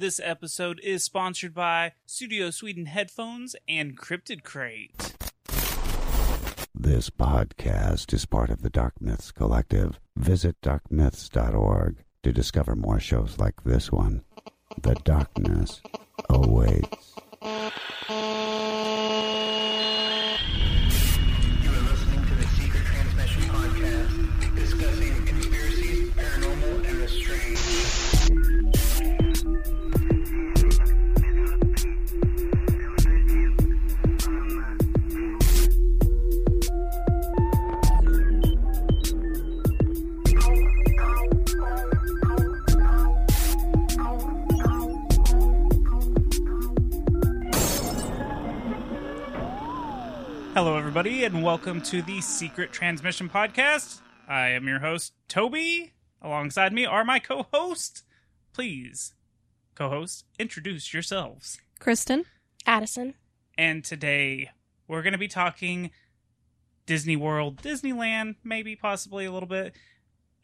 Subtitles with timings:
[0.00, 5.16] This episode is sponsored by Studio Sweden headphones and Cryptid Crate.
[6.72, 9.98] This podcast is part of the Dark Myths Collective.
[10.14, 14.22] Visit darkmyths.org to discover more shows like this one.
[14.80, 15.82] The darkness
[16.30, 17.16] awaits.
[50.88, 54.00] Everybody, and welcome to the Secret Transmission Podcast.
[54.26, 55.92] I am your host, Toby.
[56.22, 58.04] Alongside me are my co host.
[58.54, 59.12] Please,
[59.74, 61.60] co host, introduce yourselves.
[61.78, 62.24] Kristen.
[62.66, 63.12] Addison.
[63.58, 64.48] And today
[64.88, 65.90] we're going to be talking
[66.86, 69.76] Disney World, Disneyland, maybe possibly a little bit.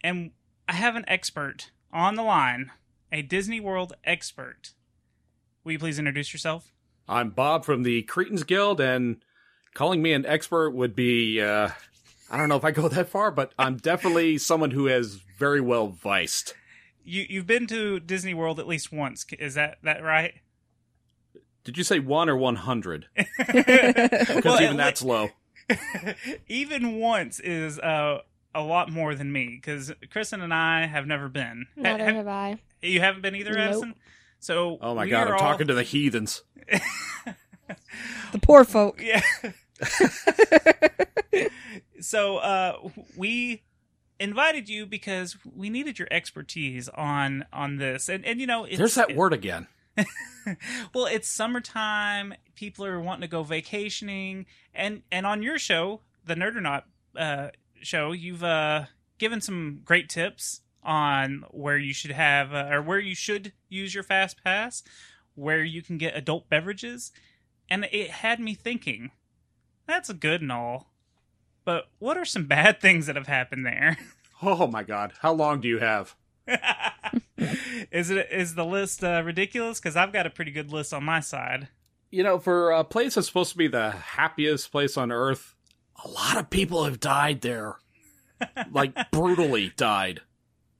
[0.01, 0.29] And
[0.69, 2.69] I have an expert on the line,
[3.11, 4.75] a Disney World expert.
[5.63, 6.71] Will you please introduce yourself?
[7.09, 9.24] I'm Bob from the Cretans Guild, and
[9.75, 11.69] calling me an expert would be, uh,
[12.31, 15.61] I don't know if I go that far, but I'm definitely someone who has very
[15.61, 16.55] well viced.
[17.03, 19.27] You you've been to Disney World at least once.
[19.37, 20.33] Is that that right?
[21.63, 23.07] Did you say one or 100?
[23.17, 25.29] Well, Because even at that's low.
[26.47, 28.19] even once is uh,
[28.53, 31.65] a lot more than me because Kristen and I have never been.
[31.75, 32.59] Ha- Neither have- have I.
[32.81, 33.59] you haven't been either, Nope.
[33.69, 33.95] Addison.
[34.39, 36.43] So Oh my we god, are I'm all- talking to the heathens.
[38.31, 39.01] The poor folk.
[39.01, 39.21] Yeah.
[41.99, 43.63] so uh, we
[44.19, 48.77] invited you because we needed your expertise on on this, and and you know, it's,
[48.77, 49.67] There's that word again.
[50.93, 52.33] well, it's summertime.
[52.55, 56.85] People are wanting to go vacationing, and and on your show, the Nerd or Not
[57.17, 57.49] uh,
[57.81, 58.85] show, you've uh,
[59.17, 63.93] given some great tips on where you should have uh, or where you should use
[63.93, 64.83] your fast pass,
[65.33, 67.11] where you can get adult beverages,
[67.69, 69.11] and it had me thinking.
[69.87, 70.91] That's a good and all,
[71.63, 73.97] but what are some bad things that have happened there?
[74.41, 76.13] Oh my god, how long do you have?
[77.37, 79.79] is it is the list uh, ridiculous?
[79.79, 81.69] Because I've got a pretty good list on my side.
[82.11, 85.55] You know, for a place that's supposed to be the happiest place on earth,
[86.03, 87.77] a lot of people have died there.
[88.71, 90.21] like, brutally died.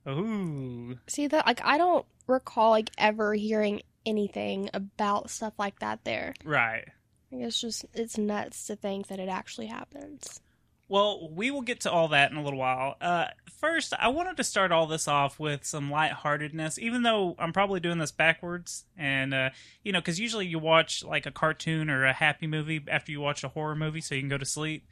[0.07, 0.97] Ooh.
[1.07, 6.33] See that like I don't recall like ever hearing anything about stuff like that there.
[6.43, 6.89] Right.
[7.31, 10.41] Like, guess just it's nuts to think that it actually happens.
[10.87, 12.95] Well, we will get to all that in a little while.
[13.01, 13.27] Uh,
[13.59, 17.79] first, I wanted to start all this off with some lightheartedness, even though I'm probably
[17.79, 18.85] doing this backwards.
[18.95, 19.49] And, uh,
[19.83, 23.19] you know, because usually you watch like a cartoon or a happy movie after you
[23.19, 24.87] watch a horror movie so you can go to sleep.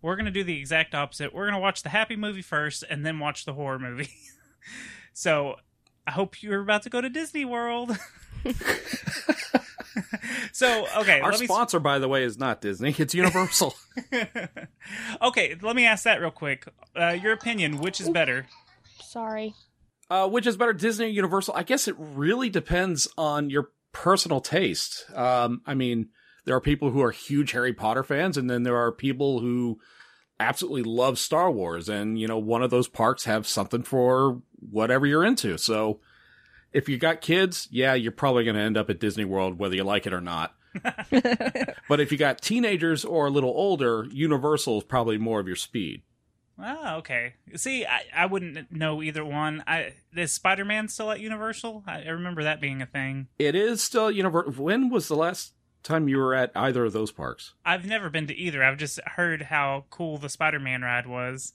[0.00, 1.34] We're going to do the exact opposite.
[1.34, 4.10] We're going to watch the happy movie first and then watch the horror movie.
[5.12, 5.56] so
[6.06, 7.98] I hope you're about to go to Disney World.
[10.54, 11.18] so, okay.
[11.18, 13.74] Our let me sponsor, by the way, is not Disney, it's Universal.
[15.22, 16.68] okay, let me ask that real quick.
[16.94, 18.46] Uh, your opinion, which is better?
[19.02, 19.52] Sorry.
[20.08, 21.54] Uh, which is better, Disney or Universal?
[21.56, 25.06] I guess it really depends on your personal taste.
[25.12, 26.10] Um, I mean,
[26.44, 29.80] there are people who are huge Harry Potter fans, and then there are people who
[30.38, 35.04] absolutely love Star Wars, and you know, one of those parks have something for whatever
[35.04, 35.58] you're into.
[35.58, 35.98] So,
[36.74, 39.76] if you got kids, yeah, you're probably going to end up at Disney World, whether
[39.76, 40.54] you like it or not.
[41.88, 45.56] but if you got teenagers or a little older, Universal is probably more of your
[45.56, 46.02] speed.
[46.58, 47.34] Oh, okay.
[47.54, 49.62] See, I, I wouldn't know either one.
[49.66, 51.84] I is Spider Man still at Universal?
[51.86, 53.28] I, I remember that being a thing.
[53.38, 54.52] It is still Universal.
[54.52, 55.54] When was the last
[55.84, 57.54] time you were at either of those parks?
[57.64, 58.62] I've never been to either.
[58.64, 61.54] I've just heard how cool the Spider Man ride was.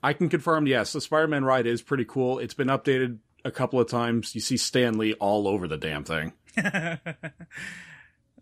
[0.00, 2.38] I can confirm, yes, the Spider Man ride is pretty cool.
[2.38, 4.34] It's been updated a couple of times.
[4.34, 6.32] You see Stan Lee all over the damn thing.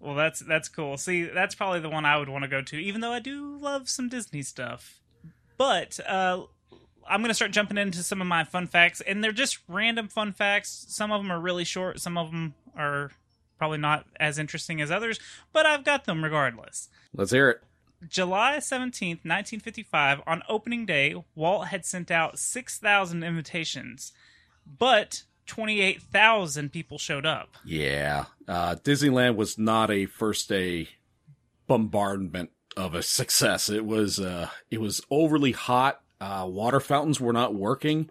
[0.00, 0.96] well, that's that's cool.
[0.96, 3.56] See, that's probably the one I would want to go to, even though I do
[3.58, 5.00] love some Disney stuff.
[5.58, 6.44] But uh,
[7.08, 10.08] I'm going to start jumping into some of my fun facts, and they're just random
[10.08, 10.86] fun facts.
[10.88, 12.00] Some of them are really short.
[12.00, 13.10] Some of them are
[13.58, 15.18] probably not as interesting as others,
[15.52, 16.88] but I've got them regardless.
[17.14, 17.62] Let's hear it.
[18.06, 24.12] July 17th, 1955, on opening day, Walt had sent out 6,000 invitations,
[24.78, 27.56] but 28,000 people showed up.
[27.64, 28.26] Yeah.
[28.48, 30.88] Uh, Disneyland was not a first day
[31.66, 33.68] bombardment of a success.
[33.70, 36.00] It was, uh, it was overly hot.
[36.20, 38.10] Uh, water fountains were not working.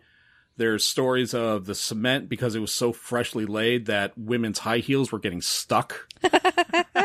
[0.57, 5.11] There's stories of the cement because it was so freshly laid that women's high heels
[5.11, 6.07] were getting stuck.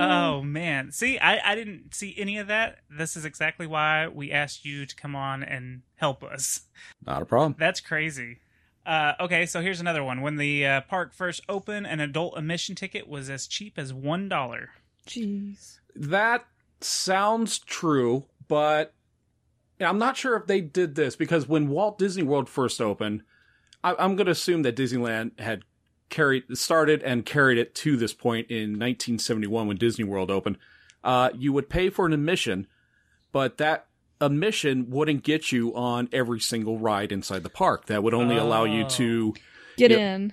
[0.00, 0.92] Oh man.
[0.92, 2.78] See, I, I didn't see any of that.
[2.88, 6.62] This is exactly why we asked you to come on and help us.
[7.06, 7.56] Not a problem.
[7.58, 8.38] That's crazy.
[8.86, 10.22] Uh, okay, so here's another one.
[10.22, 14.28] When the uh, park first opened, an adult admission ticket was as cheap as one
[14.28, 14.70] dollar.
[15.06, 15.80] Jeez.
[15.94, 16.46] That
[16.80, 18.94] sounds true, but
[19.80, 23.22] I'm not sure if they did this because when Walt Disney World first opened,
[23.84, 25.62] I, I'm going to assume that Disneyland had
[26.10, 30.58] carried started and carried it to this point in 1971 when Disney World opened.
[31.02, 32.66] Uh, you would pay for an admission,
[33.32, 33.86] but that
[34.20, 37.86] admission wouldn't get you on every single ride inside the park.
[37.86, 39.34] That would only allow you to
[39.76, 39.98] Get Yep.
[40.00, 40.32] in.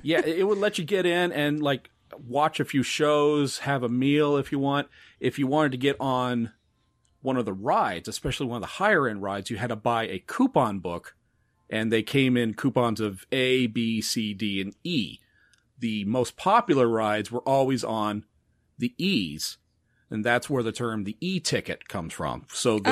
[0.02, 1.90] yeah, it would let you get in and like
[2.26, 4.88] watch a few shows, have a meal if you want.
[5.20, 6.52] If you wanted to get on
[7.20, 10.04] one of the rides, especially one of the higher end rides, you had to buy
[10.06, 11.14] a coupon book,
[11.70, 15.18] and they came in coupons of A, B, C, D, and E.
[15.78, 18.24] The most popular rides were always on
[18.78, 19.58] the E's,
[20.10, 22.46] and that's where the term the E ticket comes from.
[22.52, 22.90] So the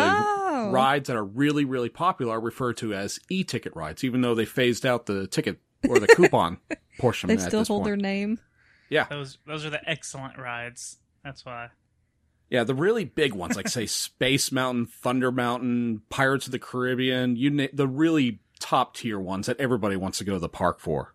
[0.57, 0.71] Oh.
[0.71, 4.35] rides that are really, really popular are referred to as E ticket rides, even though
[4.35, 6.59] they phased out the ticket or the coupon
[6.99, 7.87] portion They at still this hold point.
[7.87, 8.39] their name.
[8.89, 9.07] Yeah.
[9.11, 10.99] Those those are the excellent rides.
[11.25, 11.69] That's why.
[12.51, 17.37] Yeah, the really big ones, like say Space Mountain, Thunder Mountain, Pirates of the Caribbean,
[17.37, 20.81] you na- the really top tier ones that everybody wants to go to the park
[20.81, 21.13] for.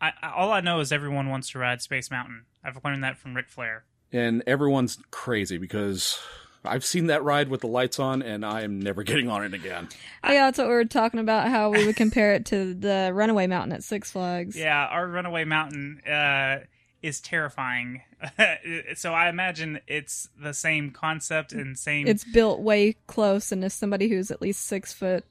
[0.00, 2.46] I, I all I know is everyone wants to ride Space Mountain.
[2.64, 3.84] I've learned that from Ric Flair.
[4.12, 6.18] And everyone's crazy because
[6.64, 9.54] I've seen that ride with the lights on and I am never getting on it
[9.54, 9.88] again.
[10.24, 11.48] Oh, yeah, that's what we were talking about.
[11.48, 14.56] How we would compare it to the Runaway Mountain at Six Flags.
[14.56, 16.64] Yeah, our Runaway Mountain uh,
[17.02, 18.02] is terrifying.
[18.96, 22.08] so I imagine it's the same concept and same.
[22.08, 25.24] It's built way close, and if somebody who's at least six foot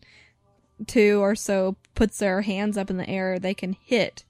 [0.87, 4.23] two or so puts their hands up in the air, they can hit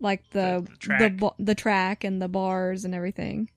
[0.00, 1.00] like the The- the track.
[1.00, 3.48] the, ba- the track and the bars and everything.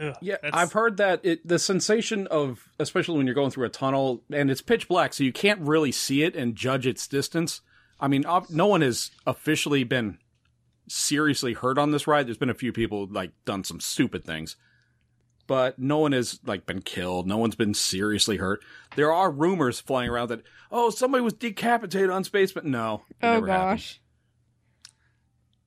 [0.00, 3.66] ugh, Yeah, that's- I've heard that it the sensation of especially when you're going through
[3.66, 7.06] a tunnel and it's pitch black, so you can't really see it and judge its
[7.06, 7.60] distance.
[8.00, 10.18] I mean, ob- no one has officially been
[10.88, 12.26] seriously hurt on this ride.
[12.26, 14.56] There's been a few people like done some stupid things,
[15.52, 17.26] but no one has like been killed.
[17.26, 18.64] No one's been seriously hurt.
[18.96, 23.02] There are rumors flying around that oh somebody was decapitated on space, but no.
[23.10, 23.68] it Oh never happened.
[23.68, 24.00] gosh.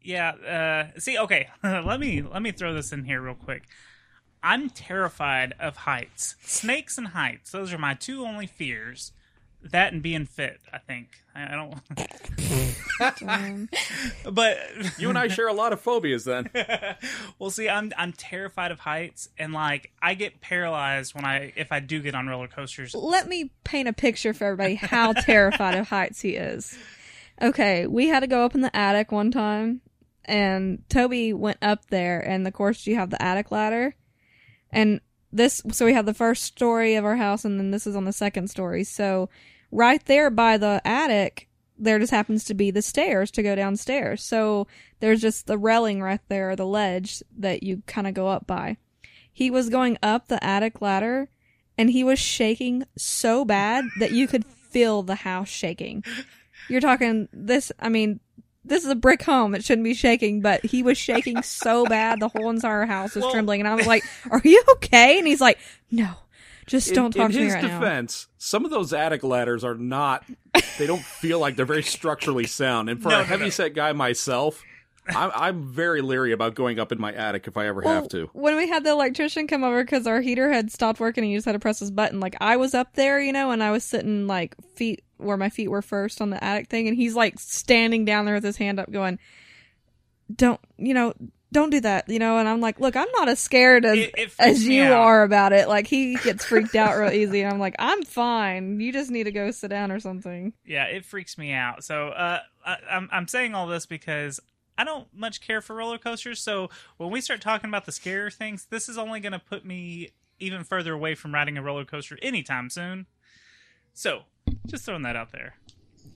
[0.01, 0.31] Yeah.
[0.95, 1.49] Uh, see, okay.
[1.63, 3.65] let me let me throw this in here real quick.
[4.41, 7.51] I'm terrified of heights, snakes and heights.
[7.51, 9.11] Those are my two only fears.
[9.71, 10.59] That and being fit.
[10.71, 11.09] I think.
[11.35, 11.75] I, I don't.
[14.31, 14.57] But
[14.97, 16.49] You and I share a lot of phobias then.
[17.39, 21.71] well, see, I'm I'm terrified of heights, and like I get paralyzed when I if
[21.71, 22.95] I do get on roller coasters.
[22.95, 26.77] let me paint a picture for everybody how terrified of heights he is.
[27.41, 29.81] Okay, we had to go up in the attic one time,
[30.23, 33.95] and Toby went up there, and of course you have the attic ladder,
[34.71, 35.01] and
[35.33, 38.05] this so we have the first story of our house, and then this is on
[38.05, 38.83] the second story.
[38.85, 39.29] So
[39.71, 41.47] right there by the attic,
[41.77, 44.23] there just happens to be the stairs to go downstairs.
[44.23, 44.67] So
[45.01, 48.77] there's just the railing right there, the ledge that you kind of go up by.
[49.31, 51.29] He was going up the attic ladder
[51.77, 56.03] and he was shaking so bad that you could feel the house shaking.
[56.69, 58.21] You're talking this, I mean,
[58.63, 59.53] this is a brick home.
[59.53, 63.23] It shouldn't be shaking, but he was shaking so bad the whole entire house was
[63.23, 63.59] Well- trembling.
[63.61, 65.17] And I was like, Are you okay?
[65.19, 65.59] And he's like,
[65.91, 66.11] No,
[66.65, 67.79] just don't talk in, to in me his right now.
[67.79, 70.23] defense, some of those attic ladders are not.
[70.77, 72.89] They don't feel like they're very structurally sound.
[72.89, 73.27] And for No, a no, no.
[73.27, 74.63] heavy set guy myself,
[75.07, 78.29] I'm, I'm very leery about going up in my attic if I ever have to.
[78.33, 81.37] When we had the electrician come over because our heater had stopped working and he
[81.37, 83.69] just had to press this button, like I was up there, you know, and I
[83.71, 87.15] was sitting like feet where my feet were first on the attic thing, and he's
[87.15, 89.19] like standing down there with his hand up, going,
[90.35, 91.13] "Don't, you know."
[91.51, 94.13] Don't do that, you know, and I'm like, look, I'm not as scared as It-
[94.17, 94.91] it as you out.
[94.93, 95.67] are about it.
[95.69, 98.79] Like he gets freaked out real easy, and I'm like, I'm fine.
[98.79, 100.53] You just need to go sit down or something.
[100.65, 101.83] Yeah, it freaks me out.
[101.83, 104.39] So uh, I, I'm I'm saying all this because
[104.77, 106.41] I don't much care for roller coasters.
[106.41, 109.63] So when we start talking about the scarier things, this is only going to put
[109.63, 110.09] me
[110.39, 113.05] even further away from riding a roller coaster anytime soon.
[113.93, 114.23] So
[114.67, 115.55] just throwing that out there.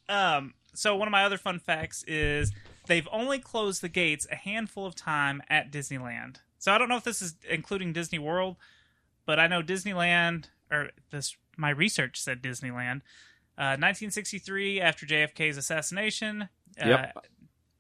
[0.10, 2.52] Um, so one of my other fun facts is
[2.90, 6.38] they've only closed the gates a handful of time at Disneyland.
[6.58, 8.58] So I don't know if this is including Disney World,
[9.26, 13.02] but I know Disneyland or this my research said Disneyland.
[13.58, 16.50] Uh, 1963 after JFK's assassination.
[16.82, 17.16] Uh, Yep.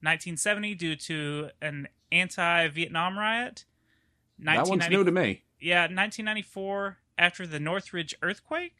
[0.01, 3.65] 1970 due to an anti-Vietnam riot.
[4.39, 5.43] That one's new to me.
[5.59, 8.77] Yeah, 1994 after the Northridge earthquake.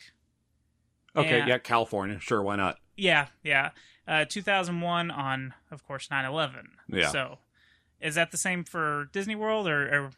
[1.16, 2.20] Okay, And- yeah, California.
[2.20, 2.78] Sure, why not?
[2.96, 3.72] Yeah, yeah.
[4.10, 6.66] Uh, 2001 on, of course, 9/11.
[6.88, 7.10] Yeah.
[7.10, 7.38] So,
[8.02, 10.12] is that the same for Disney World, or, or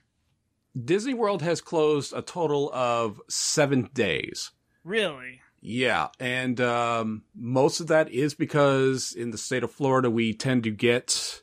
[0.82, 4.52] Disney World has closed a total of seven days.
[4.86, 5.42] really?
[5.64, 10.64] Yeah, and um, most of that is because in the state of Florida we tend
[10.64, 11.42] to get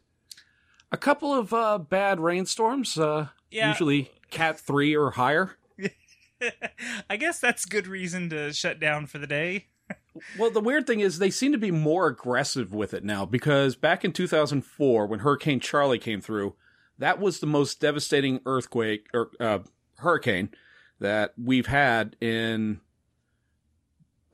[0.90, 2.98] a couple of uh, bad rainstorms.
[2.98, 3.68] Uh, Yeah.
[3.68, 5.56] Usually Cat three or higher.
[7.10, 9.66] I guess that's good reason to shut down for the day.
[10.38, 13.76] Well, the weird thing is they seem to be more aggressive with it now because
[13.76, 16.54] back in 2004, when Hurricane Charley came through,
[16.98, 19.60] that was the most devastating earthquake or uh,
[19.98, 20.50] hurricane
[21.00, 22.80] that we've had in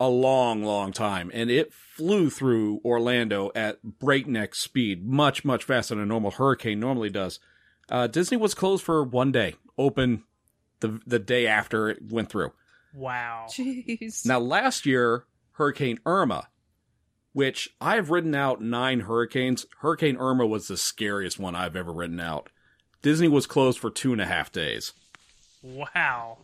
[0.01, 5.95] a long, long time, and it flew through Orlando at breakneck speed, much, much faster
[5.95, 7.39] than a normal hurricane normally does.
[7.89, 10.25] Uh, Disney was closed for one day, open
[10.81, 12.53] the the day after it went through.
[12.95, 13.47] Wow.
[13.51, 14.25] Jeez.
[14.25, 16.49] Now, last year, Hurricane Irma,
[17.33, 22.21] which I've written out nine hurricanes, Hurricane Irma was the scariest one I've ever written
[22.21, 22.51] out.
[23.03, 24.93] Disney was closed for two and a half days.
[25.63, 26.39] Wow.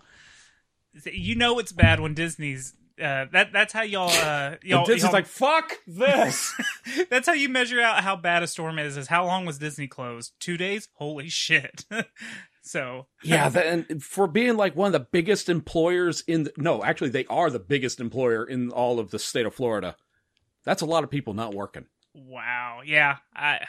[1.05, 2.75] You know it's bad when Disney's.
[3.00, 6.52] Uh, that that's how y'all uh y'all, and Disney's y'all- like, fuck this.
[7.11, 9.87] that's how you measure out how bad a storm is is how long was Disney
[9.87, 10.33] closed?
[10.40, 10.88] 2 days?
[10.95, 11.87] Holy shit.
[12.71, 16.85] so, yeah, the, and for being like one of the biggest employers in the, no,
[16.85, 19.97] actually, they are the biggest employer in all of the state of Florida.
[20.65, 21.87] That's a lot of people not working.
[22.15, 22.83] wow.
[22.87, 23.17] Yeah.
[23.35, 23.67] I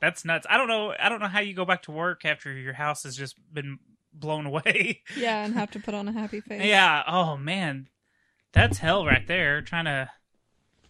[0.00, 0.48] That's nuts.
[0.50, 3.04] I don't know I don't know how you go back to work after your house
[3.04, 3.78] has just been
[4.12, 5.02] blown away.
[5.16, 6.64] Yeah, and have to put on a happy face.
[6.64, 7.04] Yeah.
[7.06, 7.88] Oh man,
[8.52, 9.62] that's hell right there.
[9.62, 10.10] Trying to,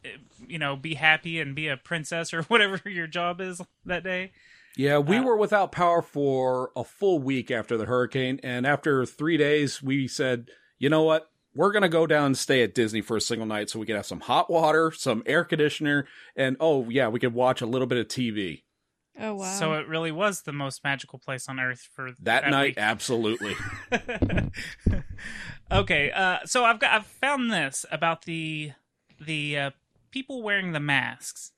[0.03, 0.17] eh,
[0.47, 4.33] you know, be happy and be a princess or whatever your job is that day.
[4.79, 9.05] Yeah, we Uh, were without power for a full week after the hurricane, and after
[9.05, 11.31] three days, we said, you know what?
[11.55, 13.97] We're gonna go down and stay at Disney for a single night, so we can
[13.97, 17.87] have some hot water, some air conditioner, and oh yeah, we could watch a little
[17.87, 18.63] bit of TV
[19.21, 19.53] Oh wow.
[19.53, 22.69] So it really was the most magical place on earth for that night.
[22.69, 22.79] week.
[22.79, 23.57] Absolutely.
[25.73, 28.73] okay, uh, so I've got I've found this about the
[29.21, 29.71] the uh,
[30.13, 31.53] people wearing the masks.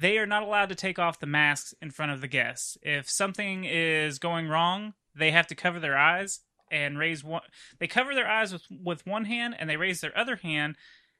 [0.00, 2.78] They are not allowed to take off the masks in front of the guests.
[2.82, 6.40] If something is going wrong, they have to cover their eyes
[6.70, 7.42] and raise one.
[7.78, 10.76] They cover their eyes with with one hand and they raise their other hand,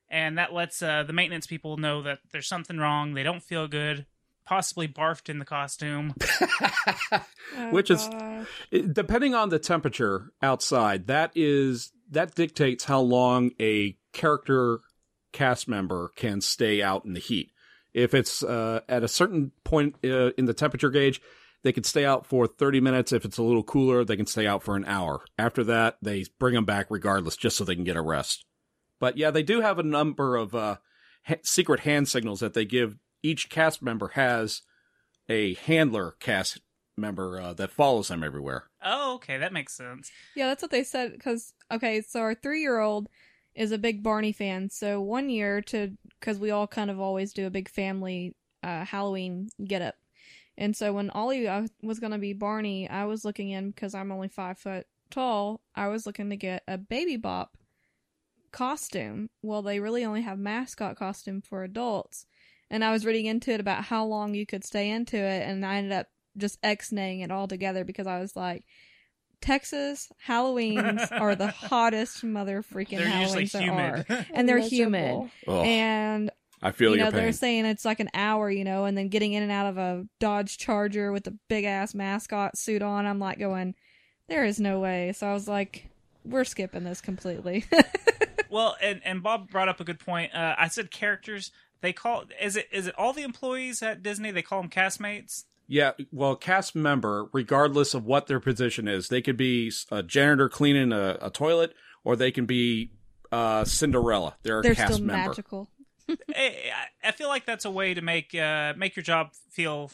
[0.09, 3.15] and that lets uh, the maintenance people know that there's something wrong.
[3.15, 4.07] They don't feel good.
[4.47, 6.15] Possibly barfed in the costume.
[7.57, 8.47] Oh, which is- gosh.
[8.71, 14.79] It- depending on the temperature outside, that is that dictates how long a character
[15.33, 17.51] cast member can stay out in the heat.
[17.93, 21.21] If it's uh, at a certain point uh, in the temperature gauge,
[21.63, 23.13] they can stay out for 30 minutes.
[23.13, 25.25] If it's a little cooler, they can stay out for an hour.
[25.39, 28.45] After that, they bring them back regardless, just so they can get a rest.
[28.99, 30.77] But yeah, they do have a number of uh,
[31.25, 32.97] ha- secret hand signals that they give.
[33.23, 34.63] Each cast member has
[35.29, 36.61] a handler cast
[36.97, 38.65] member uh, that follows them everywhere.
[38.83, 40.11] Oh, okay, that makes sense.
[40.35, 41.13] Yeah, that's what they said.
[41.13, 43.09] Because okay, so our three-year-old
[43.55, 44.71] is a big Barney fan.
[44.71, 48.85] So one year to because we all kind of always do a big family uh,
[48.85, 49.97] Halloween get up,
[50.57, 54.13] and so when Ollie uh, was gonna be Barney, I was looking in because I'm
[54.13, 55.61] only five foot tall.
[55.75, 57.57] I was looking to get a Baby Bop
[58.53, 59.31] costume.
[59.43, 62.27] Well, they really only have mascot costume for adults,
[62.71, 65.65] and I was reading into it about how long you could stay into it, and
[65.65, 68.65] I ended up just ex-naying it all together because I was like.
[69.41, 74.27] Texas Halloweens are the hottest mother freaking They're usually Halloweens there are, humid.
[74.35, 75.31] and they're humid.
[75.49, 76.31] Ugh, And
[76.63, 77.33] I feel you your know they're pain.
[77.33, 80.05] saying it's like an hour, you know, and then getting in and out of a
[80.19, 83.07] Dodge Charger with a big ass mascot suit on.
[83.07, 83.75] I'm like going,
[84.29, 85.13] there is no way.
[85.13, 85.89] So I was like,
[86.25, 87.65] we're skipping this completely.
[88.51, 90.35] Well, and and Bob brought up a good point.
[90.35, 91.53] Uh, I said characters.
[91.83, 94.33] They call is it is it all the employees at Disney?
[94.33, 95.45] They call them castmates.
[95.73, 100.49] Yeah, well, cast member, regardless of what their position is, they could be a janitor
[100.49, 102.91] cleaning a, a toilet, or they can be
[103.31, 104.35] uh, Cinderella.
[104.43, 105.29] They're a They're cast still member.
[105.29, 105.71] magical.
[106.35, 106.73] I,
[107.05, 109.93] I feel like that's a way to make uh, make your job feel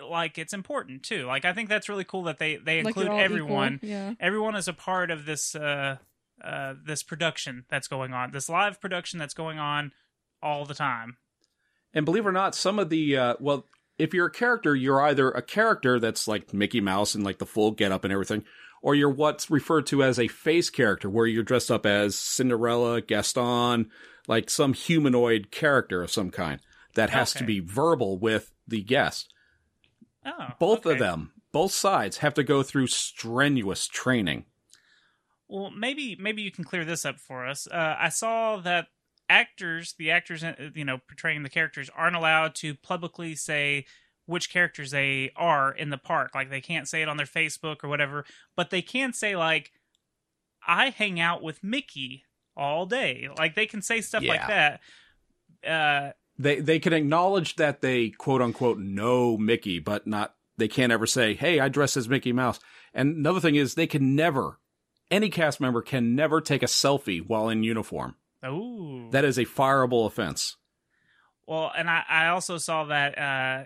[0.00, 1.26] like it's important too.
[1.26, 3.74] Like I think that's really cool that they they Like include you're everyone.
[3.74, 3.88] equal.
[3.88, 4.14] Yeah.
[4.20, 5.96] Everyone is a part of this uh,
[6.40, 8.30] uh, this production that's going on.
[8.30, 9.90] This live production that's going on
[10.40, 11.16] all the time.
[11.92, 13.66] And believe it or not, some of the uh, well,
[14.00, 17.46] if you're a character, you're either a character that's like Mickey Mouse and like the
[17.46, 18.44] full getup and everything,
[18.82, 23.00] or you're what's referred to as a face character, where you're dressed up as Cinderella,
[23.02, 23.90] Gaston,
[24.26, 26.60] like some humanoid character of some kind
[26.94, 29.32] that has to be verbal with the guest.
[30.24, 30.92] Oh, Both okay.
[30.92, 34.44] of them, both sides, have to go through strenuous training.
[35.48, 37.66] Well, maybe maybe you can clear this up for us.
[37.66, 38.86] Uh, I saw that
[39.30, 43.86] actors, the actors, uh, you know, portraying the characters, aren't allowed to publicly say
[44.26, 46.34] which characters they are in the park.
[46.34, 48.24] Like they can't say it on their Facebook or whatever,
[48.56, 49.72] but they can say like,
[50.66, 52.24] "I hang out with Mickey
[52.56, 54.80] all day." Like they can say stuff like that.
[55.66, 60.92] Uh, They they can acknowledge that they quote unquote know Mickey, but not they can't
[60.92, 62.60] ever say, "Hey, I dress as Mickey Mouse."
[62.92, 64.58] And another thing is they can never
[65.10, 68.16] any cast member can never take a selfie while in uniform.
[68.42, 70.56] Oh, That is a fireable offense.
[71.46, 73.64] Well, and I, I also saw that uh,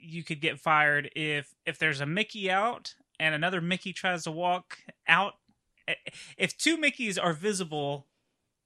[0.00, 4.30] you could get fired if if there's a Mickey out and another Mickey tries to
[4.30, 5.34] walk out.
[6.36, 8.06] If two Mickeys are visible,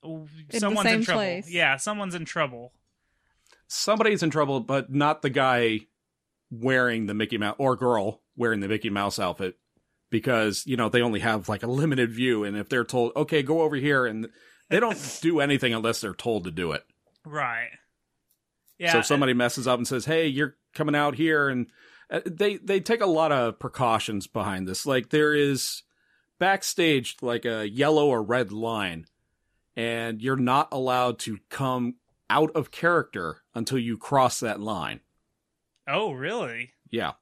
[0.02, 1.20] the someone's in trouble.
[1.20, 1.50] place.
[1.50, 2.72] Yeah, someone's in trouble.
[3.68, 5.80] Somebody's in trouble, but not the guy
[6.50, 9.56] wearing the Mickey Mouse or girl wearing the Mickey Mouse outfit
[10.10, 12.42] because, you know, they only have like a limited view.
[12.42, 14.28] And if they're told, okay, go over here, and
[14.70, 16.84] they don't do anything unless they're told to do it.
[17.24, 17.68] Right.
[18.78, 18.92] Yeah.
[18.92, 21.66] so if somebody messes up and says, "Hey, you're coming out here," and
[22.10, 24.86] uh, they they take a lot of precautions behind this.
[24.86, 25.82] Like there is
[26.38, 29.04] backstage like a yellow or red line,
[29.76, 31.96] and you're not allowed to come
[32.30, 35.00] out of character until you cross that line.
[35.86, 36.70] oh, really?
[36.90, 37.12] Yeah.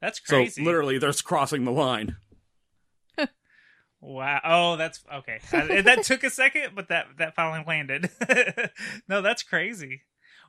[0.00, 0.62] That's crazy.
[0.62, 2.16] So literally, there's crossing the line.
[4.02, 4.40] Wow.
[4.44, 5.38] Oh, that's okay.
[5.52, 8.10] Uh, that took a second, but that that finally landed.
[9.08, 10.02] no, that's crazy.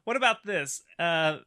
[0.06, 0.82] What about this?
[0.98, 1.38] Uh,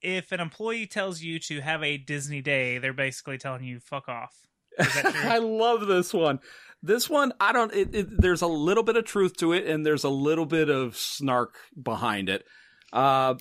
[0.00, 4.08] if an employee tells you to have a Disney day, they're basically telling you "fuck
[4.08, 4.32] off."
[4.78, 5.20] Is that true?
[5.30, 6.38] I love this one.
[6.84, 7.74] This one, I don't.
[7.74, 10.70] It, it, there's a little bit of truth to it, and there's a little bit
[10.70, 12.44] of snark behind it.
[12.92, 13.34] Uh,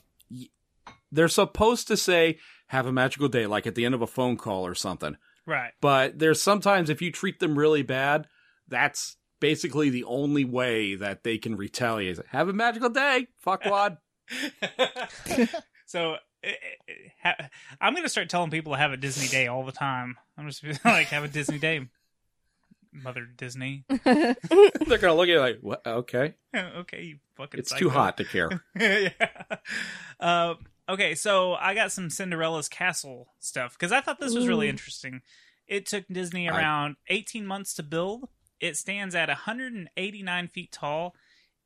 [1.12, 4.36] they're supposed to say "Have a magical day," like at the end of a phone
[4.36, 5.16] call or something.
[5.46, 5.72] Right.
[5.82, 8.28] But there's sometimes if you treat them really bad,
[8.68, 12.20] that's basically the only way that they can retaliate.
[12.30, 13.98] Have a magical day, fuckwad.
[15.86, 16.50] so eh,
[16.88, 17.50] eh, ha-
[17.80, 20.16] I'm gonna start telling people to have a Disney day all the time.
[20.38, 21.88] I'm just like have a Disney day,
[22.92, 23.86] Mother Disney.
[24.04, 24.36] They're
[24.98, 25.86] gonna look at you like, what?
[25.86, 27.60] Okay, okay, you fucking.
[27.60, 27.86] it's psycho.
[27.86, 28.64] too hot to care.
[28.80, 29.10] yeah.
[30.20, 30.56] Uh,
[30.90, 34.72] okay, so I got some Cinderella's castle stuff because I thought this was really Ooh.
[34.72, 35.22] interesting.
[35.68, 38.30] It took Disney I- around 18 months to build.
[38.60, 41.16] It stands at 189 feet tall.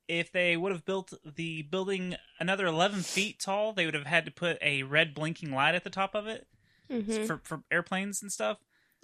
[0.07, 4.25] If they would have built the building another 11 feet tall, they would have had
[4.25, 6.47] to put a red blinking light at the top of it
[6.89, 7.27] Mhm.
[7.27, 8.57] for, for airplanes and stuff.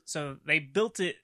[0.04, 1.18] So they built it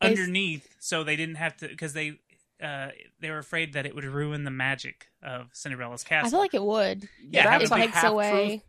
[0.00, 2.18] They s- underneath so they didn't have to because they
[2.62, 2.88] uh,
[3.20, 6.28] they were afraid that it would ruin the magic of Cinderella's castle.
[6.28, 7.08] I feel like it would.
[7.28, 8.48] Yeah, it that's like takes half away.
[8.48, 8.62] truth.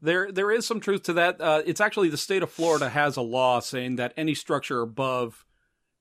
[0.00, 1.40] There, there is some truth to that.
[1.40, 5.44] Uh, it's actually the state of Florida has a law saying that any structure above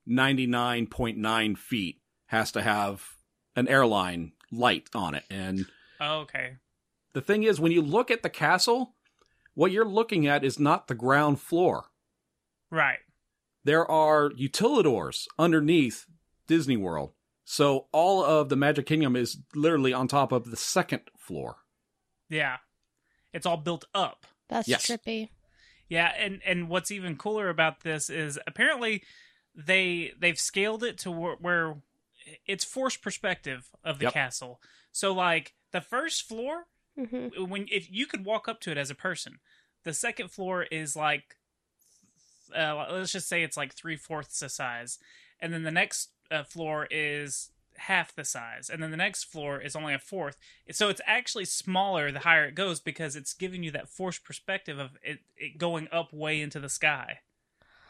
[0.06, 3.03] ninety nine point nine feet has to have
[3.56, 5.23] an airline light on it.
[5.32, 5.65] And
[5.99, 6.58] oh, okay.
[7.13, 8.93] the thing is, when you look at the castle,
[9.56, 11.86] what you're looking at is not the ground floor.
[12.69, 12.99] Right.
[13.63, 16.06] There are utilidors underneath
[16.47, 17.12] Disney World.
[17.45, 21.57] So all of the Magic Kingdom is literally on top of the second floor.
[22.29, 22.57] Yeah.
[23.33, 24.25] It's all built up.
[24.49, 24.86] That's Yes.
[24.86, 25.29] trippy.
[25.89, 29.03] Yeah, and and what's even cooler about this is apparently
[29.55, 31.77] they they've scaled it to where, where
[32.45, 34.13] it's forced perspective of the Yep.
[34.13, 34.62] castle.
[34.91, 36.65] So like the first floor
[36.97, 39.39] hmm when if you could walk up to it as a person,
[39.83, 41.38] the second floor is like
[42.55, 44.99] uh, let's just say it's like three fourths the size,
[45.39, 49.61] and then the next uh, floor is half the size, and then the next floor
[49.61, 50.37] is only a fourth.
[50.71, 54.79] So it's actually smaller the higher it goes because it's giving you that forced perspective
[54.79, 57.19] of it, it going up way into the sky.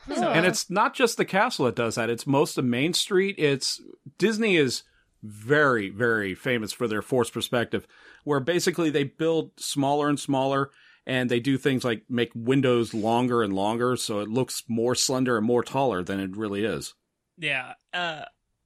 [0.08, 0.32] Huh.
[0.34, 2.10] And it's not just the castle that does that.
[2.10, 3.36] It's most of Main Street.
[3.38, 3.82] It's
[4.17, 4.84] Disney is
[5.23, 7.88] very, very famous for their forced perspective,
[8.23, 10.69] where basically they build smaller and smaller
[11.06, 15.38] and they do things like make windows longer and longer so it looks more slender
[15.38, 16.93] and more taller than it really is.
[17.38, 17.73] Yeah.
[17.98, 18.26] Uh,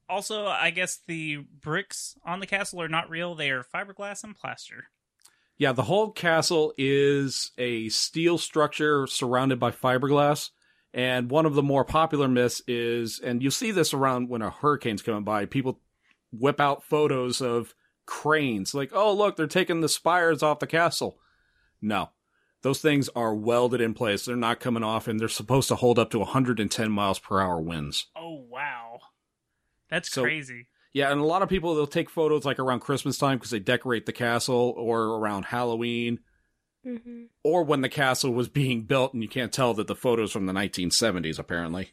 [0.09, 4.35] also, I guess the bricks on the castle are not real; they are fiberglass and
[4.35, 4.85] plaster.
[5.57, 10.49] Yeah, the whole castle is a steel structure surrounded by fiberglass.
[10.93, 14.49] And one of the more popular myths is, and you see this around when a
[14.49, 15.79] hurricane's coming by, people
[16.33, 17.73] whip out photos of
[18.05, 18.73] cranes.
[18.73, 21.17] Like, oh, look, they're taking the spires off the castle.
[21.81, 22.09] No.
[22.61, 24.25] Those things are welded in place.
[24.25, 27.59] They're not coming off, and they're supposed to hold up to 110 miles per hour
[27.59, 28.07] winds.
[28.15, 28.99] Oh wow,
[29.91, 30.65] that's So- crazy.
[30.93, 33.59] Yeah, and a lot of people, they'll take photos like around Christmas time because they
[33.59, 36.19] decorate the castle or around Halloween.
[36.85, 37.25] mm-hmm.
[37.43, 40.47] or when the castle was being built, and you can't tell that the photos from
[40.47, 41.91] the 1970s, apparently.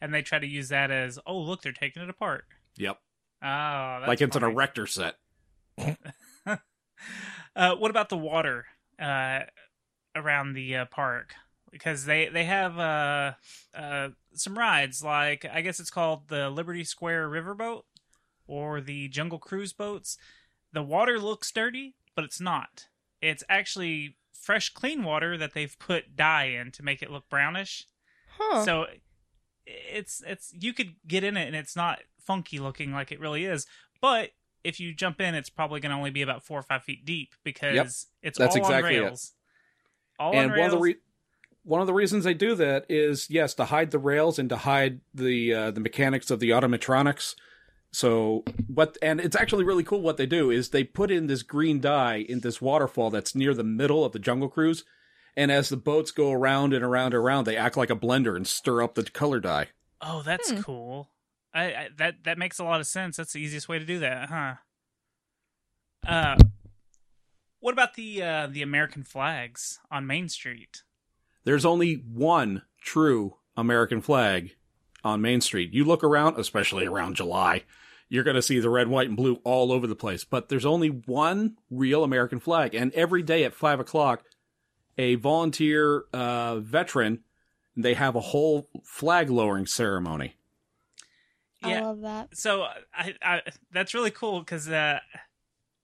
[0.00, 2.46] And they try to use that as, oh look, they're taking it apart.
[2.78, 2.98] Yep.
[3.42, 3.46] Oh,
[4.00, 5.16] that's like it's an erector set.
[5.78, 6.56] uh,
[7.76, 8.66] what about the water
[8.98, 9.40] uh,
[10.16, 11.34] around the uh, park?
[11.70, 13.32] Because they they have uh,
[13.74, 17.82] uh, some rides, like I guess it's called the Liberty Square Riverboat
[18.46, 20.16] or the Jungle Cruise boats.
[20.72, 22.86] The water looks dirty, but it's not.
[23.20, 27.86] It's actually fresh, clean water that they've put dye in to make it look brownish.
[28.38, 28.64] Huh.
[28.64, 28.86] So
[29.66, 33.44] it's it's you could get in it and it's not funky looking like it really
[33.44, 33.66] is.
[34.00, 34.30] But
[34.64, 37.04] if you jump in, it's probably going to only be about four or five feet
[37.04, 37.74] deep because
[38.22, 38.98] it's That's all exactly it.
[38.98, 39.32] on rails.
[40.18, 40.96] All and on one of the re-
[41.62, 44.56] one of the reasons they do that is yes to hide the rails and to
[44.56, 47.34] hide the uh, the mechanics of the automatronics.
[47.92, 51.42] So what and it's actually really cool what they do is they put in this
[51.42, 54.84] green dye in this waterfall that's near the middle of the jungle cruise
[55.36, 58.36] and as the boats go around and around and around they act like a blender
[58.36, 59.68] and stir up the color dye.
[60.00, 60.60] oh, that's Hmm.
[60.60, 61.10] cool.
[61.52, 63.16] I, I that that makes a lot of sense.
[63.16, 64.54] That's the easiest way to do that, huh?
[66.06, 66.36] Uh,
[67.58, 70.82] what about the uh, the American flags on Main Street?
[71.50, 74.54] There's only one true American flag
[75.02, 75.74] on Main Street.
[75.74, 77.64] You look around, especially around July,
[78.08, 80.22] you're going to see the red, white, and blue all over the place.
[80.22, 82.76] But there's only one real American flag.
[82.76, 84.22] And every day at five o'clock,
[84.96, 87.24] a volunteer uh, veteran,
[87.76, 90.36] they have a whole flag lowering ceremony.
[91.64, 92.28] I love that.
[92.34, 92.62] so
[92.94, 95.00] I, I that's really cool because uh,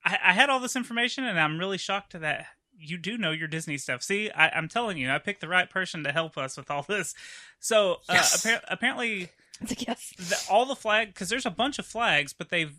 [0.05, 2.47] I, I had all this information and I'm really shocked that
[2.79, 4.03] you do know your Disney stuff.
[4.03, 6.83] See, I, I'm telling you, I picked the right person to help us with all
[6.83, 7.15] this.
[7.61, 8.45] So uh, Yes.
[8.47, 9.31] appar- apparently,
[9.79, 10.13] yes.
[10.19, 12.75] the, all the flag because there's a bunch of flags, but they've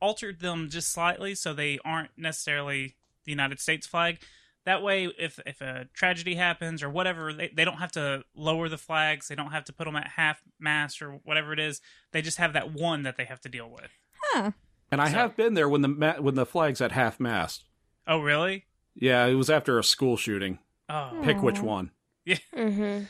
[0.00, 4.18] altered them just slightly so they aren't necessarily the United States flag.
[4.66, 8.68] That way, if if a tragedy happens or whatever, they, they don't have to lower
[8.70, 9.28] the flags.
[9.28, 11.82] They don't have to put them at half mast or whatever it is.
[12.12, 13.90] They just have that one that they have to deal with.
[14.22, 14.52] Huh.
[14.90, 17.64] And I So- have been there when the ma- when the flag's at half mast.
[18.06, 18.64] Oh, really?
[18.94, 20.58] Yeah, it was after a school shooting.
[20.88, 21.62] Oh, Pick which Aw.
[21.64, 21.90] one.
[22.56, 23.04] Mm-hmm.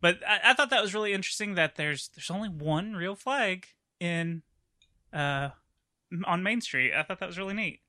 [0.00, 3.66] but I, I thought that was really interesting that there's there's only one real flag
[3.98, 4.42] in
[5.12, 5.50] uh
[6.26, 6.92] on Main Street.
[6.94, 7.80] I thought that was really neat.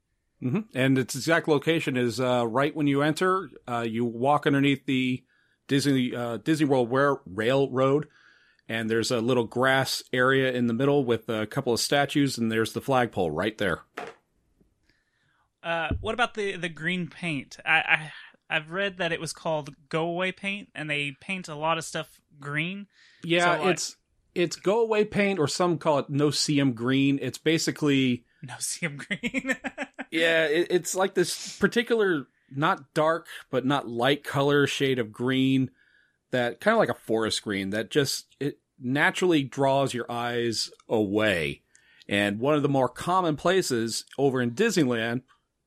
[0.42, 3.50] hmm And its exact location is uh, right when you enter.
[3.68, 5.24] Uh, you walk underneath the
[5.68, 8.08] Disney uh, Disney World Rail- Railroad,
[8.68, 12.52] and there's a little grass area in the middle with a couple of statues, and
[12.52, 13.82] there's the flagpole right there.
[15.64, 17.58] Uh, what about the the green paint?
[17.66, 18.12] I, I
[18.50, 21.84] I've read that it was called go away paint, and they paint a lot of
[21.84, 22.88] stuff green.
[23.24, 23.96] Yeah, So, it's
[24.36, 27.20] it's go away paint, or some call it no see 'em green.
[27.22, 29.56] It's basically No see 'em green.
[30.12, 35.72] yeah, it, it's like this particular not dark but not light color shade of green
[36.30, 41.62] that kind of like a forest green that just it naturally draws your eyes away.
[42.08, 45.22] And one of the more common places over in Disneyland,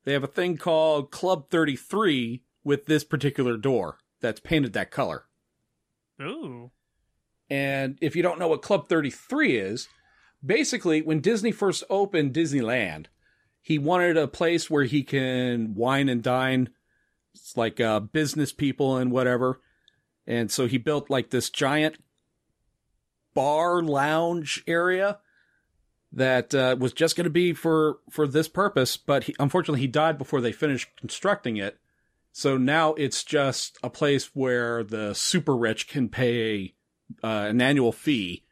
[0.07, 5.25] they have a thing called Club 33 with this particular door that's painted that color.
[6.21, 6.71] Ooh.
[7.49, 9.89] And if you don't know what Club 33 is,
[10.43, 13.07] basically, when Disney first opened Disneyland,
[13.59, 16.69] he wanted a place where he can wine and dine,
[17.35, 19.59] it's like uh, business people and whatever.
[20.25, 21.97] And so he built like this giant
[23.33, 25.19] bar lounge area
[26.11, 28.97] that uh, was just going to be for for this purpose.
[28.97, 31.79] But he, unfortunately, he died before they finished constructing it.
[32.31, 36.75] So now it's just a place where the super rich can pay
[37.23, 38.43] uh, an annual fee,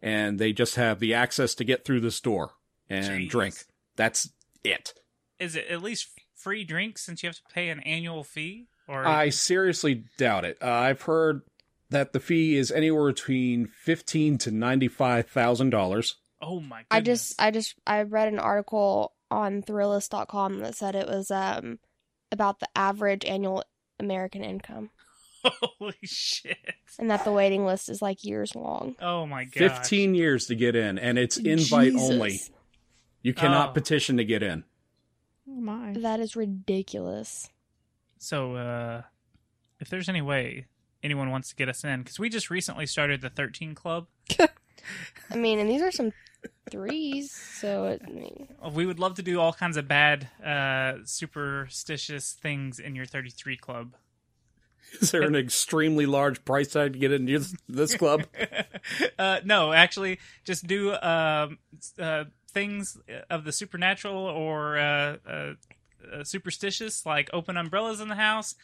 [0.00, 2.52] and they just have the access to get through this door
[2.88, 3.28] and Jeez.
[3.28, 3.54] drink.
[3.96, 4.30] That's
[4.62, 4.94] it.
[5.38, 8.68] Is it at least free drinks since you have to pay an annual fee?
[8.86, 10.56] Or I seriously doubt it.
[10.62, 11.42] Uh, I've heard
[11.90, 16.16] that the fee is anywhere between fifteen to ninety five thousand dollars.
[16.40, 16.82] Oh my!
[16.82, 16.86] Goodness.
[16.90, 21.78] I just, I just, I read an article on Thrillist.com that said it was um
[22.32, 23.64] about the average annual
[24.00, 24.90] American income,
[25.44, 26.56] holy shit!
[26.98, 28.96] and that the waiting list is like years long.
[29.00, 29.58] Oh my god!
[29.58, 32.10] Fifteen years to get in, and it's invite Jesus.
[32.10, 32.40] only.
[33.22, 33.72] You cannot Oh.
[33.72, 34.64] petition to get in.
[35.50, 35.92] Oh my.
[35.94, 37.48] That is ridiculous.
[38.18, 39.02] So, uh,
[39.80, 40.66] if there's any way
[41.02, 44.06] anyone wants to get us in, because we just recently started the 13 Club,
[45.30, 46.12] I mean, and these are some
[46.70, 51.04] threes, so it, I mean, we would love to do all kinds of bad, uh,
[51.04, 53.94] superstitious things in your 33 Club.
[55.00, 58.24] Is there an extremely large price tag to get into this, this club?
[59.18, 61.58] uh, no, actually, just do um,
[61.98, 62.98] uh, things
[63.30, 65.52] of the supernatural or uh, uh,
[66.12, 68.54] uh, superstitious, like open umbrellas in the house,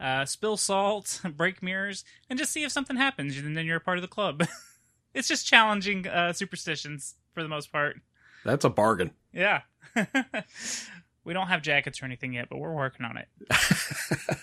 [0.00, 3.80] uh, spill salt, break mirrors, and just see if something happens, and then you're a
[3.80, 4.46] part of the club.
[5.14, 7.96] it's just challenging uh, superstitions for the most part.
[8.44, 9.12] That's a bargain.
[9.32, 9.62] Yeah.
[11.24, 13.28] we don't have jackets or anything yet, but we're working on it.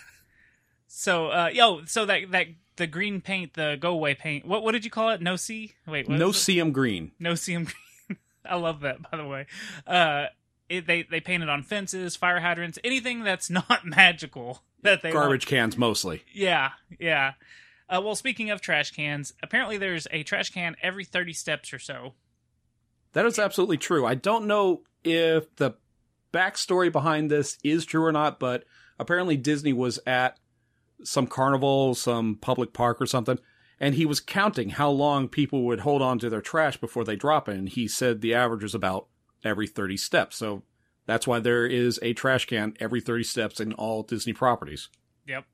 [0.88, 4.46] so, uh, yo, so that that the green paint, the go away paint.
[4.46, 5.22] What what did you call it?
[5.22, 5.74] No see.
[5.88, 6.40] Wait, what no is it?
[6.40, 7.12] see 'em green.
[7.20, 7.68] no see green.
[8.46, 9.10] I love that.
[9.12, 9.46] By the way,
[9.86, 10.28] uh,
[10.70, 14.64] it, they they painted on fences, fire hydrants, anything that's not magical.
[14.82, 15.24] That they want.
[15.24, 16.24] Garbage cans mostly.
[16.34, 17.34] Yeah, yeah.
[17.90, 21.80] Uh, well, speaking of trash cans, apparently there's a trash can every 30 steps or
[21.80, 22.14] so.
[23.14, 24.06] That is absolutely true.
[24.06, 25.74] I don't know if the
[26.32, 28.66] backstory behind this is true or not, but
[29.00, 30.38] apparently Disney was at
[31.04, 33.40] some carnival, some public park or something,
[33.80, 37.16] and he was counting how long people would hold on to their trash before they
[37.16, 37.58] drop it.
[37.58, 39.08] And he said the average is about
[39.44, 40.36] every 30 steps.
[40.36, 40.64] So
[41.06, 44.90] that's why there is a trash can every 30 steps in all Disney properties.
[45.26, 45.46] Yep.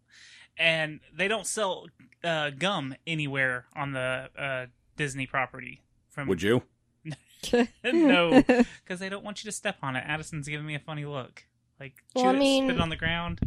[0.58, 1.88] And they don't sell
[2.24, 4.66] uh, gum anywhere on the uh,
[4.96, 5.82] Disney property.
[6.10, 6.64] From Would you?
[7.84, 10.04] no, because they don't want you to step on it.
[10.08, 11.44] Addison's giving me a funny look.
[11.80, 13.40] Like, Well, I it, mean- spit it on the ground.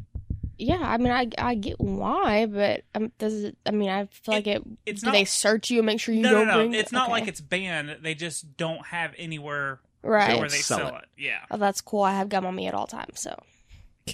[0.61, 3.57] Yeah, I mean, I I get why, but um, does it?
[3.65, 4.61] I mean, I feel like it.
[4.87, 5.13] It's do not.
[5.13, 6.57] they search you and make sure you no, no, don't bring.
[6.57, 6.69] no.
[6.71, 6.81] bring?
[6.81, 7.13] It's not okay.
[7.13, 7.99] like it's banned.
[8.03, 10.37] They just don't have anywhere right.
[10.37, 11.05] where they Sell sell, it.
[11.05, 11.09] it.
[11.17, 11.39] Yeah.
[11.49, 12.03] Oh, that's cool.
[12.03, 13.41] I have gum on me at all times, so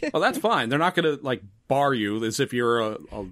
[0.12, 0.68] Well, that's fine.
[0.68, 3.26] They're not going to like bar you as if you're a, a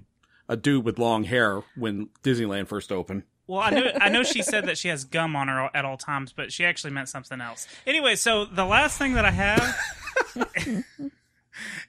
[0.49, 3.23] a dude with long hair when Disneyland first opened.
[3.47, 5.97] Well, I know I know she said that she has gum on her at all
[5.97, 7.67] times, but she actually meant something else.
[7.87, 9.77] Anyway, so the last thing that I have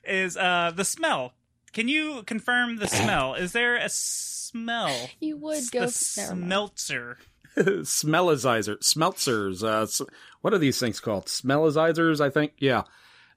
[0.05, 1.33] is uh the smell.
[1.73, 3.35] Can you confirm the smell?
[3.35, 4.95] Is there a smell?
[5.21, 5.81] you would S- go.
[5.87, 6.53] the never mind.
[6.53, 7.17] smeltzer.
[7.57, 9.63] Smellizer, smeltzers.
[9.65, 10.05] Uh,
[10.41, 11.27] what are these things called?
[11.27, 12.53] Smellizers, I think.
[12.59, 12.83] Yeah.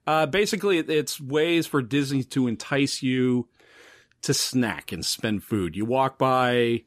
[0.08, 3.46] Uh, basically, it's ways for Disney to entice you
[4.22, 5.76] to snack and spend food.
[5.76, 6.84] You walk by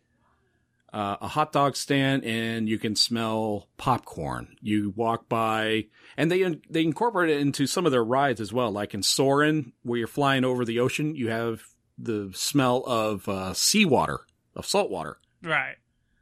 [0.92, 4.56] uh, a hot dog stand and you can smell popcorn.
[4.60, 5.86] You walk by,
[6.18, 8.72] and they they incorporate it into some of their rides as well.
[8.72, 11.62] Like in Soarin', where you're flying over the ocean, you have
[12.00, 14.22] the smell of uh, seawater,
[14.56, 15.20] of salt water.
[15.44, 15.76] Right.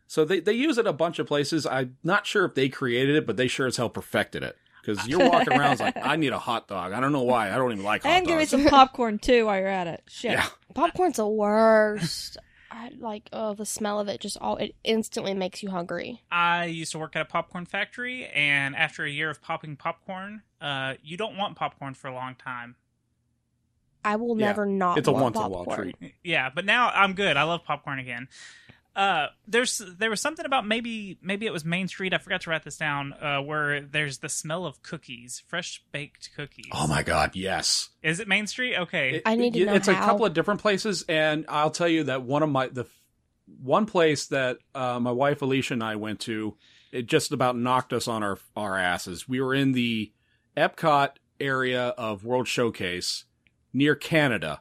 [0.07, 1.65] So they, they use it a bunch of places.
[1.65, 4.57] I'm not sure if they created it, but they sure as hell perfected it.
[4.81, 6.93] Because you're walking around like, I need a hot dog.
[6.93, 7.51] I don't know why.
[7.51, 10.03] I don't even like hot and give me some popcorn too while you're at it.
[10.07, 10.31] Shit.
[10.33, 10.47] yeah.
[10.73, 12.37] Popcorn's the worst.
[12.71, 16.21] I like oh the smell of it just all it instantly makes you hungry.
[16.31, 20.43] I used to work at a popcorn factory, and after a year of popping popcorn,
[20.61, 22.75] uh, you don't want popcorn for a long time.
[24.05, 24.97] I will Yeah, never not.
[24.97, 25.95] It's a want once in a while treat.
[26.23, 27.35] Yeah, but now I'm good.
[27.37, 28.27] I love popcorn again.
[28.99, 32.13] Uh, there's there was something about maybe maybe it was Main Street.
[32.13, 33.13] I forgot to write this down.
[33.13, 36.65] Uh, where there's the smell of cookies, fresh baked cookies.
[36.73, 37.91] Oh my God, yes.
[38.03, 38.75] Is it Main Street?
[38.75, 39.11] Okay.
[39.15, 41.87] It- I need to it- know It's a couple of different places, and I'll tell
[41.87, 42.87] you that one of my the
[43.63, 46.57] one place that uh, my wife Alicia and I went to,
[46.91, 49.29] it just about knocked us on our our asses.
[49.29, 50.11] We were in the
[50.57, 53.23] Epcot area of World Showcase
[53.71, 54.59] near Canada,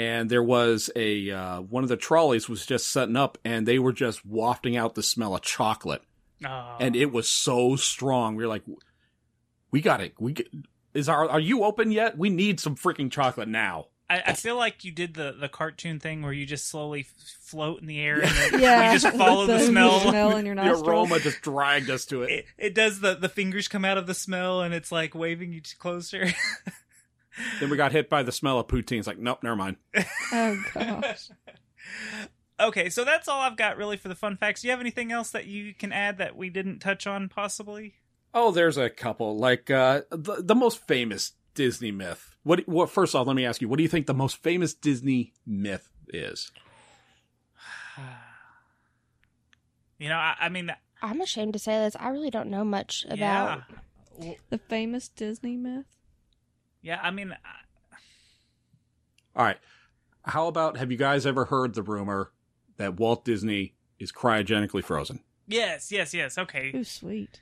[0.00, 3.78] and there was a uh, one of the trolleys was just setting up, and they
[3.78, 6.02] were just wafting out the smell of chocolate,
[6.44, 6.76] Oh.
[6.80, 8.34] and it was so strong.
[8.36, 8.62] We were like,
[9.70, 10.14] "We got it.
[10.18, 10.48] We get,
[10.94, 12.16] is our are you open yet?
[12.16, 16.00] We need some freaking chocolate now." I, I feel like you did the the cartoon
[16.00, 18.92] thing where you just slowly f- float in the air and then Yeah.
[18.92, 20.00] you just follow the, The smell.
[20.00, 22.30] smell in your The aroma just dragged us to it.
[22.30, 25.52] It, it does the the fingers come out of the smell and it's like waving
[25.52, 26.26] you closer.
[27.60, 28.98] Then we got hit by the smell of poutine.
[28.98, 29.76] It's like, nope, never mind.
[30.32, 31.28] Oh gosh.
[32.60, 34.62] okay, so that's all I've got really for the fun facts.
[34.62, 37.94] Do you have anything else that you can add that we didn't touch on possibly?
[38.32, 39.36] Oh, there's a couple.
[39.38, 42.36] Like uh, the the most famous Disney myth.
[42.44, 42.68] What?
[42.68, 42.90] What?
[42.90, 43.68] First off, let me ask you.
[43.68, 46.52] What do you think the most famous Disney myth is?
[49.98, 50.72] You know, I, I mean,
[51.02, 51.94] I'm ashamed to say this.
[52.00, 53.64] I really don't know much about.
[54.18, 55.84] yeah, The famous Disney myth.
[56.82, 57.00] Yeah.
[57.02, 57.98] I mean, I-
[59.38, 59.58] All right.
[60.24, 60.76] How about?
[60.76, 62.30] Have you guys ever heard the rumor
[62.76, 65.20] that Walt Disney is cryogenically frozen?
[65.46, 66.36] yes, yes, yes.
[66.38, 67.40] Okay, Ooh, sweet.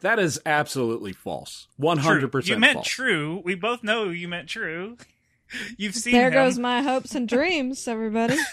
[0.00, 1.68] That is absolutely false.
[1.76, 2.28] One hundred True.
[2.28, 2.56] percent.
[2.56, 2.88] You meant false.
[2.88, 3.40] true.
[3.44, 4.98] We both know you meant true.
[5.78, 6.32] You've seen There him.
[6.34, 8.36] goes my hopes and dreams, everybody.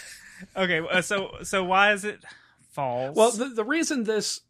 [0.56, 2.18] Okay, uh, so so why is it
[2.72, 3.14] false?
[3.16, 4.40] Well, the, the reason this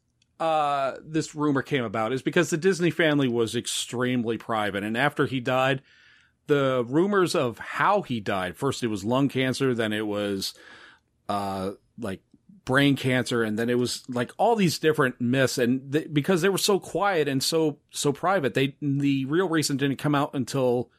[0.42, 5.26] uh, this rumor came about is because the Disney family was extremely private, and after
[5.26, 5.82] he died,
[6.48, 10.52] the rumors of how he died first it was lung cancer, then it was
[11.28, 12.22] uh, like
[12.64, 16.48] brain cancer, and then it was like all these different myths, and th- because they
[16.48, 20.90] were so quiet and so so private, they the real reason didn't come out until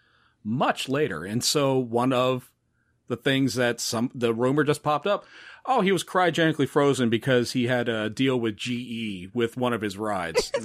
[0.41, 2.49] much later, and so one of
[3.09, 5.25] the things that some the rumor just popped up.
[5.65, 9.81] Oh, he was cryogenically frozen because he had a deal with GE with one of
[9.81, 10.51] his rides.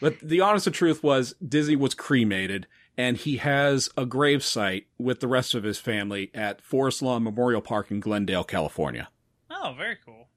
[0.00, 5.20] But the honest truth was Disney was cremated, and he has a grave site with
[5.20, 9.08] the rest of his family at Forest Lawn Memorial Park in Glendale, California.
[9.50, 10.28] Oh, very cool.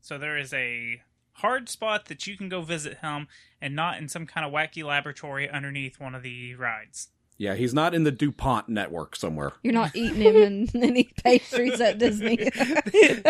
[0.00, 3.26] So there is a hard spot that you can go visit him
[3.60, 7.08] and not in some kind of wacky laboratory underneath one of the rides.
[7.38, 9.52] Yeah, he's not in the DuPont network somewhere.
[9.62, 12.36] You're not eating him in any pastries at Disney.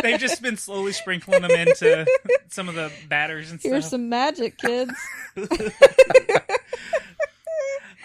[0.03, 2.07] They've just been slowly sprinkling him into
[2.49, 3.91] some of the batters and Here's stuff.
[3.91, 4.93] some magic, kids.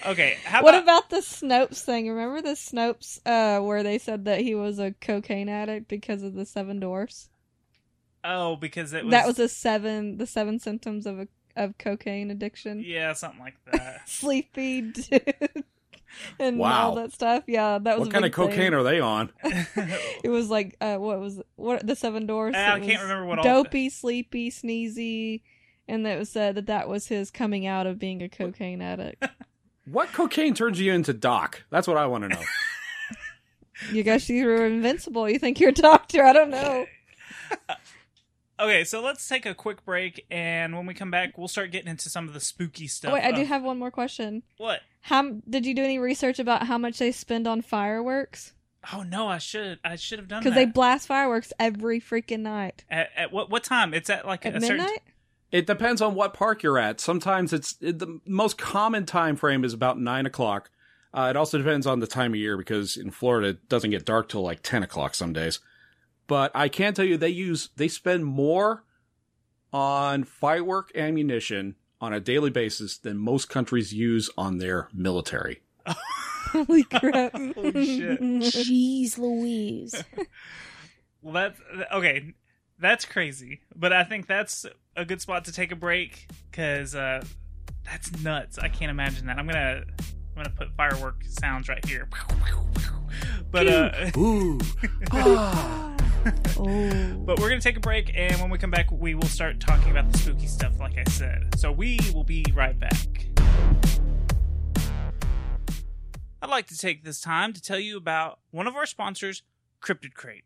[0.04, 2.10] Okay, how What about, about the Snopes thing?
[2.10, 6.34] Remember the Snopes uh, where they said that he was a cocaine addict because of
[6.34, 7.30] the seven dwarfs?
[8.24, 12.32] oh because it was that was a seven, the seven symptoms of a of cocaine
[12.32, 12.82] addiction.
[12.84, 14.08] yeah something like that.
[14.10, 15.64] Sleepy, dude,
[16.40, 16.90] and Wow.
[16.90, 17.44] all that stuff.
[17.48, 18.48] Yeah, that was What a kind of big thing.
[18.50, 19.32] cocaine are they on?
[20.24, 21.48] It was like uh, what was it?
[21.56, 22.58] what the seven dwarfs?
[22.58, 25.42] I can't remember what all- Dopey, sleepy, sneezy,
[25.88, 29.26] and it was said that that was his coming out of being a cocaine addict.
[29.86, 31.64] What cocaine turns you into Doc?
[31.72, 32.42] That's what I want to know.
[33.92, 35.28] you guess you're invincible.
[35.28, 36.24] You think you're a doctor?
[36.24, 36.86] I don't know.
[38.62, 41.90] Okay, so let's take a quick break, and when we come back, we'll start getting
[41.90, 43.10] into some of the spooky stuff.
[43.12, 44.44] Oh, wait, I do have one more question.
[44.58, 44.82] what?
[45.02, 48.54] How did you do any research about how much they spend on fireworks?
[48.94, 50.50] Oh no, I should I should have done that.
[50.50, 53.94] Because they blast fireworks every freaking night at, at what what time?
[53.96, 55.02] It's at like at a certain midnight.
[55.52, 57.00] It depends on what park you're at.
[57.00, 60.70] Sometimes it's it, the most common time frame is about nine o'clock.
[61.14, 64.06] Uh, it also depends on the time of year because in Florida it doesn't get
[64.06, 65.60] dark till like ten o'clock some days.
[66.28, 68.84] But I can tell you they use they spend more
[69.74, 75.62] on firework ammunition on a daily basis than most countries use on their military.
[75.86, 77.34] Holy crap!
[77.56, 78.22] Holy shit.
[78.22, 80.04] Jeez Louise.
[81.24, 81.62] Well, that's
[81.94, 82.34] okay.
[82.80, 87.24] That's crazy, but I think that's a good spot to take a break because uh,
[87.86, 88.58] that's nuts.
[88.58, 89.38] I can't imagine that.
[89.38, 92.10] I'm gonna I'm gonna put firework sounds right here.
[93.52, 94.58] But uh, Ooh,
[95.12, 95.91] ah.
[96.24, 99.92] But we're gonna take a break, and when we come back, we will start talking
[99.92, 101.48] about the spooky stuff, like I said.
[101.58, 103.28] So we will be right back.
[106.42, 109.44] I'd like to take this time to tell you about one of our sponsors,
[109.82, 110.44] Cryptid Crate.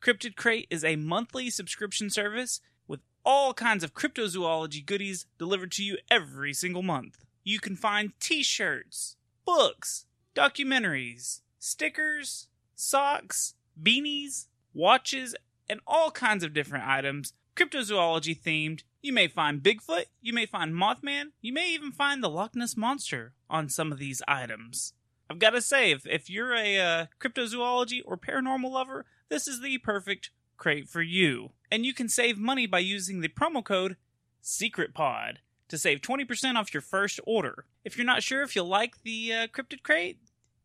[0.00, 5.84] Cryptid Crate is a monthly subscription service with all kinds of cryptozoology goodies delivered to
[5.84, 7.24] you every single month.
[7.44, 15.34] You can find t shirts, books, documentaries, stickers, socks, beanies, watches,
[15.68, 18.82] and all kinds of different items cryptozoology themed.
[19.02, 22.76] You may find Bigfoot, you may find Mothman, you may even find the Loch Ness
[22.76, 24.94] Monster on some of these items.
[25.28, 29.60] I've got to say, if, if you're a uh, cryptozoology or paranormal lover, this is
[29.60, 31.50] the perfect crate for you.
[31.70, 33.96] And you can save money by using the promo code
[34.42, 35.36] SECRETPOD
[35.68, 37.64] to save 20% off your first order.
[37.84, 40.18] If you're not sure if you'll like the uh, Cryptid Crate,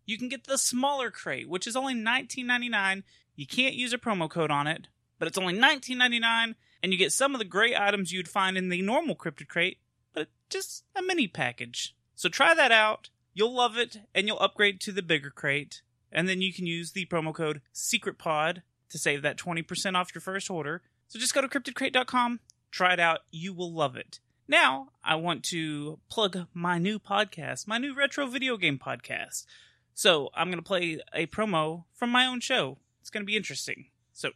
[0.05, 3.03] you can get the smaller crate, which is only $19.99.
[3.35, 4.87] You can't use a promo code on it,
[5.19, 8.69] but it's only $19.99, and you get some of the great items you'd find in
[8.69, 9.79] the normal Cryptid Crate,
[10.13, 11.95] but just a mini package.
[12.15, 13.09] So try that out.
[13.33, 15.81] You'll love it, and you'll upgrade to the bigger crate.
[16.11, 20.21] And then you can use the promo code SECRETPOD to save that 20% off your
[20.21, 20.81] first order.
[21.09, 22.39] So just go to cryptidcrate.com,
[22.71, 23.19] try it out.
[23.31, 24.19] You will love it.
[24.47, 29.45] Now, I want to plug my new podcast, my new retro video game podcast.
[29.93, 32.77] So I'm going to play a promo from my own show.
[33.05, 33.85] It's going to be interesting.
[34.13, 34.31] So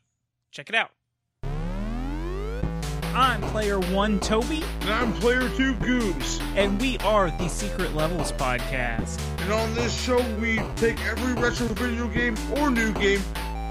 [0.52, 0.92] check it out.
[3.16, 6.40] I'm player one, Toby, And I'm player two Goobs.
[6.56, 9.20] and we are the Secret Levels podcast.
[9.42, 13.22] And on this show, we take every retro video game or new game,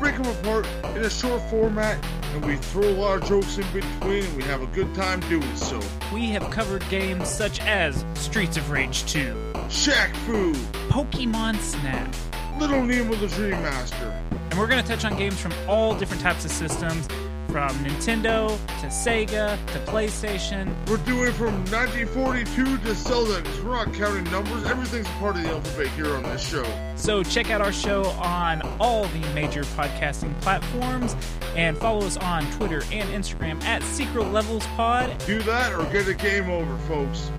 [0.00, 3.70] break them apart in a short format, and we throw a lot of jokes in
[3.72, 5.80] between, and we have a good time doing so.
[6.12, 9.32] We have covered games such as Streets of Rage 2,
[9.68, 10.54] Shaq Fu,
[10.90, 12.12] Pokemon Snap,
[12.58, 16.22] Little Nemo the Dream Master, and we're going to touch on games from all different
[16.22, 17.06] types of systems,
[17.48, 18.48] from Nintendo
[18.80, 20.74] to Sega to PlayStation.
[20.86, 24.64] We're doing from 1942 to Zelda, because we're not counting numbers.
[24.64, 26.66] Everything's a part of the alphabet here on this show.
[26.96, 31.16] So check out our show on all the major podcasting platforms
[31.56, 35.16] and follow us on Twitter and Instagram at Secret Levels Pod.
[35.26, 37.30] Do that or get a game over, folks.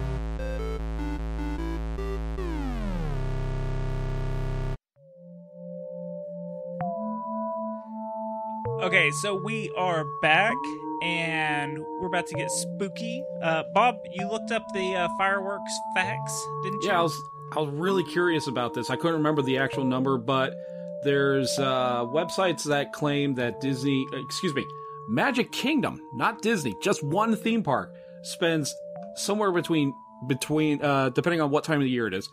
[8.89, 10.55] Okay, so we are back
[11.03, 13.23] and we're about to get spooky.
[13.39, 16.89] Uh, Bob, you looked up the uh, fireworks facts, didn't you?
[16.89, 17.21] Yeah, I was
[17.55, 18.89] I was really curious about this.
[18.89, 20.55] I couldn't remember the actual number, but
[21.03, 24.65] there's uh, websites that claim that Disney, excuse me,
[25.07, 28.73] Magic Kingdom, not Disney, just one theme park, spends
[29.17, 29.93] somewhere between
[30.25, 32.27] between uh depending on what time of the year it is,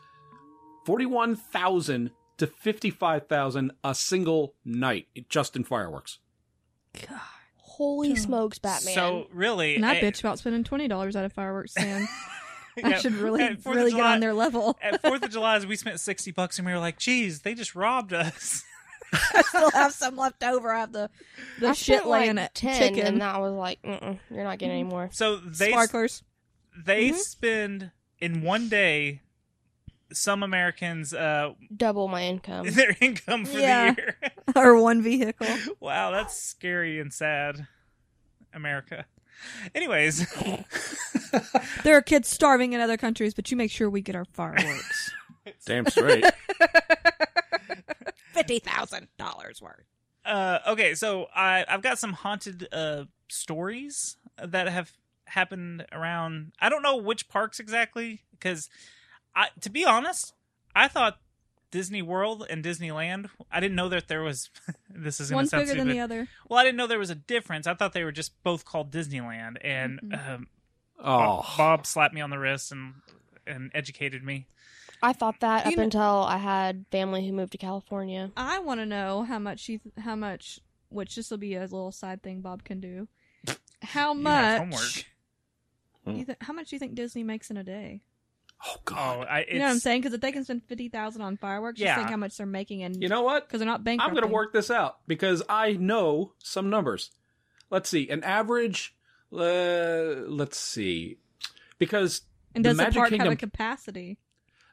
[0.87, 6.19] forty one thousand to fifty five thousand a single night just in fireworks.
[7.59, 8.95] Holy smokes, Batman!
[8.95, 12.09] So really, And I bitch about spending twenty dollars at a fireworks stand.
[12.83, 14.77] I yeah, should really, at Fourth of really get on their level.
[14.83, 17.75] At Fourth of July, we spent sixty bucks, and we were like, "Geez, they just
[17.75, 18.65] robbed us."
[19.13, 20.73] I still have some left over.
[20.73, 21.09] I have the
[21.61, 24.45] the I shit spent, like, laying at ten, chicken and that was like, Mm-mm, you're
[24.45, 25.09] not getting any more.
[25.13, 26.23] So they sparklers.
[26.85, 27.17] they Mhm.
[27.17, 29.21] spend in one day.
[30.13, 32.67] Some Americans, uh, Double my income.
[32.71, 33.93] their income for Yeah.
[33.93, 34.17] the year.
[34.57, 35.49] or one vehicle.
[35.81, 37.67] wow, that's scary and sad.
[38.55, 39.05] America.
[39.75, 40.27] Anyways,
[41.85, 45.11] There are kids starving in other countries, but you make sure we get our fireworks.
[45.67, 46.25] Damn straight.
[48.33, 49.85] Fifty thousand dollars worth.
[50.25, 54.93] uh, okay, so I I've got some haunted uh stories that have
[55.27, 56.53] happened around.
[56.61, 58.69] I don't know which parks exactly because
[59.37, 60.33] I to be honest,
[60.75, 61.19] I thought
[61.71, 63.29] Disney World and Disneyland.
[63.53, 64.51] I didn't know that there was.
[64.91, 66.27] this is going One's to sound bigger than the other.
[66.49, 67.67] Well, I didn't know there was a difference.
[67.67, 70.29] I thought they were just both called Disneyland, and Mhm.
[70.35, 70.47] um,
[70.99, 72.95] Oh, Bob slapped me on the wrist and
[73.47, 74.47] and educated me.
[75.03, 78.33] I thought that You up kn- until I had family who moved to California.
[78.37, 80.59] I want to know how much you, th- how much,
[80.89, 83.07] which this will be a little side thing Bob can do.
[83.83, 85.05] How You have much?
[86.05, 86.19] homework.
[86.19, 88.01] You th- how much do you think Disney makes in a day?
[88.67, 89.27] Oh Oh, God!
[89.31, 90.01] I, You know what I'm saying?
[90.01, 91.89] Because if they can spend fifty thousand on fireworks, Yeah.
[91.95, 93.47] just think how much they're making, and You know what?
[93.47, 94.01] because they're not banking.
[94.05, 97.11] I'm going to work this out because I know some numbers.
[97.71, 98.95] Let's see, an average.
[99.33, 101.19] Uh, let's see,
[101.79, 102.23] because
[102.55, 104.19] And does the, Magic park have a capacity?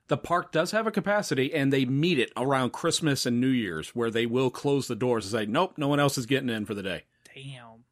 [0.07, 3.89] the park does have a capacity, and they meet it around Christmas and New Year's,
[3.95, 6.65] where they will close the doors and say, "Nope, no one else is getting in
[6.65, 7.83] for the day." damn.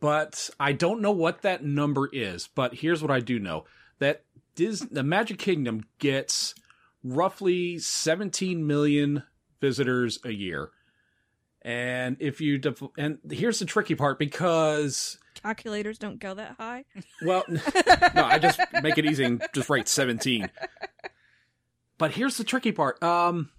[0.00, 2.48] But I don't know what that number is.
[2.48, 3.64] But here's what I do know:
[4.00, 4.24] that
[4.58, 6.52] Dis- the Magic Kingdom gets
[7.04, 9.22] roughly 17 million
[9.60, 10.70] visitors a year.
[11.62, 16.84] And if you def- and here's the tricky part because Calculators don't go that high.
[17.24, 20.50] well no I just make it easy and just write 17.
[21.98, 23.00] But here's the tricky part.
[23.02, 23.50] Um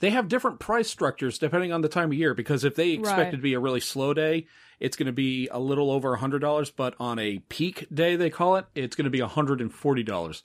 [0.00, 3.18] they have different price structures depending on the time of year because if they expect
[3.18, 3.28] Right.
[3.28, 4.46] it to be a really slow day,
[4.80, 8.56] it's going to be a little over $100, but on a peak day they call
[8.56, 10.42] it, it's going to be $140.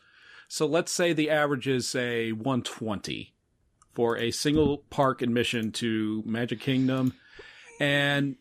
[0.48, 3.34] So let's say the average is say 120
[3.94, 7.14] for a single park admission to Magic Kingdom
[7.80, 8.36] and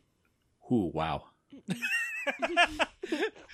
[0.70, 1.24] ooh wow.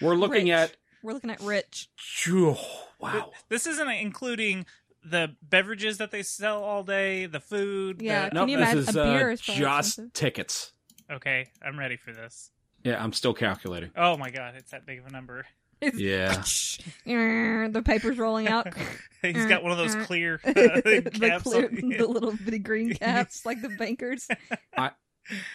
[0.00, 0.52] We're looking Rich.
[0.52, 1.88] at We're looking at rich.
[1.96, 2.56] Phew,
[2.98, 3.32] wow.
[3.48, 4.64] This isn't including
[5.04, 8.00] the beverages that they sell all day, the food.
[8.00, 8.24] Yeah.
[8.24, 9.58] the- Can Nope, you this imagine- is a beer uh, is just
[9.98, 10.12] expensive.
[10.12, 10.72] tickets.
[11.10, 12.50] Okay, I'm ready for this.
[12.84, 13.90] Yeah, I'm still calculating.
[13.96, 15.46] Oh my god, it's that big of a number.
[15.94, 16.34] Yeah.
[17.06, 18.66] the paper's rolling out.
[19.22, 21.44] He's got one of those clear uh, the, caps.
[21.44, 24.28] clear, the little bitty green caps, like the bankers.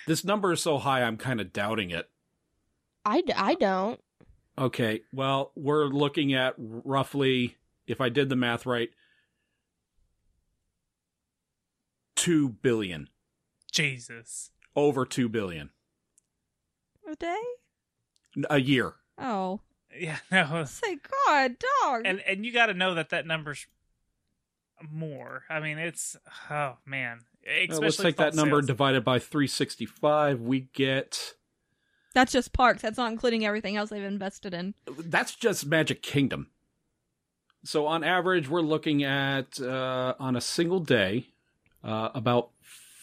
[0.07, 2.09] This number is so high, I'm kind of doubting it.
[3.05, 3.99] I, I don't.
[4.57, 8.89] Okay, well, we're looking at roughly, if I did the math right,
[12.15, 13.09] 2 billion.
[13.71, 14.49] Jesus.
[14.75, 15.69] Over 2 billion.
[17.09, 17.41] A day?
[18.49, 18.95] a year.
[19.17, 19.61] Oh,
[19.97, 20.65] Yeah, no.
[20.65, 22.01] say God, dog.
[22.05, 23.65] And and you got to know that that number's
[24.91, 25.43] more.
[25.49, 26.17] I mean, it's
[26.49, 27.21] oh man.
[27.45, 28.67] Especially Uh, let's take with all that number sales.
[28.67, 30.41] divided by 365.
[30.41, 31.35] We get.
[32.13, 32.81] That's just parks.
[32.81, 34.73] That's not including everything else they've invested in.
[34.97, 36.47] That's just Magic Kingdom.
[37.63, 41.27] So on average, we're looking at, uh, on a single day,
[41.83, 42.51] uh, about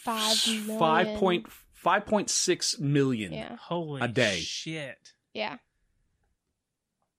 [0.03, 0.79] Five million.
[0.79, 3.33] five point five point six million.
[3.33, 3.57] Yeah.
[3.57, 4.39] Holy a day.
[4.41, 5.13] Shit.
[5.35, 5.57] Yeah.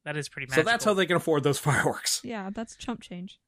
[0.06, 2.22] That is pretty So that's how they can afford those fireworks.
[2.26, 3.40] Yeah, that's chump change.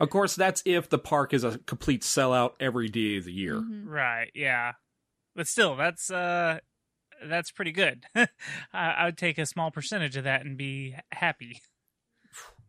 [0.00, 3.54] Of course, that's if the park is a complete sellout every day of the year.
[3.54, 3.84] Mhm.
[3.86, 4.72] Right, yeah.
[5.36, 6.58] But still, that's uh
[7.24, 8.04] that's pretty good.
[8.16, 8.28] I,
[8.72, 11.60] I would take a small percentage of that and be happy.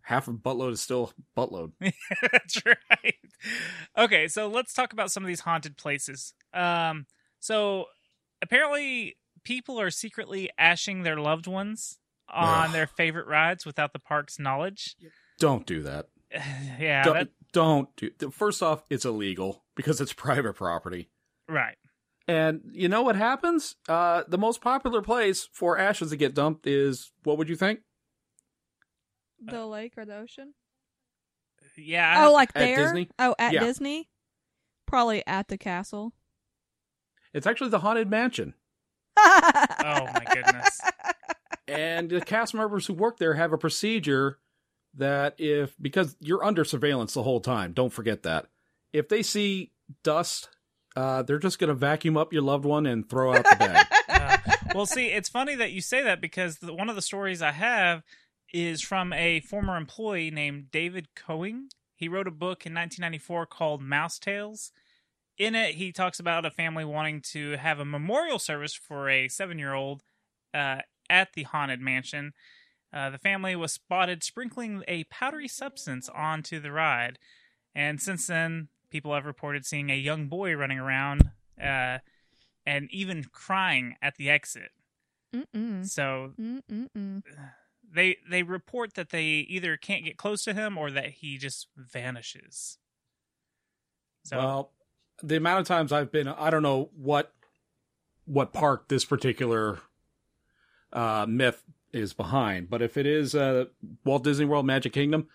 [0.01, 1.71] Half a buttload is still buttload.
[1.79, 3.15] That's right.
[3.97, 6.33] Okay, so let's talk about some of these haunted places.
[6.53, 7.05] Um,
[7.39, 7.85] so
[8.41, 12.71] apparently, people are secretly ashing their loved ones on Ugh.
[12.71, 14.95] their favorite rides without the park's knowledge.
[15.39, 16.07] Don't do that.
[16.79, 18.11] yeah, don't, that, don't do.
[18.31, 21.09] First off, it's illegal because it's private property.
[21.47, 21.77] right.
[22.25, 23.75] And you know what happens?
[23.89, 27.81] Uh, the most popular place for ashes to get dumped is what would you think?
[29.45, 30.53] The lake or the ocean?
[31.77, 32.25] Yeah.
[32.27, 32.77] Oh, like At there?
[32.77, 33.09] Disney?
[33.19, 33.61] Oh, at Yeah.
[33.61, 34.09] Disney?
[34.85, 36.13] Probably at the castle.
[37.33, 38.53] It's actually the haunted mansion.
[39.17, 40.79] oh my goodness.
[41.67, 44.39] and the cast members who work there have a procedure
[44.95, 48.47] that if because you're under surveillance the whole time, don't forget that.
[48.91, 49.71] If they see
[50.03, 50.49] dust,
[50.95, 53.87] uh, they're just going to vacuum up your loved one and throw out the bag.
[54.13, 54.37] Uh,
[54.75, 57.51] well, see, it's funny that you say that because the, one of the stories I
[57.51, 58.03] have
[58.53, 61.71] is from a former employee named David Koenig.
[61.95, 64.71] He wrote a book in 1994 called Mouse Tales.
[65.37, 69.27] In it, he talks about a family wanting to have a memorial service for a
[69.27, 70.03] seven year old
[70.53, 72.33] uh, at the haunted mansion.
[72.93, 77.17] Uh, the family was spotted sprinkling a powdery substance onto the ride.
[77.73, 81.97] And since then, people have reported seeing a young boy running around uh,
[82.67, 84.69] and even crying at the exit.
[85.33, 85.87] Mm-mm.
[85.87, 87.23] So Mm-mm-mm.
[87.93, 91.67] They they report that they either can't get close to him or that he just
[91.77, 92.77] vanishes.
[94.23, 94.71] So Well,
[95.21, 97.33] the amount of times I've been, I don't know what
[98.25, 99.79] what park this particular
[100.91, 103.65] uh, myth is behind, but if it is uh,
[104.05, 105.27] Walt Disney World Magic Kingdom,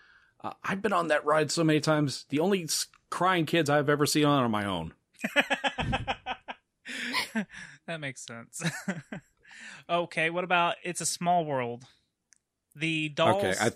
[0.43, 2.25] uh, I've been on that ride so many times.
[2.29, 2.67] The only
[3.09, 4.93] crying kids I've ever seen on are my own.
[7.85, 8.63] that makes sense.
[9.89, 11.85] okay, what about It's a Small World?
[12.79, 13.43] The dolls.
[13.43, 13.71] Okay, I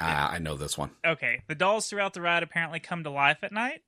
[0.00, 0.90] ah, I know this one.
[1.06, 3.82] Okay, the dolls throughout the ride apparently come to life at night.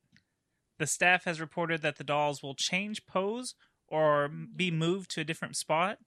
[0.79, 3.55] The staff has reported that the dolls will change pose
[3.87, 5.99] or be moved to a different spot.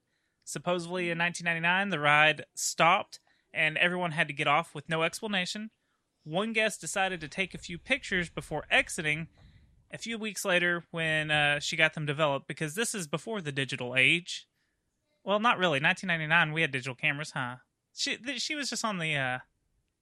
[0.44, 3.20] Supposedly in 1999, the ride stopped
[3.54, 5.72] and everyone had to get off with no explanation.
[6.24, 9.28] One guest decided to take a few pictures before exiting.
[9.92, 13.54] A few weeks later, when uh, she got them developed, because this is before the
[13.54, 14.48] digital age.
[15.24, 15.80] Well, not really.
[15.80, 17.58] 1999, we had digital cameras, huh?
[17.98, 19.40] She she was just on the uh,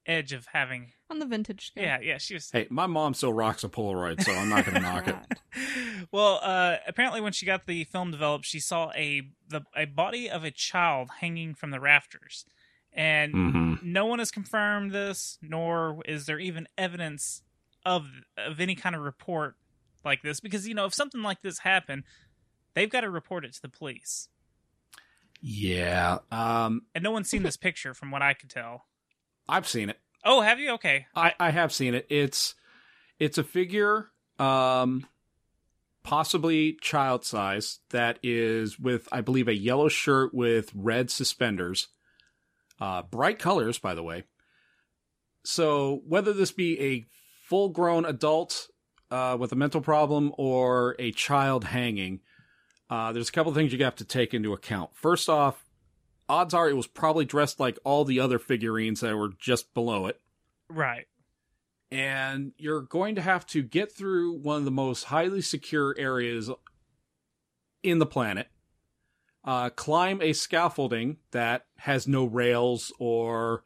[0.06, 1.84] edge of having On the vintage scale.
[1.84, 2.52] yeah, yeah, she was.
[2.52, 6.08] Hey, my mom still rocks a Polaroid, so I'm not going to knock it.
[6.12, 10.30] Well, uh, apparently, when she got the film developed, she saw a the a body
[10.30, 12.46] of a child hanging from the rafters,
[12.94, 17.44] and hmm no one has confirmed this, nor is there even evidence
[17.86, 19.56] of of any kind of report
[20.04, 20.40] like this.
[20.40, 22.04] Because you know, if something like this happened,
[22.74, 24.28] they've got to report it to the police,
[25.48, 28.86] Yeah, um, and no one's seen this picture, from what I could tell.
[29.48, 30.00] I've seen it.
[30.24, 30.72] Oh, have you?
[30.72, 32.08] Okay, I, I have seen it.
[32.10, 32.56] It's
[33.20, 34.08] it's a figure,
[34.40, 35.06] um,
[36.02, 41.90] possibly child size that is with I believe a yellow shirt with red suspenders,
[42.82, 44.24] uh, bright colors by the way.
[45.44, 47.06] So whether this be a
[47.44, 48.70] full grown adult
[49.12, 52.22] uh, with a mental problem or a child hanging,
[52.90, 54.92] uh, there's a couple of things you have to take into account.
[54.94, 55.66] First off,
[56.28, 60.08] odds are it was probably dressed like all the other figurines that were just below
[60.08, 60.20] it
[60.70, 61.06] right.
[61.92, 66.50] and you're going to have to get through one of the most highly secure areas
[67.84, 68.48] in the planet,
[69.44, 73.64] uh, climb a scaffolding that has no rails or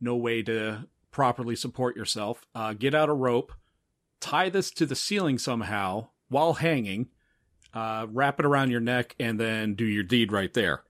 [0.00, 3.52] no way to properly support yourself, uh, get out a rope,
[4.20, 7.08] tie this to the ceiling somehow while hanging,
[7.74, 10.82] uh, wrap it around your neck, and then do your deed right there.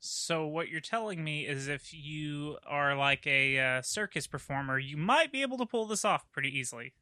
[0.00, 4.96] So what you're telling me is if you are like a uh, circus performer, you
[4.96, 6.92] might be able to pull this off pretty easily.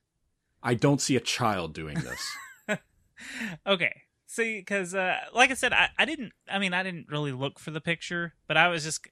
[0.62, 2.78] I don't see a child doing this.
[3.66, 4.02] okay.
[4.26, 6.32] See, because uh, like I said, I, I didn't.
[6.48, 9.06] I mean, I didn't really look for the picture, but I was just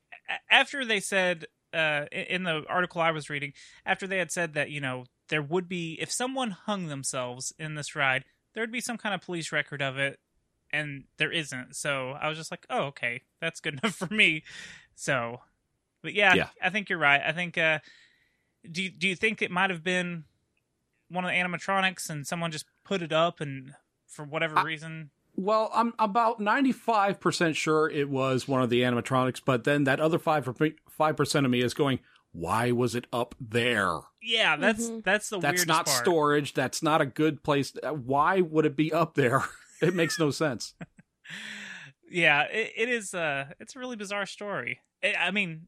[0.50, 3.52] after they said uh, in the article I was reading,
[3.84, 7.74] after they had said that you know there would be if someone hung themselves in
[7.74, 8.24] this ride,
[8.55, 10.18] there would be some kind of police record of it,
[10.72, 11.76] and there isn't.
[11.76, 14.42] So I was just like, oh, okay, that's good enough for me.
[14.94, 15.40] So,
[16.03, 16.49] but yeah, Yeah.
[16.62, 17.20] I think you're right.
[17.24, 17.57] I think.
[17.59, 17.78] Uh,
[18.70, 20.24] do you, do you think it might have been
[21.09, 23.72] one of the animatronics and someone just put it up and
[24.07, 25.11] for whatever I- reason?
[25.36, 30.18] Well, I'm about 95% sure it was one of the animatronics, but then that other
[30.18, 32.01] 5% 5% of me is going,
[32.39, 33.99] why was it up there?
[34.22, 35.05] Yeah, that's Mhm.
[35.05, 35.99] that's the That's not part.
[35.99, 36.55] storage.
[36.55, 37.72] That's not a good place.
[37.82, 39.43] Uh, Why would it be up there?
[39.80, 40.74] it makes no sense.
[42.11, 43.12] Yeah, it, it is.
[43.12, 44.80] Uh, it's a really bizarre story.
[45.05, 45.66] I I mean,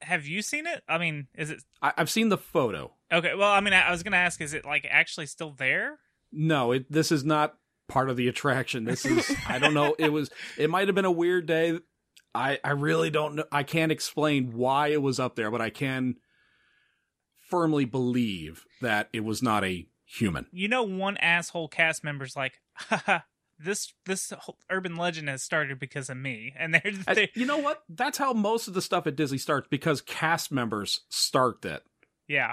[0.00, 0.82] have you seen it?
[0.88, 2.94] I mean, is it I, I've seen the photo.
[3.12, 3.34] okay?
[3.34, 5.98] Well, I mean, I, I was gonna ask, is it like actually still there?
[6.32, 8.84] No, it, this is not part of the attraction.
[8.84, 9.94] This is, I don't know.
[9.98, 11.78] It was, it might have been a weird day.
[12.38, 13.44] I, I really don't know.
[13.50, 16.16] I can't explain why it was up there, but I can
[17.48, 20.46] firmly believe that it was not a human.
[20.52, 23.20] You know, one asshole cast member's like, Haha,
[23.58, 27.44] this this whole urban legend has started because of me, and they're, I- they you
[27.44, 27.82] know what?
[27.88, 31.82] That's how most of the stuff at Disney starts because cast members start it.
[32.28, 32.52] Yeah.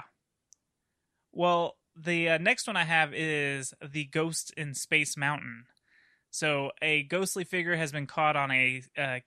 [1.32, 5.64] Well, the uh, next one I have is the Ghost in Space Mountain.
[6.30, 9.18] So, a ghostly figure has been caught on a uh,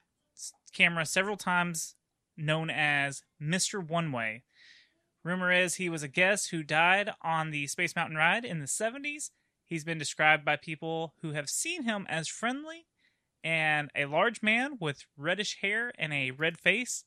[0.72, 1.94] camera several times,
[2.36, 3.86] known as Mr.
[3.86, 4.44] One Way.
[5.22, 8.66] Rumor is he was a guest who died on the Space Mountain ride in the
[8.66, 9.30] 70s.
[9.64, 12.86] He's been described by people who have seen him as friendly
[13.44, 17.04] and a large man with reddish hair and a red face.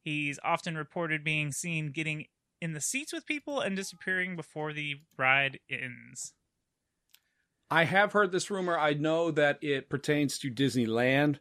[0.00, 2.26] He's often reported being seen getting
[2.60, 6.32] in the seats with people and disappearing before the ride ends.
[7.70, 8.78] I have heard this rumor.
[8.78, 11.38] I know that it pertains to Disneyland.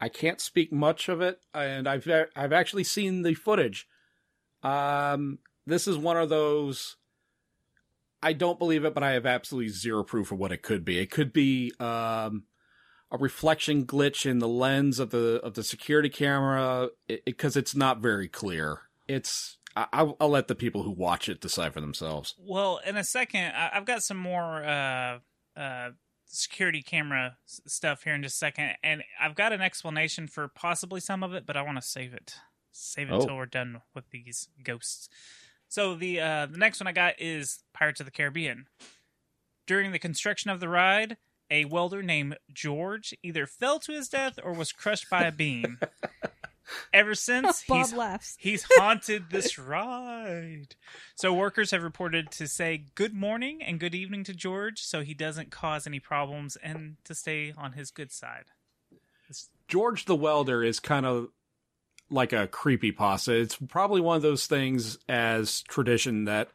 [0.00, 3.86] I can't speak much of it, and I've I've actually seen the footage.
[4.62, 6.96] Um, this is one of those.
[8.22, 10.98] I don't believe it, but I have absolutely zero proof of what it could be.
[10.98, 12.44] It could be um,
[13.10, 16.88] a reflection glitch in the lens of the of the security camera
[17.24, 18.82] because it's not very clear.
[19.06, 22.34] It's I, I'll, I'll let the people who watch it decide for themselves.
[22.38, 25.18] Well, in a second, I- I've got some more uh,
[25.56, 25.90] uh,
[26.26, 31.00] security camera stuff here in just a second, and I've got an explanation for possibly
[31.00, 32.34] some of it, but I want to save it.
[32.72, 33.20] Save it Oh.
[33.20, 35.08] until we're done with these ghosts.
[35.68, 38.66] So the uh, the next one I got is Pirates of the Caribbean.
[39.66, 41.16] During the construction of the ride,
[41.50, 45.78] a welder named George either fell to his death or was crushed by a beam.
[46.92, 48.36] Ever since, Bob he's laughs.
[48.38, 50.74] He's haunted this ride.
[51.14, 55.14] So workers have reported to say good morning and good evening to George so he
[55.14, 58.46] doesn't cause any problems and to stay on his good side.
[59.68, 61.28] George the Welder is kind of
[62.10, 63.32] like a creepy pasta.
[63.34, 66.48] It's probably one of those things as tradition that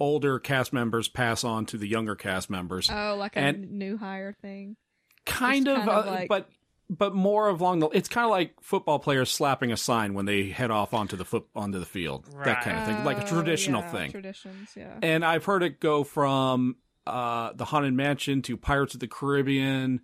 [0.00, 2.90] older cast members pass on to the younger cast members.
[2.92, 4.76] Oh, like a And- n- new hire thing.
[5.24, 6.48] kind it's of, kind of uh, like- but
[6.88, 7.88] but more of along the.
[7.88, 11.24] It's kind of like football players slapping a sign when they head off onto the
[11.24, 12.26] foot onto the field.
[12.44, 14.10] That kind of thing, like a Oh, traditional yeah, thing.
[14.12, 14.98] Traditions, yeah.
[15.02, 16.76] and I've heard it go from
[17.06, 20.00] uh, the Haunted Mansion to Pirates of the Caribbean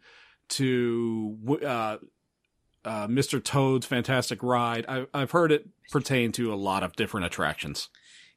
[0.51, 1.97] to uh,
[2.85, 3.43] uh, Mr.
[3.43, 4.85] Toad's Fantastic Ride.
[4.89, 7.89] I, I've heard it pertain to a lot of different attractions.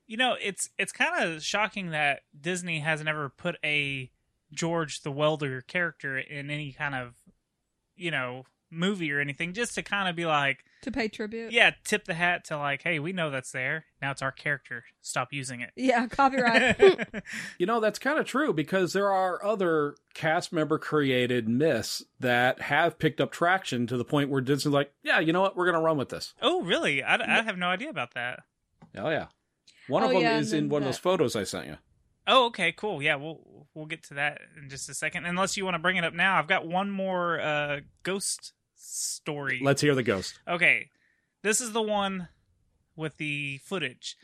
[0.08, 4.12] You know, it's it's kind of shocking that Disney has never put a
[4.54, 7.16] George the Welder character in any kind of,
[7.96, 11.52] you know, movie or anything just to kind of be like, to pay tribute.
[11.52, 13.86] yeah, tip the hat to like, hey, we know that's there.
[14.02, 14.84] Now it's our character.
[15.02, 15.72] Stop using it.
[15.76, 17.08] Yeah, copyright.
[17.58, 22.62] You know, that's kind of true because there are other cast member created myths that
[22.64, 25.56] have picked up traction to the point where Disney's like, yeah, you know what?
[25.56, 26.34] We're going to run with this.
[26.42, 27.02] oh, really?
[27.02, 28.42] I, I have no idea about that.
[28.98, 29.28] Oh, yeah.
[29.88, 31.78] One Oh, of them yeah, is in then one of those photos I sent you.
[32.28, 33.02] Oh, okay, cool.
[33.02, 35.26] Yeah, we'll we'll get to that in just a second.
[35.26, 39.60] Unless you want to bring it up now, I've got one more uh, ghost story.
[39.64, 40.40] Let's hear the ghost.
[40.48, 40.90] Okay,
[41.44, 42.30] this is the one
[42.96, 44.16] with the footage.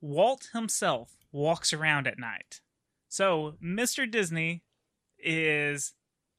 [0.00, 2.60] Walt himself walks around at night.
[3.08, 4.10] So Mr.
[4.10, 4.62] Disney
[5.18, 5.92] is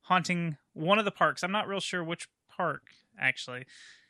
[0.04, 1.44] haunting one of the parks.
[1.44, 2.84] I'm not real sure which park
[3.20, 3.66] actually.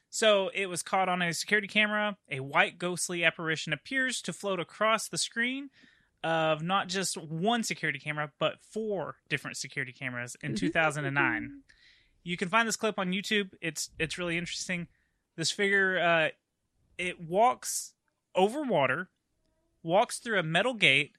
[0.09, 2.17] So it was caught on a security camera.
[2.29, 5.69] A white ghostly apparition appears to float across the screen
[6.23, 11.61] of not just one security camera, but four different security cameras in 2009.
[12.23, 13.51] You can find this clip on YouTube.
[13.61, 14.87] It's it's really interesting.
[15.35, 16.29] This figure uh,
[16.97, 17.93] it walks
[18.35, 19.09] over water,
[19.81, 21.13] walks through a metal gate,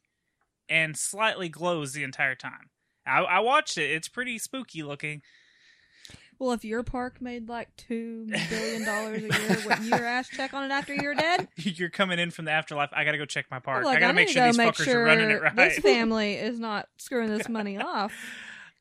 [0.69, 2.71] and slightly glows the entire time.
[3.05, 3.91] I, I watched it.
[3.91, 5.23] It's pretty spooky looking.
[6.43, 10.53] Well, if your park made like two billion dollars a year, wouldn't your ass check
[10.55, 11.47] on it after you're dead?
[11.57, 12.91] You're coming in from the afterlife.
[12.93, 13.79] I gotta go check my park.
[13.79, 15.41] I'm like, I gotta need make sure go these make fuckers sure are running it
[15.41, 15.55] right.
[15.55, 18.13] This family is not screwing this money off.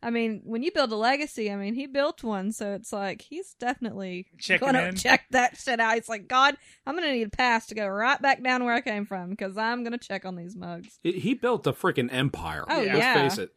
[0.03, 3.21] I mean, when you build a legacy, I mean, he built one, so it's like
[3.21, 4.95] he's definitely Checking gonna in.
[4.95, 5.95] check that shit out.
[5.97, 6.55] It's like, God,
[6.87, 9.55] I'm gonna need a pass to go right back down where I came from because
[9.57, 10.97] I'm gonna check on these mugs.
[11.03, 12.65] It- he built a freaking empire.
[12.67, 13.13] Oh, Let's yeah.
[13.29, 13.51] face it.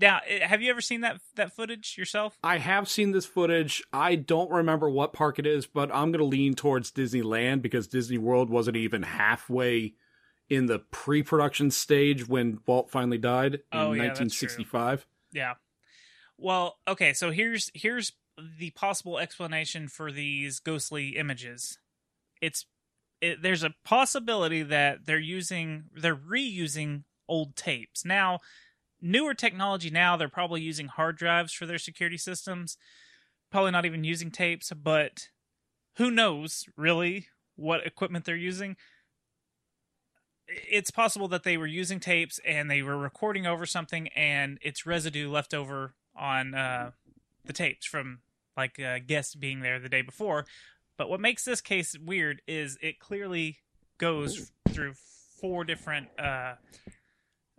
[0.00, 2.38] Now, eh, have you ever seen that that footage yourself?
[2.42, 3.82] I have seen this footage.
[3.92, 7.86] I don't remember what park it is, but I'm going to lean towards Disneyland because
[7.86, 9.94] Disney World wasn't even halfway
[10.48, 15.06] in the pre-production stage when Walt finally died in Oh, yeah, 1965.
[15.32, 15.54] Yeah.
[16.36, 18.12] Well, okay, so here's here's
[18.58, 21.78] the possible explanation for these ghostly images.
[22.40, 22.66] It's
[23.20, 28.04] it, there's a possibility that they're using they're reusing old tapes.
[28.04, 28.40] Now,
[29.02, 32.76] newer technology now they're probably using hard drives for their security systems.
[33.50, 35.28] Probably not even using tapes, but
[35.96, 37.26] who knows really
[37.56, 38.76] what equipment they're using.
[40.46, 44.86] It's possible that they were using tapes and they were recording over something and it's
[44.86, 46.90] residue left over on uh,
[47.44, 48.20] the tapes from
[48.56, 50.46] like uh, guests being there the day before.
[50.96, 53.58] But what makes this case weird is it clearly
[53.98, 54.94] goes through
[55.40, 56.54] four different uh,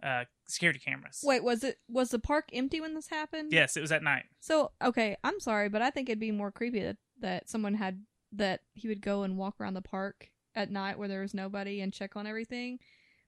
[0.04, 1.22] uh, security cameras.
[1.24, 3.52] Wait, was it was the park empty when this happened?
[3.52, 4.26] Yes, it was at night.
[4.42, 8.04] So okay, I'm sorry, but I think it'd be more creepy that, that someone had
[8.34, 11.82] that he would go and walk around the park at night where there was nobody
[11.82, 12.80] and check on everything,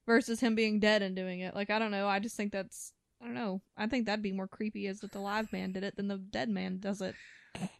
[0.05, 1.55] versus him being dead and doing it.
[1.55, 2.07] Like I don't know.
[2.07, 3.61] I just think that's I don't know.
[3.77, 6.17] I think that'd be more creepy as that the live man did it than the
[6.17, 7.15] dead man does it.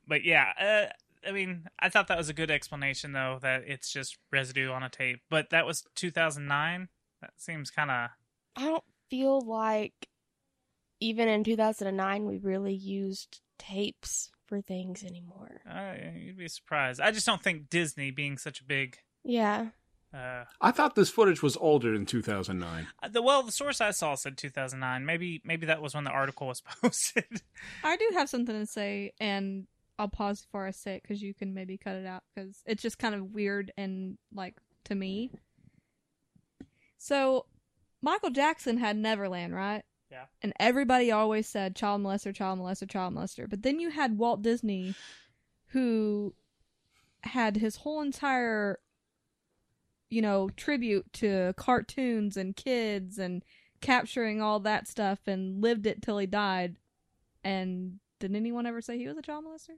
[0.08, 3.92] But yeah, uh, I mean, I thought that was a good explanation though that it's
[3.92, 5.20] just residue on a tape.
[5.30, 6.88] But that was 2009.
[7.22, 8.10] That seems kind of
[8.56, 9.94] I don't feel like
[11.00, 15.62] even in 2009 we really used tapes for things anymore.
[15.70, 17.02] uh, you'd be surprised.
[17.02, 19.68] I just don't think Disney being such a big Yeah.
[20.14, 22.88] uh, I thought this footage was older than 2009.
[23.12, 25.06] the well, the source I saw said 2009.
[25.06, 27.42] Maybe maybe that was when the article was posted.
[27.84, 31.34] I do have something to say, and I'll pause before I say it because you
[31.34, 35.32] can maybe cut it out because it's just kind of weird and like to me.
[36.98, 37.46] So,
[38.02, 39.84] Michael Jackson had Neverland, right?
[40.12, 40.26] Yeah.
[40.42, 43.50] And everybody always said child molester, child molester, child molester.
[43.50, 44.96] But then you had Walt Disney,
[45.68, 46.34] who
[47.22, 48.80] had his whole entire,
[50.10, 53.44] you know, tribute to cartoons and kids and
[53.82, 56.78] capturing all that stuff and lived it till he died.
[57.44, 59.78] And did anyone ever say he was a child molester?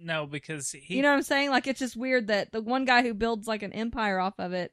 [0.00, 1.50] no, because he you know what I'm saying?
[1.50, 4.52] Like it's just weird that the one guy who builds like an empire off of
[4.52, 4.72] it,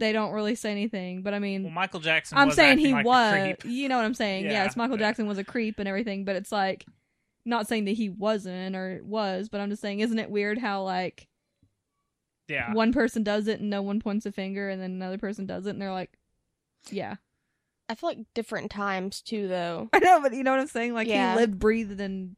[0.00, 1.22] they don't really say anything.
[1.22, 2.38] But I mean, well, Michael Jackson.
[2.38, 3.54] I'm was saying he like was.
[3.64, 4.46] You know what I'm saying?
[4.46, 4.64] Yeah.
[4.64, 6.84] yes, Michael Jackson was a creep and everything, but it's like
[7.44, 10.82] not saying that he wasn't or was, but I'm just saying, isn't it weird how
[10.82, 11.28] like
[12.48, 15.46] Yeah, one person does it and no one points a finger, and then another person
[15.46, 16.18] does it and they're like,
[16.90, 17.16] yeah,
[17.88, 19.88] I feel like different times too though.
[19.92, 20.94] I know, but you know what I'm saying?
[20.94, 21.34] Like Yeah.
[21.34, 22.36] he lived, breathed, and.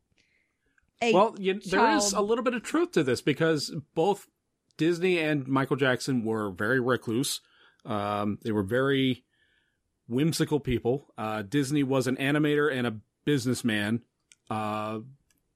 [1.12, 4.28] Well, you, there is a little bit of truth to this because both
[4.76, 7.40] Disney and Michael Jackson were very recluse.
[7.84, 9.24] Um, they were very
[10.08, 11.12] whimsical people.
[11.16, 14.02] Uh, Disney was an animator and a businessman.
[14.50, 15.00] Uh,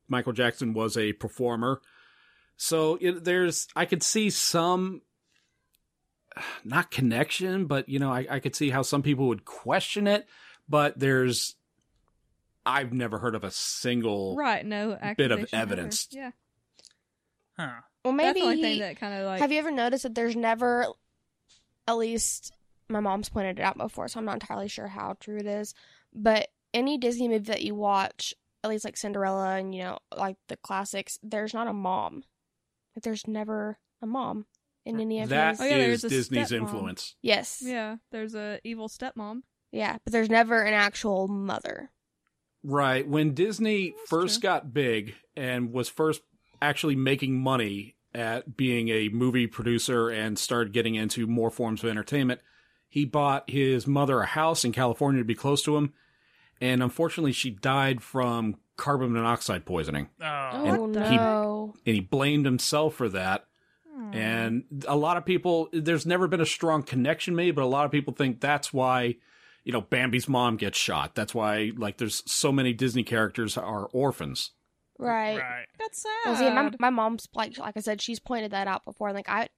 [0.08, 1.80] Michael Jackson was a performer.
[2.56, 5.02] So it, there's, I could see some,
[6.64, 10.26] not connection, but you know, I, I could see how some people would question it.
[10.68, 11.54] But there's,
[12.64, 15.72] I've never heard of a single right, no bit of accusation ever.
[15.72, 16.08] evidence.
[16.10, 16.30] Yeah,
[17.56, 17.68] huh?
[18.04, 19.40] Well, that's maybe the only he- thing that kind of like.
[19.40, 20.86] Have you ever noticed that there's never,
[21.86, 22.52] at least
[22.88, 25.74] my mom's pointed it out before, so I'm not entirely sure how true it is,
[26.14, 30.36] but any Disney movie that you watch, at least like Cinderella and you know like
[30.48, 32.24] the classics, there's not a mom.
[32.94, 34.46] Like there's never a mom
[34.84, 35.60] in any of That his.
[35.60, 36.60] Oh, yeah, is there's a Disney's stepmom.
[36.60, 37.16] influence.
[37.22, 37.60] Yes.
[37.64, 37.72] Yeah.
[37.72, 39.42] Yeah, there's a evil stepmom.
[39.72, 41.90] Yeah, but there's never an actual mother.
[42.62, 43.06] Right.
[43.06, 44.48] When Disney That's first true.
[44.48, 46.22] got big and was first
[46.62, 51.90] actually making money at being a movie producer and started getting into more forms of
[51.90, 52.40] entertainment,
[52.88, 55.92] he bought his mother a house in California to be close to him.
[56.60, 60.08] And unfortunately, she died from carbon monoxide poisoning.
[60.20, 61.74] Oh, Oh What the- no.
[61.84, 63.44] And he blamed himself for that.
[63.94, 64.14] Hmm.
[64.14, 67.84] And a lot of people, there's never been a strong connection made, but a lot
[67.84, 69.16] of people think that's why,
[69.64, 71.14] you know, Bambi's mom gets shot.
[71.14, 74.52] That's why, like, there's so many Disney characters are orphans.
[74.98, 75.38] Right.
[75.38, 75.66] right.
[75.78, 76.10] That's sad.
[76.24, 79.12] Well, see, my my mom's like like I said, she's pointed that out before.
[79.12, 79.48] Like I,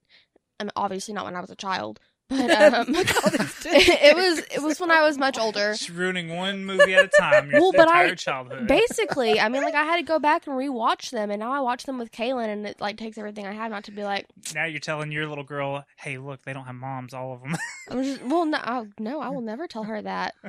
[0.59, 3.65] I mean, obviously not when I was a child, but um, Look at all these
[3.65, 5.71] it was it was when I was much older.
[5.71, 7.49] Just ruining one movie at a time.
[7.49, 8.67] Your Well, but I- childhood.
[8.67, 11.61] Basically, I mean, like I had to go back and rewatch them, and now I
[11.61, 14.25] watch them with Kaylin, and it like takes everything I have not to be like,
[14.53, 17.55] now you're telling your little girl, "Hey, look, they don't have moms, all of them."
[17.89, 20.35] I'm just well, no, I, no, I will never tell her that.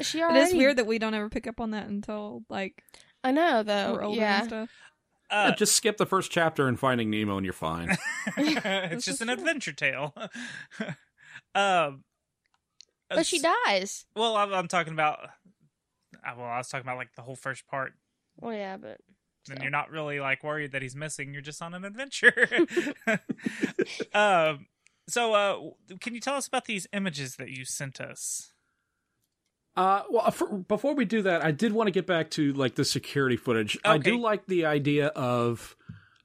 [0.00, 0.38] She already.
[0.38, 2.84] is weird that we don't ever pick up on that until like
[3.24, 4.00] I know we're though.
[4.00, 4.70] older Yeah, and stuff.
[5.30, 7.96] Uh, Yeah, just skip the first chapter in Finding Nemo and you're fine.
[8.36, 10.14] it's just an adventure tale.
[11.54, 12.04] um,
[13.10, 14.06] but she dies.
[14.16, 15.18] Well, I'm, I'm talking about.
[15.24, 17.92] uh, Well, I was talking about like the whole first part.
[18.40, 18.98] Well, yeah, but
[19.46, 19.62] Then So.
[19.62, 21.32] you're not really like worried that he's missing.
[21.32, 22.48] You're just on an adventure.
[24.14, 24.66] um.
[25.08, 28.52] So, uh, can you tell us about these images that you sent us?
[29.78, 32.74] Uh, well, for, before we do that, I did want to get back to like
[32.74, 33.78] the security footage.
[33.84, 35.76] I do like the idea of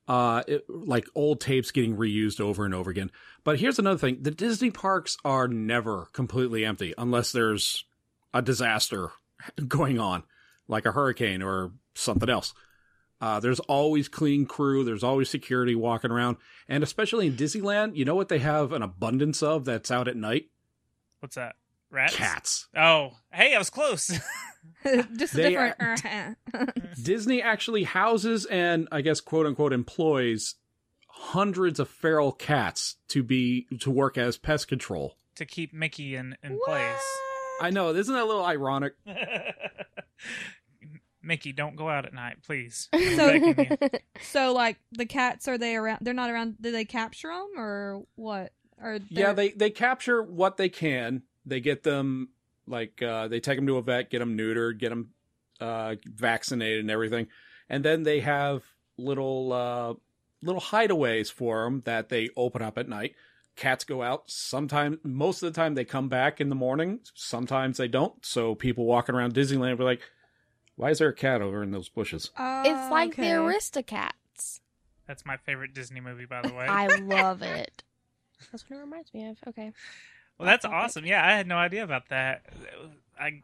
[0.08, 3.12] uh, it, like old tapes getting reused over and over again.
[3.43, 7.86] But here's another thing: the Disney parks are never completely empty unless there's
[8.34, 9.12] a disaster
[9.68, 10.24] going on,
[10.68, 12.56] like a hurricane or something else.
[13.22, 14.84] Uh, there's always clean crew.
[14.84, 16.38] There's always security walking around,
[16.68, 20.18] and especially in Disneyland, you know what they have an abundance of that's out at
[20.18, 20.49] night?
[21.20, 21.56] What's that?
[21.94, 22.16] Rats?
[22.16, 22.68] Cats.
[22.76, 24.08] Oh, hey, I was close.
[25.16, 26.38] Just a They different.
[27.04, 30.56] Disney actually houses and I guess quote unquote employs
[31.08, 35.16] hundreds of feral cats to be to work as pest control.
[35.36, 37.02] to keep Mickey in in place.
[37.62, 37.94] I know.
[37.94, 38.94] Isn't that a little ironic?
[41.22, 42.89] Mickey, don't go out at night, please.
[42.94, 43.89] So- I'm begging you.
[44.24, 46.00] So like the cats are they around?
[46.02, 46.56] They're not around.
[46.60, 48.52] Do they capture them or what?
[48.82, 51.24] Or Yeah, they're- they they capture what they can.
[51.46, 52.30] They get them
[52.68, 55.10] like uh, they take them to a vet, get them neutered, get them
[55.60, 57.28] uh, vaccinated, and everything,
[57.70, 58.64] and then they have
[58.98, 59.94] little uh,
[60.41, 63.16] little hideaways for them that they open up at night.
[63.56, 64.24] Cats go out.
[64.32, 67.02] Sometimes, most of the time, they come back in the morning.
[67.14, 68.26] Sometimes they don't.
[68.26, 70.02] So people walking around Disneyland were like,
[70.76, 73.30] "Why is there a cat over in those bushes?" Oh, it's like okay.
[73.30, 74.62] the Aristocats.
[75.08, 76.66] That's my favorite Disney movie, by the way.
[76.66, 77.84] I love it.
[78.52, 79.38] That's what it reminds me of.
[79.48, 79.74] Okay.
[80.38, 81.06] Well, that's awesome.
[81.06, 82.44] Yeah, I had no idea about that.
[83.20, 83.42] I,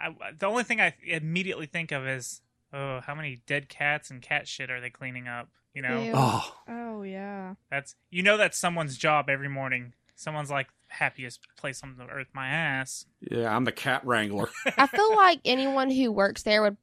[0.00, 2.40] I, the only thing I immediately think of is,
[2.72, 5.48] oh, how many dead cats and cat shit are they cleaning up?
[5.74, 6.12] You know, Ew.
[6.14, 7.54] Oh, Oh yeah.
[7.70, 9.92] that's you know that's someone's job every morning.
[10.16, 13.06] Someone's like happiest place on the earth, my ass.
[13.30, 14.48] yeah, I'm the cat wrangler.
[14.76, 16.76] I feel like anyone who works there would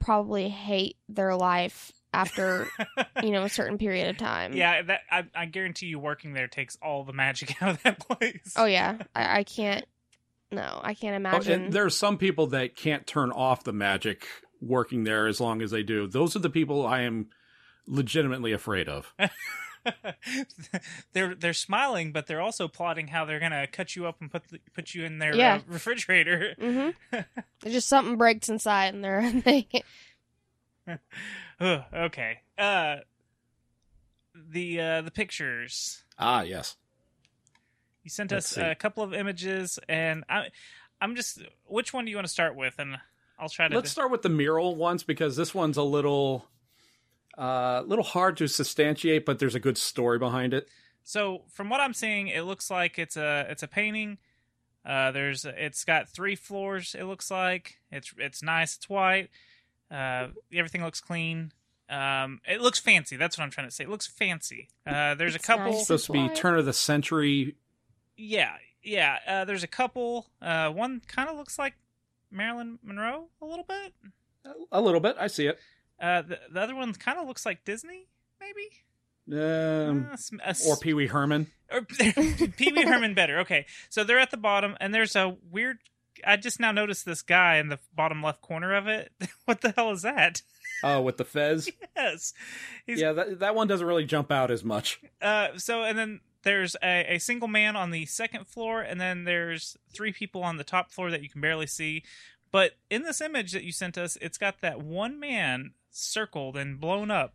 [0.00, 2.66] probably hate their life after
[3.22, 4.52] you know a certain period of time.
[4.52, 7.98] yeah, that I, I guarantee you, working there takes all the magic out of that
[8.00, 8.52] place.
[8.56, 8.98] Oh yeah.
[9.14, 9.84] I, I can't.
[10.52, 11.64] No, I can't Oh, imagine.
[11.64, 14.26] and there's some people that can't turn off the magic
[14.60, 16.06] working there as long as they do.
[16.08, 17.28] Those are the people I am
[17.86, 19.14] legitimately afraid of.
[21.12, 24.48] they're they're smiling, but they're also plotting how they're gonna cut you up and put
[24.48, 25.54] the, put you in their Yeah.
[25.56, 26.54] uh, refrigerator.
[26.58, 29.68] There's just something breaks inside, and they're they.
[31.60, 32.38] Ugh, okay.
[32.58, 32.96] Uh,
[34.34, 36.04] the uh, the pictures.
[36.18, 36.76] Ah, yes.
[38.02, 38.62] You sent Let's us see.
[38.62, 40.48] a couple of images, and I,
[41.00, 41.42] I'm just.
[41.66, 42.74] Which one do you want to start with?
[42.78, 42.96] And
[43.38, 43.74] I'll try to.
[43.74, 46.46] Let's start with the mural ones because this one's a little
[47.36, 50.68] uh little hard to substantiate, but there's a good story behind it.
[51.04, 54.18] So from what I'm seeing, it looks like it's a it's a painting.
[54.84, 56.96] Uh, there's it's got three floors.
[56.98, 58.76] It looks like it's it's nice.
[58.76, 59.28] It's white.
[59.90, 61.52] Uh, everything looks clean.
[61.88, 63.16] Um, it looks fancy.
[63.16, 63.84] That's what I'm trying to say.
[63.84, 64.68] It looks fancy.
[64.86, 65.72] Uh, there's It's a couple.
[65.72, 65.82] nice.
[65.86, 66.36] supposed to be white.
[66.36, 67.56] turn of the century.
[68.16, 69.18] Yeah, yeah.
[69.26, 70.26] Uh, there's a couple.
[70.40, 71.74] Uh, one kind of looks like
[72.30, 73.92] Marilyn Monroe a little bit.
[74.70, 75.58] A little bit, I see it.
[76.00, 78.06] Uh, the, the other one kind of looks like Disney,
[78.40, 78.70] maybe.
[79.32, 81.48] Um, Uh, s- a s- or Pee Wee Herman.
[81.72, 81.82] or
[82.56, 83.40] Pee Wee Herman better.
[83.40, 85.78] Okay, so they're at the bottom, and there's a weird.
[86.26, 89.12] I just now noticed this guy in the bottom left corner of it.
[89.44, 90.42] what the hell is that?
[90.82, 91.70] Oh, with the fez.
[91.96, 92.32] Yes,
[92.86, 95.00] he's yeah, that that one doesn't really jump out as much.
[95.20, 99.24] Uh, so and then there's a, a single man on the second floor, and then
[99.24, 102.02] there's three people on the top floor that you can barely see.
[102.50, 106.80] But in this image that you sent us, it's got that one man circled and
[106.80, 107.34] blown up.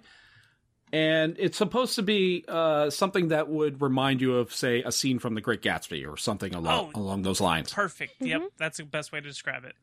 [0.94, 5.20] And it's supposed to be uh, something that would remind you of, say, a scene
[5.20, 7.00] from The Great Gatsby or something along, Oh.
[7.02, 7.74] along those lines.
[7.74, 8.14] Perfect.
[8.22, 8.48] Yep, Mhm.
[8.58, 9.76] that's the best way to describe it.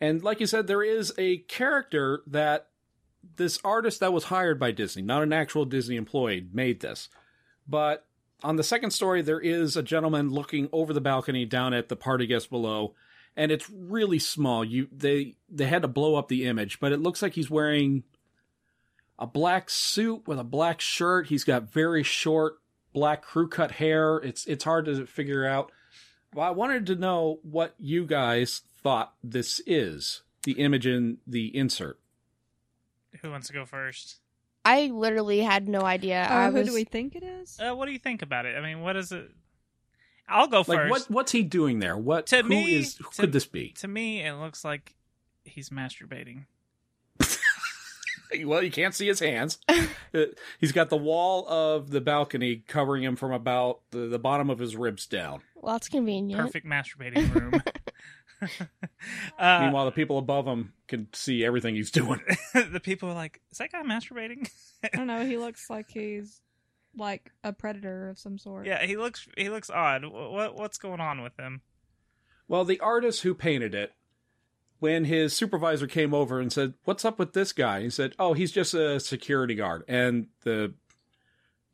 [0.00, 2.68] And like you said, there is a character that
[3.36, 7.08] this artist that was hired by Disney, not an actual Disney employee, made this.
[7.66, 8.06] But
[8.44, 11.96] on the second story, there is a gentleman looking over the balcony down at the
[11.96, 12.94] party guests below,
[13.36, 14.62] and it's really small.
[14.64, 18.04] You they they had to blow up the image, but it looks like he's wearing
[19.18, 21.28] a black suit with a black shirt.
[21.28, 22.58] He's got very short
[22.92, 24.18] black crew cut hair.
[24.18, 25.72] It's it's hard to figure out.
[26.34, 30.22] Well, I wanted to know what you guys thought this is.
[30.42, 31.98] The image in the insert.
[33.22, 34.18] Who wants to go first?
[34.64, 36.22] I literally had no idea.
[36.24, 37.58] I Oh, who do we think it is?
[37.60, 38.56] Uh, what do you think about it?
[38.56, 39.30] I mean, what is it?
[40.28, 40.90] I'll go Like first.
[40.90, 41.96] what what's he doing there?
[41.98, 43.72] What To who me- is- who to- could this be?
[43.80, 44.94] To me, it looks like
[45.44, 46.46] he's masturbating.
[48.44, 49.58] Well, you can't see his hands.
[49.68, 50.24] Uh,
[50.58, 54.58] He's got the wall of the balcony covering him from about the, the bottom of
[54.58, 55.42] his ribs down.
[55.54, 56.40] Well, that's convenient.
[56.42, 57.62] Perfect masturbating room.
[59.38, 62.20] uh, Meanwhile, the people above him can see everything he's doing.
[62.54, 64.48] the people are like, "Is that guy masturbating?"
[64.82, 65.24] I don't know.
[65.24, 66.40] He looks like he's
[66.96, 68.66] like a predator of some sort.
[68.66, 70.04] yeah, he looks he looks odd.
[70.04, 71.62] What what's going on with him?
[72.46, 73.92] Well, the artist who painted it,
[74.78, 78.34] when his supervisor came over and said, "What's up with this guy?" He said, "Oh,
[78.34, 80.74] he's just a security guard." And the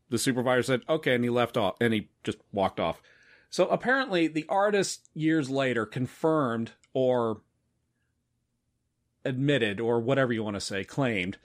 [0.09, 3.03] the supervisor said, "Okay," and he left off and he just walked off.
[3.51, 7.41] So apparently, the artist years later confirmed or
[9.25, 11.37] admitted or whatever you want to say, claimed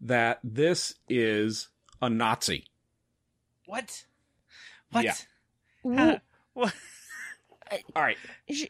[0.00, 1.68] that this is
[2.02, 2.66] a Nazi.
[3.66, 4.04] What?
[4.90, 5.04] What?
[5.04, 5.14] Yeah.
[5.96, 6.20] How-
[6.52, 6.74] what?
[7.96, 8.18] All right.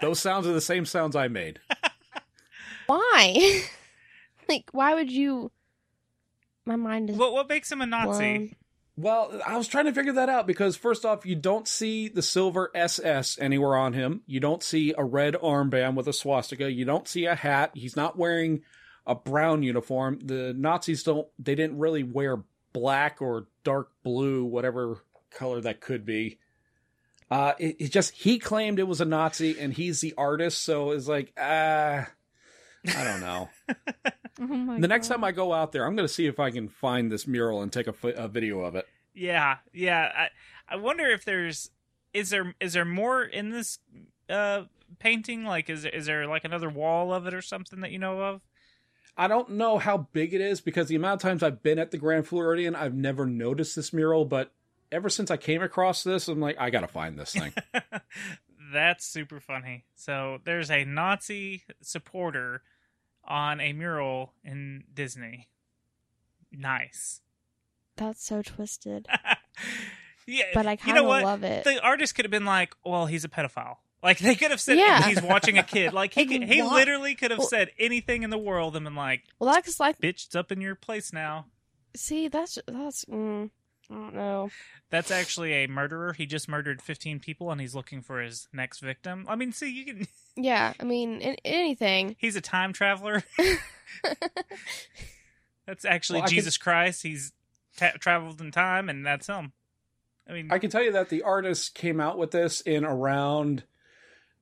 [0.00, 1.60] Those sounds are the same sounds I made.
[2.86, 3.62] Why?
[4.48, 5.50] like, why would you?
[6.64, 8.38] My mind is What what makes him a Nazi?
[8.38, 8.54] blown.
[8.98, 12.20] Well, I was trying to figure that out because first off, you don't see the
[12.20, 14.22] silver SS anywhere on him.
[14.26, 16.68] You don't see a red armband with a swastika.
[16.68, 17.70] You don't see a hat.
[17.74, 18.62] He's not wearing
[19.06, 20.18] a brown uniform.
[20.24, 22.42] The Nazis don't they didn't really wear
[22.72, 24.98] black or dark blue, whatever
[25.30, 26.40] color that could be.
[27.30, 30.90] Uh it, it just he claimed it was a Nazi and he's the artist, so
[30.90, 32.08] it's like ah
[32.84, 33.48] I don't know.
[34.40, 36.50] Oh my the next time I go out there, I'm going to see if I
[36.50, 38.86] can find this mural and take a, a video of it.
[39.14, 40.12] Yeah, yeah.
[40.16, 40.28] I
[40.68, 41.70] I wonder if there's
[42.14, 43.78] is there is there more in this
[44.28, 44.64] uh
[44.98, 45.44] painting?
[45.44, 48.42] Like is is there like another wall of it or something that you know of?
[49.16, 51.90] I don't know how big it is because the amount of times I've been at
[51.90, 54.24] the Grand Floridian, I've never noticed this mural.
[54.24, 54.52] But
[54.92, 57.52] ever since I came across this, I'm like, I gotta find this thing.
[58.72, 59.84] That's super funny.
[59.96, 62.62] So there's a Nazi supporter
[63.28, 65.48] on a mural in Disney.
[66.50, 67.20] Nice.
[67.96, 69.06] That's so twisted.
[70.26, 71.22] yeah, But I kind know of what?
[71.24, 71.64] love it.
[71.64, 74.78] The artist could have been like, "Well, he's a pedophile." Like they could have said
[74.78, 75.02] Yeah.
[75.08, 75.92] he's watching a kid.
[75.92, 78.94] Like he could, he literally could have Well- said anything in the world and been
[78.94, 81.46] like, well, that's like, "Bitch, it's up in your place now."
[81.96, 83.04] see, that's that's.
[83.06, 83.50] Mm,
[83.90, 84.50] I don't know.
[84.90, 86.12] That's actually a murderer.
[86.12, 89.24] He just murdered 15 people and he's looking for his next victim.
[89.28, 92.16] I mean, see, you can Yeah, I mean, in, anything.
[92.18, 93.22] he's a time traveler.
[95.66, 97.02] That's actually Well, I Jesus Christ.
[97.02, 97.32] He's
[97.76, 99.52] ta- traveled in time and that's him.
[100.28, 103.64] I mean, I can tell you that the artist came out with this in around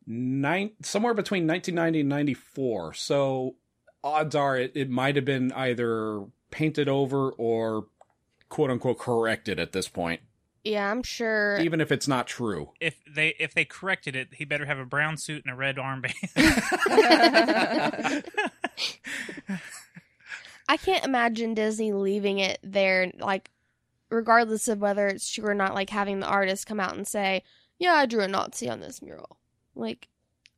[0.07, 2.95] nine, somewhere between 1990 and 94.
[2.95, 3.57] So
[4.03, 7.87] odds are it, it might have been either painted over or
[8.49, 10.21] quote unquote corrected at this point,
[10.65, 11.59] Yeah, I'm sure.
[11.61, 12.73] even if it's not true.
[12.81, 15.77] if they if they corrected it, he better have a brown suit and a red
[15.77, 16.13] armband.
[20.69, 23.51] I can't imagine Disney leaving it there, like,
[24.11, 27.43] regardless of whether it's true or not, like having the artist come out and say,
[27.79, 29.39] "Yeah, I drew a Nazi on this mural."
[29.77, 30.09] Like,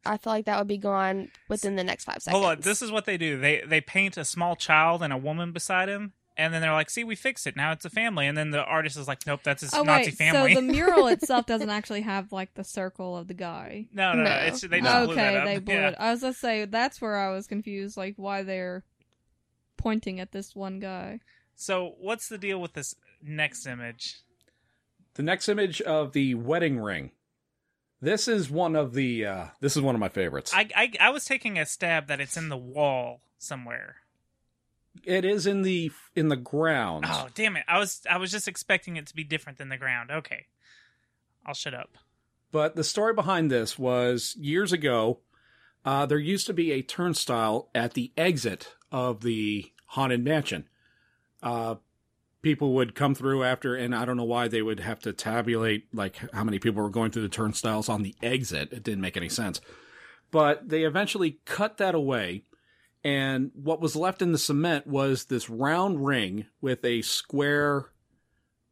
[0.07, 2.41] I feel like that would be gone within the next five seconds.
[2.43, 3.39] Hold on, this is what they do.
[3.39, 6.89] They they paint a small child and a woman beside him, and then they're like,
[6.89, 7.57] "See, we fixed it.
[7.57, 10.07] Now it's a family." And then the artist is like, "Nope, that's his Oh Nazi
[10.11, 13.89] wait, family." so the mural itself doesn't actually have like the circle of the guy.
[13.93, 14.36] no, no, no, No.
[14.47, 15.45] it's they just blew that okay, up.
[15.45, 15.89] they blew Yeah.
[15.89, 15.97] it.
[15.99, 18.84] I was gonna say that's where I was confused, like why they're
[19.76, 21.20] pointing at this one guy.
[21.55, 24.18] So what's the deal with this next image?
[25.14, 27.11] The next image of the wedding ring.
[28.01, 30.53] This is one of the uh this is one of my favorites.
[30.55, 33.97] I, I I was taking a stab that it's in the wall somewhere.
[35.05, 37.05] It is in the in the ground.
[37.09, 37.64] Oh damn it!
[37.68, 40.11] I was I was just expecting it to be different than the ground.
[40.11, 40.46] Okay,
[41.46, 41.99] I'll shut up.
[42.51, 45.20] But the story behind this was years ago,
[45.84, 50.68] uh, there used to be a turnstile at the exit of the Haunted Mansion.
[51.42, 51.76] Uh,
[52.42, 55.86] people would come through after, and I don't know why they would have to tabulate
[55.92, 58.72] like how many people were going through the turnstiles on the exit.
[58.72, 59.61] It didn't make any sense.
[60.30, 62.44] But they eventually cut that away,
[63.09, 67.87] and what was left in the cement was this round ring with a square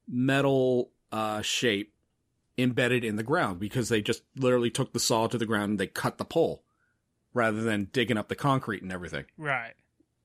[0.07, 1.95] metal uh, shape
[2.59, 5.81] embedded in the ground because they just literally took the saw to the ground and
[5.81, 6.63] they cut the pole
[7.33, 9.25] rather than digging up the concrete and everything.
[9.39, 9.73] Right.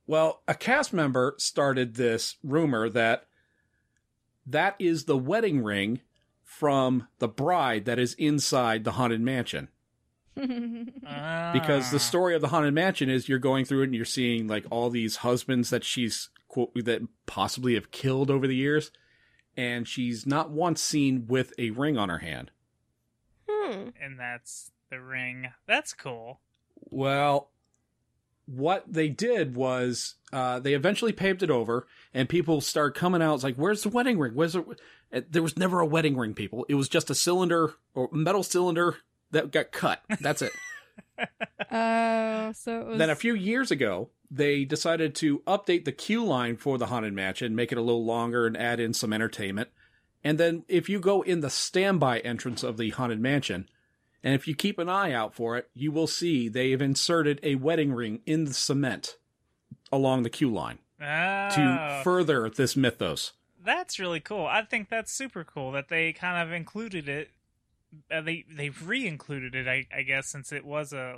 [0.06, 3.28] Well, a cast member started this rumor that
[4.46, 6.02] that is the wedding ring
[6.44, 9.70] from the bride that is inside the haunted mansion.
[10.36, 11.90] Because Ah.
[11.92, 14.66] the story of the haunted mansion is you're going through it and you're seeing like
[14.72, 18.92] all these husbands that she's quote that possibly have killed over the years,
[19.58, 22.52] and she's not once seen with a ring on her hand.
[23.50, 23.90] Hmm.
[24.02, 25.48] and that's the ring.
[25.68, 26.42] That's cool.
[26.90, 27.52] Well,
[28.46, 33.36] what they did was uh, they eventually paved it over, and people started coming out.
[33.36, 34.34] It's like, "Where's the wedding ring?
[34.34, 34.64] Where's the?"
[35.14, 36.34] Uh, There was never a wedding ring.
[36.34, 38.98] People, it was just a cylinder or metal cylinder
[39.32, 40.02] that got cut.
[40.20, 40.52] That's it.
[41.72, 46.24] Oh, so it was then a few years ago, they decided to update the queue
[46.26, 49.70] line for the haunted mansion, make it a little longer, and add in some entertainment.
[50.24, 53.70] And then, if you go in the standby entrance of the haunted mansion,
[54.24, 57.40] and if you keep an eye out for it, you will see they have inserted
[57.44, 59.18] a wedding ring in the cement
[59.92, 63.34] along the queue line Oh, to further this mythos.
[63.64, 64.46] that's really cool.
[64.46, 67.30] I think that's super cool that they kind of included it.
[68.10, 71.18] Uh, they they re-included it, I, I guess, since it was a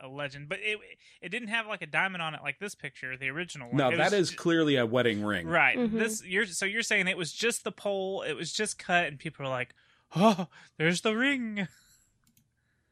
[0.00, 0.48] a legend.
[0.48, 0.78] But it
[1.20, 3.76] it didn't have like a diamond on it like this picture, the original one.
[3.78, 5.46] No, It that was is clearly a wedding ring.
[5.48, 5.76] right.
[5.76, 5.98] Mhm.
[5.98, 9.18] This you're so you're saying it was just the pole, it was just cut, and
[9.18, 9.74] people are like,
[10.14, 10.46] oh,
[10.76, 11.66] there's the ring.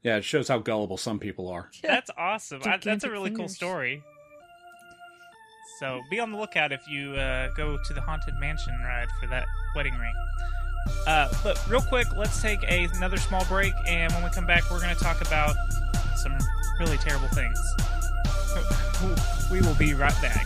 [0.03, 1.69] Yeah, it shows how gullible some people are.
[1.81, 2.61] That's awesome.
[2.63, 4.03] I, that's a Gigantic really cool story.
[5.79, 9.27] So be on the lookout if you uh, go to the haunted mansion ride for
[9.27, 9.45] that
[9.75, 10.13] wedding ring.
[11.05, 14.69] Uh, but real quick, let's take a, another small break, and when we come back,
[14.69, 15.55] we're going to talk about
[16.15, 16.37] some
[16.79, 17.59] really terrible things.
[19.51, 20.45] We will be right back.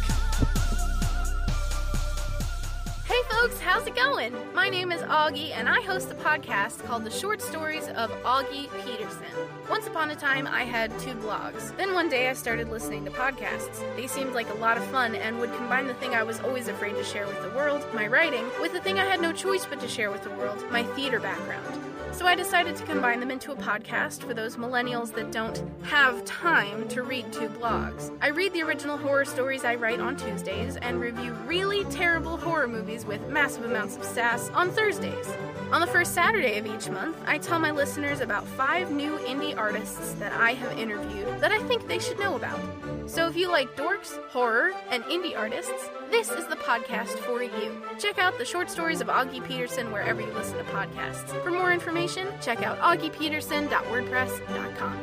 [3.51, 4.33] Folks, how's it going?
[4.53, 8.69] My name is Augie, and I host a podcast called The Short Stories of Augie
[8.85, 9.25] Peterson.
[9.69, 11.75] Once upon a time, I had two blogs.
[11.75, 13.83] Then one day, I started listening to podcasts.
[13.97, 16.69] They seemed like a lot of fun and would combine the thing I was always
[16.69, 19.65] afraid to share with the world, my writing, with the thing I had no choice
[19.65, 21.90] but to share with the world, my theater background.
[22.13, 26.23] So I decided to combine them into a podcast for those millennials that don't have
[26.25, 28.15] time to read two blogs.
[28.21, 32.67] I read the original horror stories I write on Tuesdays and review really terrible horror
[32.67, 35.27] movies with massive amounts of sass on Thursdays.
[35.71, 39.57] On the first Saturday of each month, I tell my listeners about five new indie
[39.57, 42.59] artists that I have interviewed that I think they should know about.
[43.07, 47.81] So if you like dorks, horror, and indie artists, this is the podcast for you.
[47.99, 51.27] Check out the short stories of Augie Peterson wherever you listen to podcasts.
[51.43, 54.97] For more information, check out augiepeterson.wordpress.com.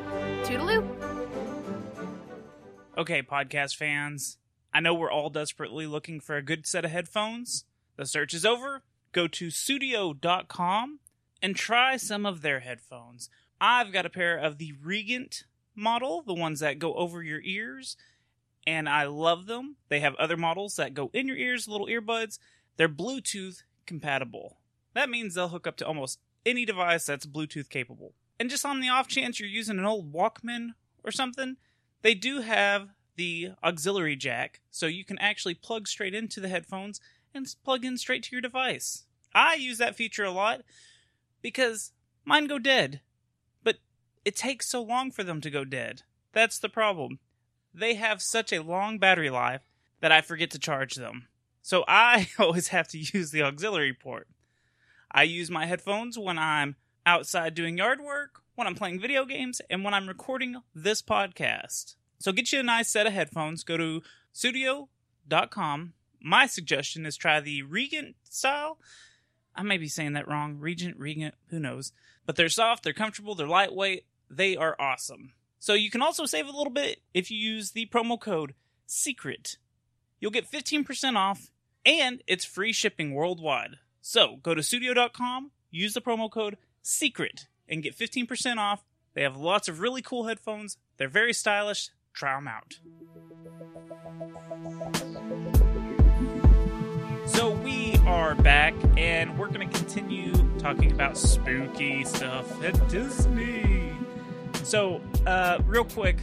[0.45, 0.87] Toodaloo!
[2.97, 4.39] Okay, podcast fans,
[4.73, 7.65] I know we're all desperately looking for a good set of headphones.
[7.97, 8.83] The search is over.
[9.13, 11.01] Go to studio.com
[11.43, 13.31] and try some of their headphones.
[13.61, 15.45] I've got a pair of the Regent
[15.79, 17.97] model, the ones that go over your ears,
[18.67, 19.77] and I love them.
[19.89, 22.39] They have other models that go in your ears, little earbuds.
[22.77, 24.59] They're Bluetooth compatible.
[24.95, 28.13] That means they'll hook up to almost any device that's Bluetooth capable.
[28.39, 30.71] And just on the off chance you're using an old Walkman
[31.03, 31.57] or something,
[32.03, 37.01] they do have the auxiliary jack, so you can actually plug straight into the headphones
[37.35, 39.07] and plug in straight to your device.
[39.35, 40.63] I use that feature a lot
[41.43, 41.93] because
[42.25, 43.01] mine go dead,
[44.29, 46.03] it takes so long for them to go dead.
[46.35, 47.19] That's the problem.
[47.73, 49.63] They have such a long battery life
[50.03, 51.29] that I forget to charge them.
[51.63, 54.29] So I always have to use the auxiliary port.
[55.11, 56.77] I use my headphones when I'm
[57.07, 61.95] outside doing yard work, when I'm playing video games, and when I'm recording this podcast.
[62.19, 63.65] So get you a nice set of headphones.
[63.65, 64.03] Go to
[64.35, 65.95] studio.com.
[66.21, 68.77] My suggestion is try the Regent style.
[69.57, 70.59] I may be saying that wrong.
[70.59, 71.93] Regent, Regent, who knows?
[72.27, 75.33] But they're soft, they're comfortable, they're lightweight, they are awesome.
[75.59, 78.55] So you can also save a little bit if you use the promo code
[78.87, 79.57] SECRET.
[80.21, 81.51] You'll get 15% off
[81.85, 83.77] and it's free shipping worldwide.
[84.01, 88.85] So go to studio.com, use the promo code SECRET, and get 15% off.
[89.15, 90.77] They have lots of really cool headphones.
[90.97, 91.91] They're very stylish.
[92.13, 92.79] Try them out.
[97.27, 103.78] So we are back, and we're going to continue talking about spooky stuff at Disney.
[104.69, 106.19] So, uh, real quick,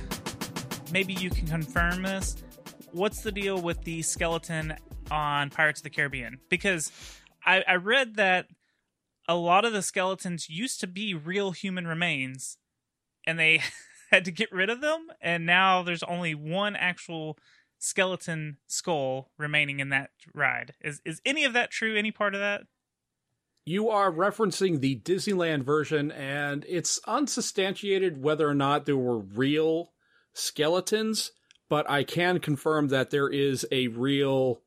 [0.91, 2.43] maybe you can confirm this.
[2.91, 4.75] What's the deal with the skeleton
[5.09, 6.37] on Pirates of the Caribbean?
[6.47, 6.91] Because
[7.43, 8.45] I, I read that
[9.27, 12.59] a lot of the skeletons used to be real human remains,
[13.25, 13.61] and they
[14.11, 17.39] had to get rid of them, and now there's only one actual
[17.79, 20.75] skeleton skull remaining in that ride.
[20.81, 21.97] Is is any of that true?
[21.97, 22.67] Any part of that?
[23.65, 29.91] You are referencing the Disneyland version, and it's unsubstantiated whether or not there were real
[30.33, 31.31] skeletons,
[31.67, 34.61] but I can confirm that there is a real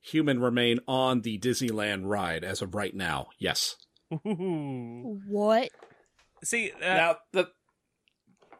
[0.00, 3.28] human remain on the Disneyland ride as of right now.
[3.38, 3.74] Yes.
[4.12, 5.20] Ooh.
[5.26, 5.70] What?
[6.44, 7.48] See, uh, now, the.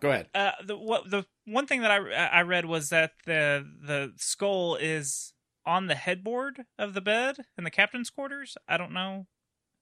[0.00, 0.28] Go ahead.
[0.34, 4.76] uh, the what the one thing that I I read was that the the skull
[4.76, 5.34] is
[5.66, 8.56] on the headboard of the bed in the captain's quarters.
[8.66, 9.26] I don't know.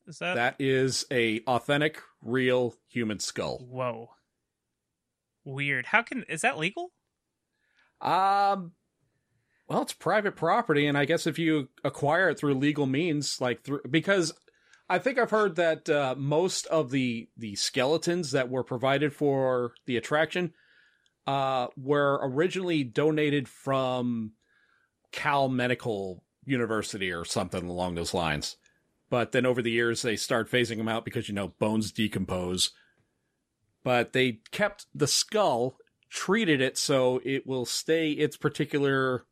[0.08, 3.58] Is that, That is a authentic, real human skull.
[3.58, 4.10] whoa
[5.44, 5.86] weird?
[5.86, 6.92] How can is that legal?
[8.00, 8.72] Um,
[9.68, 13.62] well, it's private property, and I guess if you acquire it through legal means, like
[13.64, 14.32] through because
[14.88, 19.72] I think I've heard that uh, most of the the skeletons that were provided for
[19.86, 20.52] the attraction
[21.26, 24.32] uh, were originally donated from
[25.12, 28.56] Cal Medical University or something along those lines.
[29.10, 32.70] But then over the years, they start phasing them out because you know bones decompose.
[33.82, 35.76] But they kept the skull
[36.10, 39.24] treated it so it will stay its particular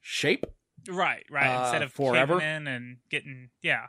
[0.00, 0.46] shape,
[0.88, 1.46] Right, right.
[1.56, 2.40] Uh, Instead of forever?
[2.40, 3.86] in and getting yeah,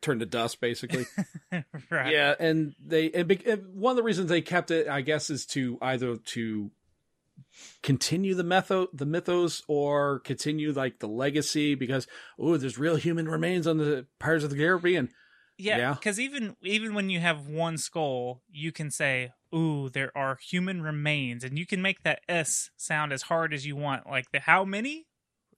[0.00, 1.06] turn to dust, basically.
[1.90, 2.12] right.
[2.12, 5.30] Yeah, and they and, be- and one of the reasons they kept it, I guess,
[5.30, 6.70] is to either to
[7.82, 12.06] continue the mytho the mythos or continue like the legacy because
[12.38, 15.08] oh, there's real human remains on the Pirates of the Caribbean.
[15.60, 15.94] Yeah, Yeah.
[15.94, 20.82] because even even when you have one skull, you can say, "Ooh, there are human
[20.82, 24.06] remains," and you can make that S sound as hard as you want.
[24.08, 25.06] Like the how many?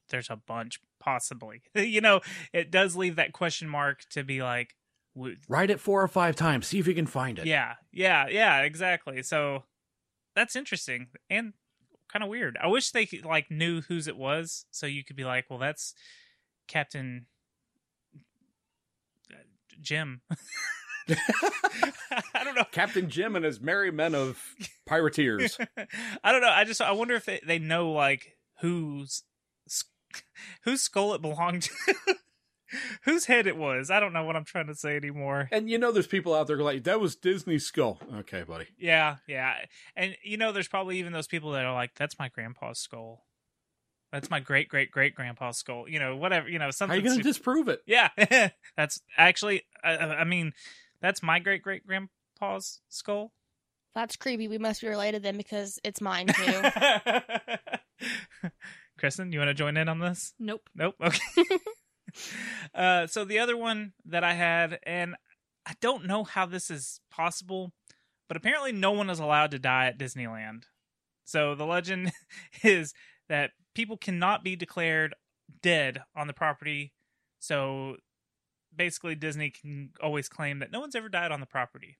[0.08, 1.62] There's a bunch, possibly.
[1.74, 2.20] you know,
[2.52, 4.74] it does leave that question mark to be like,
[5.14, 6.66] w- Write it four or five times.
[6.66, 7.46] See if you can find it.
[7.46, 9.22] yeah, yeah, yeah, exactly.
[9.22, 9.64] So
[10.34, 11.52] that's interesting and
[12.10, 12.58] kind of weird.
[12.60, 15.94] I wish they like knew whose it was, so you could be like, "Well, that's
[16.68, 17.26] Captain
[19.32, 19.36] uh,
[19.80, 20.22] Jim."
[21.08, 22.64] I don't know.
[22.70, 24.42] Captain Jim and his merry men of
[24.88, 25.58] pirateers.
[26.22, 26.50] I don't know.
[26.50, 29.22] I just I wonder if they, they know like whose
[30.64, 31.94] whose skull it belonged to,
[33.04, 33.90] whose head it was.
[33.90, 35.48] I don't know what I'm trying to say anymore.
[35.52, 37.98] and you know, there's people out there like, that was Disney's skull.
[38.20, 38.66] Okay, buddy.
[38.78, 39.54] Yeah, yeah,
[39.96, 43.24] and you know, there's probably even those people that are like, "That's my grandpa's skull.
[44.12, 46.48] That's my great great great grandpa's skull." You know, whatever.
[46.48, 46.94] You know, How something.
[46.98, 47.80] are you going to disprove it?
[47.86, 48.08] yeah,
[48.76, 49.62] that's actually.
[49.84, 50.52] I, I mean,
[51.00, 53.32] that's my great great grandpa's skull.
[53.94, 54.46] That's creepy.
[54.46, 56.62] We must be related then because it's mine too.
[58.98, 60.34] Kristen, you want to join in on this?
[60.38, 60.68] Nope.
[60.74, 60.94] Nope.
[61.02, 61.18] Okay.
[62.74, 65.16] uh, so the other one that I had, and
[65.66, 67.72] I don't know how this is possible,
[68.28, 70.64] but apparently no one is allowed to die at Disneyland.
[71.24, 72.12] So the legend
[72.62, 72.94] is
[73.28, 75.14] that people cannot be declared
[75.62, 76.92] dead on the property.
[77.38, 77.96] So
[78.74, 81.98] basically, Disney can always claim that no one's ever died on the property.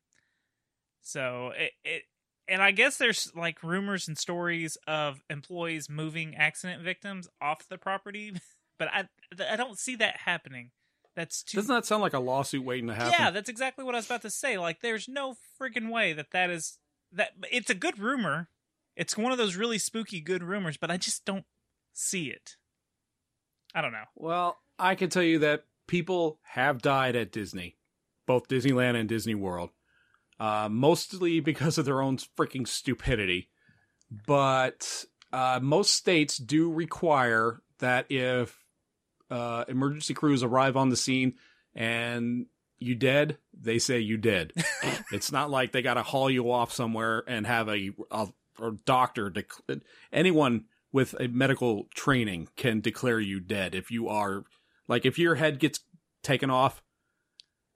[1.03, 2.03] So it, it
[2.49, 7.79] and I guess there's like rumors and stories of employees moving accident victims off the
[7.79, 8.33] property,
[8.81, 9.05] but I
[9.53, 10.71] I don't see that happening.
[11.15, 13.13] That's too Doesn't that sound like a lawsuit waiting to happen?
[13.17, 14.57] yeah, that's exactly what I was about to say.
[14.57, 16.79] Like, there's no freaking way that that is
[17.13, 17.33] that.
[17.53, 18.49] It's a good rumor.
[18.97, 21.45] It's one of those really spooky good rumors, but I just don't
[21.93, 22.57] see it.
[23.75, 24.05] I don't know.
[24.17, 27.77] Well, I can tell you that people have died at Disney,
[28.27, 29.71] both Disneyland and Disney World,
[30.39, 33.51] uh, mostly because of their own freaking stupidity.
[34.27, 38.60] But uh, most states do require that if
[39.31, 41.35] uh, emergency crews arrive on the scene
[41.75, 42.47] and
[42.79, 44.53] you dead, they say you dead.
[45.13, 48.29] it's not like they got to haul you off somewhere and have a, a,
[48.61, 49.31] a doctor.
[49.31, 49.83] Dec-
[50.13, 54.45] anyone with a medical training can declare you dead if you are
[54.89, 55.81] like if your head gets
[56.23, 56.83] taken off.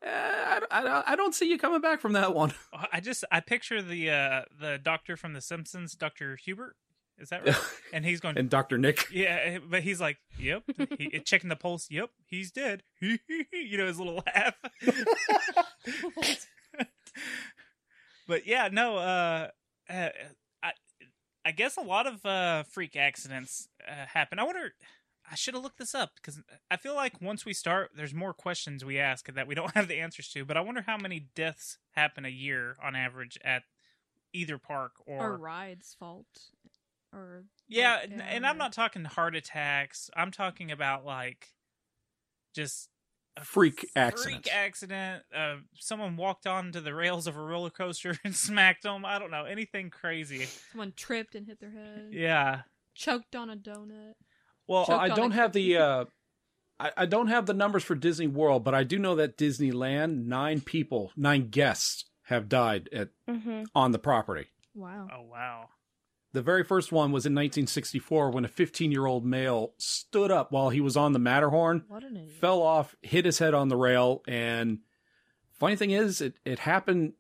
[0.03, 2.53] eh, I, I, I don't see you coming back from that one.
[2.93, 6.77] I just I picture the uh the doctor from The Simpsons, Doctor Hibbert.
[7.19, 7.57] Is that right?
[7.93, 8.37] And he's going.
[8.37, 10.65] And Doctor Nick, yeah, but he's like, "Yep."
[10.99, 11.89] He, checking the pulse.
[11.91, 12.83] Yep, he's dead.
[13.01, 14.55] you know his little laugh.
[18.27, 18.97] but yeah, no.
[18.97, 19.49] Uh,
[19.89, 20.09] uh,
[20.63, 20.73] I
[21.45, 24.39] I guess a lot of uh freak accidents uh, happen.
[24.39, 24.73] I wonder.
[25.31, 28.35] I should have looked this up because I feel like once we start, there's more
[28.35, 30.45] questions we ask that we don't have the answers to.
[30.45, 33.63] But I wonder how many deaths happen a year on average at
[34.35, 36.27] either park or, Or ride's fault.
[37.15, 40.11] Or yeah, breakdown and, and I'm not talking heart attacks.
[40.17, 41.49] I'm talking about like
[42.55, 42.89] just
[43.37, 44.49] a Freak accidents.
[44.49, 45.23] Freak accident.
[45.35, 49.05] Uh, someone walked onto the rails of a roller coaster and smacked them.
[49.05, 50.47] I don't know anything crazy.
[50.73, 52.09] someone tripped and hit their head.
[52.13, 52.63] Yeah.
[52.95, 54.15] Choked on a donut.
[54.67, 56.05] Well, Well, I don't a have the uh,
[56.79, 60.27] I, I don't have the numbers for Disney World, but I do know that Disneyland
[60.27, 64.47] nine people, nine guests have died at hmm on the property.
[64.75, 65.09] Wow.
[65.13, 65.69] oh wow.
[66.35, 70.53] The very first one was in 1964 when a 15 year old male stood up
[70.53, 72.33] while he was on the Matterhorn, What an idiot.
[72.41, 74.81] fell off, hit his head on the rail, and
[75.53, 77.13] funny thing is, it, it happened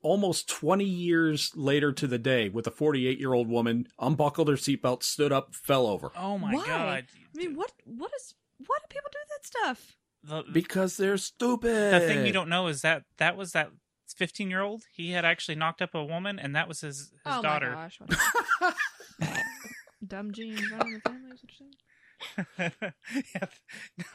[0.00, 4.54] almost 20 years later to the day with a 48 year old woman unbuckled her
[4.54, 6.10] seatbelt, stood up, fell over.
[6.16, 6.66] Oh my Why?
[6.66, 7.04] god.
[7.34, 7.72] I mean, what?
[7.84, 8.34] What is?
[8.66, 9.96] Why do people do that stuff?
[10.24, 11.92] The, Because they're stupid.
[11.94, 13.70] the thing you don't know is that that was that
[14.14, 14.82] 15 year old.
[14.92, 17.72] He had actually knocked up a woman, and that was his his oh daughter.
[17.74, 17.90] my
[18.60, 18.74] gosh.
[20.06, 21.34] Dumb genes running the family.
[23.34, 23.46] Yeah.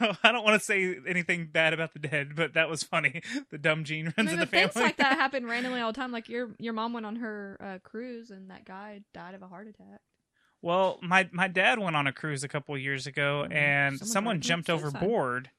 [0.00, 3.22] No, I don't want to say anything bad about the dead, but that was funny.
[3.50, 4.68] The dumb gene I runs mean, in the family.
[4.68, 6.12] things like that happen randomly all the time.
[6.12, 9.48] Like your your mom went on her uh, cruise and that guy died of a
[9.48, 10.00] heart attack.
[10.60, 13.54] Well, my my dad went on a cruise a couple years ago, Mhm.
[13.54, 15.44] and Someone someone jumped overboard.
[15.46, 15.50] suicide.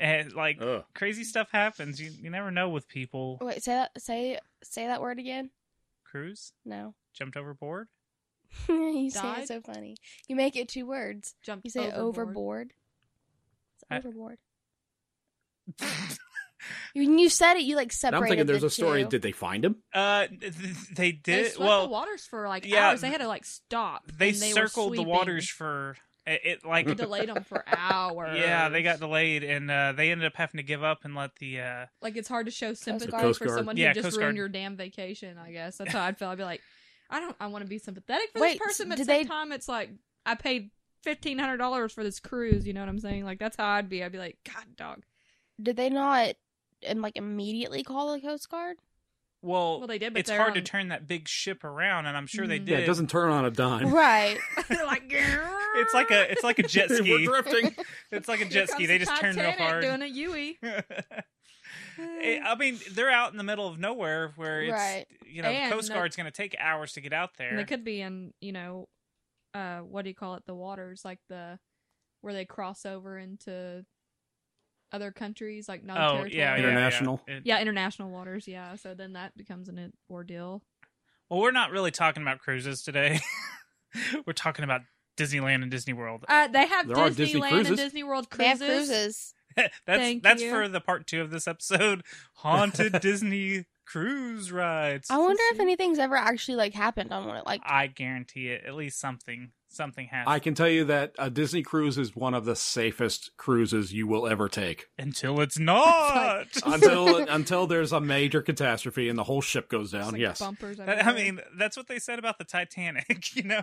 [0.00, 0.26] Overboard.
[0.26, 0.84] And like Ugh.
[0.94, 2.00] crazy stuff happens.
[2.00, 3.38] You you never know with people.
[3.40, 3.90] Wait, say that.
[4.00, 5.50] Say say that word again.
[6.04, 6.94] Cruise No.
[7.14, 7.88] jumped overboard.
[8.68, 9.42] you say Died?
[9.42, 9.96] it so funny.
[10.26, 11.34] You make it two words.
[11.42, 11.64] Jumped.
[11.66, 11.98] You say overboard.
[11.98, 12.72] overboard.
[13.74, 14.38] It's I- overboard.
[16.94, 18.24] When you said it, you like And separated.
[18.24, 19.04] I'm thinking there's the a story.
[19.04, 19.10] two.
[19.10, 19.76] Did they find him?
[19.94, 21.52] Uh, th- they They did.
[21.52, 23.00] swept well, the waters for like yeah, hours.
[23.00, 24.10] They had to like stop.
[24.10, 25.06] they, and were circled the sweeping.
[25.06, 25.96] waters for
[26.28, 28.38] It, it like It delayed them for hours.
[28.38, 31.36] yeah, they got delayed and uh, they ended up having to give up and let
[31.36, 33.50] the uh, like it's hard to show sympathy for Guard.
[33.58, 34.36] someone Yeah, who just Coast ruined Guard.
[34.36, 35.38] your damn vacation.
[35.38, 36.28] I guess that's how I'd feel.
[36.28, 36.60] I'd be like,
[37.10, 37.34] I don't.
[37.40, 39.52] I want to be sympathetic for Wait, this person, but at the same they- time,
[39.52, 39.90] it's like
[40.26, 40.70] I paid
[41.02, 42.66] fifteen hundred dollars for this cruise.
[42.66, 43.24] You know what I'm saying?
[43.24, 44.04] Like that's how I'd be.
[44.04, 45.02] I'd be like, God, dog.
[45.60, 46.34] Did they not
[46.82, 48.76] and like immediately call the Coast Guard?
[49.42, 52.16] Well, Well, they did, but it's they're hard to turn that big ship around, and
[52.16, 52.68] I'm sure they did.
[52.68, 53.92] Yeah, it doesn't turn on a dime.
[53.92, 54.38] Right.
[54.68, 57.10] They're like, It's like a it's like a jet ski.
[57.26, 57.74] We're drifting.
[58.10, 58.86] It's like a jet ski.
[58.86, 59.82] They the just turn real Titanic hard.
[59.82, 60.58] doing a Yui.
[62.20, 65.06] Eh, I mean, they're out in the middle of nowhere where it's Right.
[65.26, 67.56] you know And the Coast Guard's going to take hours to get out there.
[67.56, 68.88] They could be in, you know,
[69.54, 70.44] uh, what do you call it?
[70.46, 71.58] The waters, like the
[72.20, 73.84] where they cross over into
[74.92, 76.34] other countries, like oh non-territorial.
[76.36, 77.20] yeah, yeah, International.
[77.28, 77.34] Yeah.
[77.36, 78.46] It- Yeah, international waters.
[78.48, 80.62] Yeah, so then that becomes an ordeal.
[81.28, 83.20] Well, we're not really talking about cruises today.
[84.26, 84.82] we're talking about
[85.16, 86.24] Disneyland and Disney World.
[86.28, 87.76] Uh, they have There are Disney Disneyland and cruises.
[87.76, 88.88] Disney World They have cruises.
[88.88, 89.34] cruises.
[89.56, 90.50] that's Thank that's you.
[90.50, 92.02] for the part two of this episode.
[92.34, 95.08] Haunted Disney cruise rides.
[95.10, 97.42] I wonder if anything's ever actually like happened on one.
[97.44, 98.64] Like I guarantee it.
[98.66, 100.34] At least something something happens.
[100.34, 104.06] I can tell you that a Disney cruise is one of the safest cruises you
[104.06, 104.86] will ever take.
[104.98, 106.46] Until it's not.
[106.64, 110.12] Until until there's a major catastrophe and the whole ship goes down.
[110.12, 110.38] like, yes.
[110.38, 110.80] bumpers.
[110.80, 113.06] I mean, that's what they said about the Titanic.
[113.38, 113.62] You know,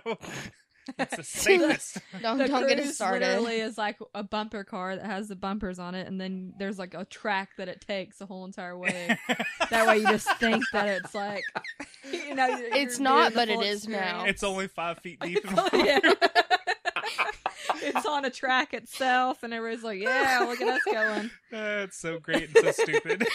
[1.00, 1.98] it's the safest.
[2.22, 3.26] don't the don't get it cruise started.
[3.28, 6.78] literally is like a bumper car that has the bumpers on it, and then there's
[6.80, 9.18] like a track that it takes the whole entire way.
[9.70, 11.44] that way, you just think that it's like,
[12.12, 14.26] you know, you're- It's you're not, but it is full now.
[14.26, 15.40] it's only five feet deep.
[15.74, 16.00] yeah.
[17.82, 22.20] it's on a track itself, and everybody's like, "Yeah, look at us going." That's so
[22.20, 23.28] great and so stupid.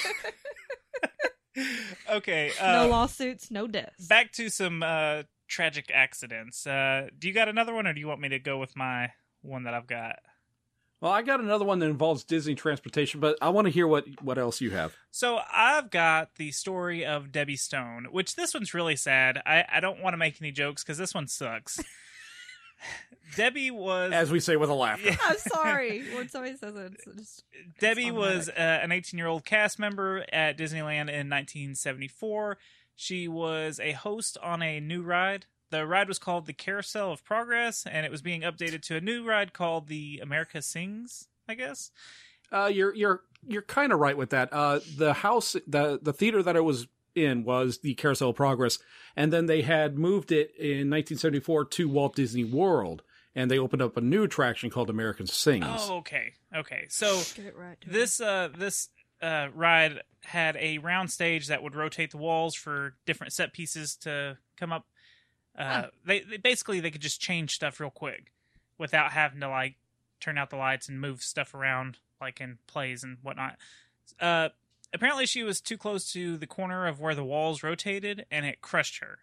[2.08, 4.06] okay, uh, no lawsuits, no deaths.
[4.06, 6.66] back to some uh, tragic accidents.
[6.66, 9.12] Uh, do you got another one, or do you want me to go with my
[9.42, 10.20] one that I've got?
[11.00, 14.04] Well, I got another one that involves Disney transportation, but I want to hear what
[14.22, 14.94] what else you have.
[15.10, 19.42] So I've got the story of Debbie Stone, which this one's really sad.
[19.44, 21.82] I, I don't want to make any jokes because this one sucks.
[23.36, 25.00] Debbie was As we say with a laugh.
[25.24, 26.92] I'm sorry when somebody says it.
[26.94, 27.44] It's just
[27.78, 28.52] Debbie was uh,
[28.82, 32.58] an 18 year old cast member at Disneyland in 1974.
[33.00, 35.46] She was a host on a new ride.
[35.70, 39.00] The ride was called the Carousel of Progress, and it was being updated to a
[39.00, 41.26] new ride called the America Sings.
[41.48, 41.92] I guess.
[42.52, 44.52] Uh, you're you're you're kind of right with that.
[44.52, 48.78] Uh, the house, the the theater that I was in was the Carousel of Progress,
[49.16, 53.02] and then they had moved it in 1974 to Walt Disney World,
[53.34, 55.64] and they opened up a new attraction called American Sings.
[55.66, 56.84] Oh, okay, okay.
[56.90, 57.78] So get it right.
[57.86, 58.90] This uh this
[59.22, 63.96] uh ride had a round stage that would rotate the walls for different set pieces
[63.96, 64.86] to come up.
[65.58, 68.32] Uh, they, they basically they could just change stuff real quick
[68.78, 69.76] without having to like
[70.20, 73.56] turn out the lights and move stuff around like in plays and whatnot.
[74.20, 74.50] Uh,
[74.92, 78.60] apparently she was too close to the corner of where the walls rotated and it
[78.60, 79.18] crushed her.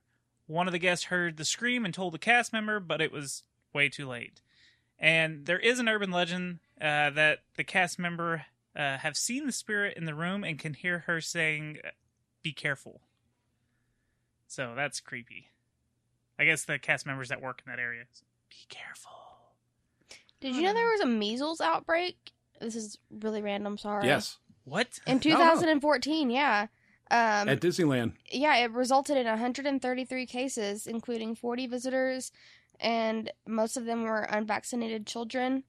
[0.47, 3.43] One of the guests heard the scream and told the cast member, but it was
[3.73, 4.41] way too late.
[4.99, 8.45] And there is an urban legend uh, that the cast member
[8.77, 11.79] uh, have seen the spirit in the room and can hear her saying,
[12.43, 13.01] "Be careful."
[14.47, 15.49] So that's creepy.
[16.39, 18.03] I guess the cast members that work in that area.
[18.49, 19.11] Be careful.
[20.39, 22.31] Did you know there was a measles outbreak?
[22.61, 23.77] This is really random.
[23.77, 24.05] Sorry.
[24.05, 24.99] yes, What?
[25.07, 26.67] In 2014, yeah.
[27.09, 28.13] Um, at Disneyland.
[28.31, 32.31] yeah, it resulted in 133 cases, including 40 visitors,
[32.79, 35.63] and most of them were unvaccinated children.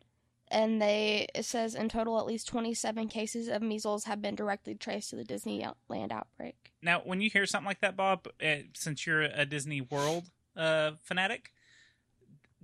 [0.50, 4.74] And they, it says in total, at least 27 cases of measles have been directly
[4.74, 6.72] traced to the Disneyland outbreak.
[6.82, 10.92] Now, when you hear something like that, Bob, uh, since you're a Disney World uh,
[11.02, 11.52] fanatic,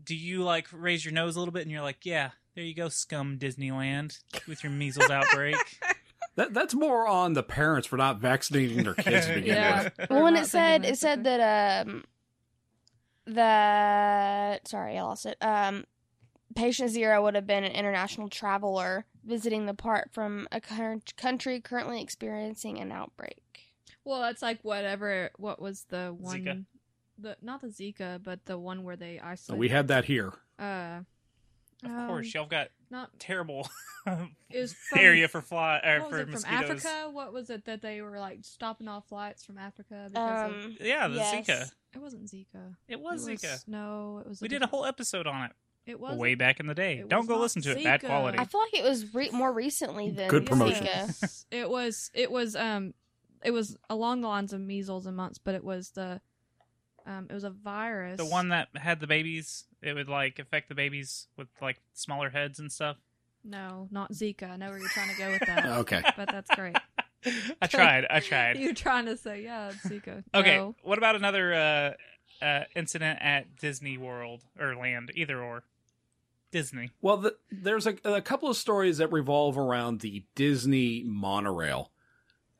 [0.02, 2.74] do you like raise your nose a little bit and you're like, "Yeah, there you
[2.74, 5.56] go, scum Disneyland with your measles outbreak."
[6.36, 9.85] That that's more on the parents for not vaccinating their kids to begin Yeah.
[9.97, 10.11] with.
[10.11, 12.02] Well, when it said it said that um
[13.27, 15.85] that sorry I lost it um
[16.55, 21.60] patient zero would have been an international traveler visiting the park from a coun- country
[21.60, 23.40] currently experiencing an outbreak.
[24.05, 25.31] well, that's like whatever.
[25.36, 26.36] What was the one?
[26.44, 26.64] Zika.
[27.18, 29.60] The not the Zika, but the one where they isolated.
[29.60, 30.32] we had that here.
[30.59, 31.01] Uh,
[31.85, 33.68] Of um, course, y'all got not terrible
[34.51, 36.55] it was from, area for fly or What was for it from.
[36.55, 37.09] Africa?
[37.12, 40.09] What was it that they were like stopping off flights from Africa?
[40.12, 41.47] Because of, Um, Yeah, the yes.
[41.48, 41.70] Zika.
[41.94, 42.74] it wasn't Zika.
[42.89, 43.66] It was It Zika.
[43.68, 44.40] No, it was.
[44.40, 45.52] We did a whole episode on it
[45.86, 46.98] It was way back in the day.
[46.98, 47.85] it Don't go listen to it.
[47.85, 48.39] Bad quality.
[48.39, 50.86] I feel like it was re- more recently than Good promotion.
[50.86, 51.44] Zika.
[51.51, 52.11] It was.
[52.15, 52.56] It was.
[52.56, 52.94] Um.
[53.44, 56.20] It was along the lines of measles and mumps, but it was the.
[57.06, 58.16] Um, it was a virus.
[58.16, 62.31] The one that had the babies, it would like affect the babies with like smaller
[62.31, 62.97] heads and stuff.
[63.44, 64.51] No, not Zika.
[64.51, 65.66] I know where you're trying to go with that.
[65.81, 66.02] Okay.
[66.16, 66.77] but that's great.
[67.61, 68.06] I tried.
[68.09, 68.56] I tried.
[68.56, 70.24] You're trying to say, yeah, it's Zika.
[70.35, 70.56] Okay.
[70.56, 70.74] No.
[70.82, 75.62] What about another uh, uh, incident at Disney World or Land, either or?
[76.55, 76.93] Disney.
[77.02, 81.90] Well, the, there's a, a couple of stories that revolve around the Disney monorail,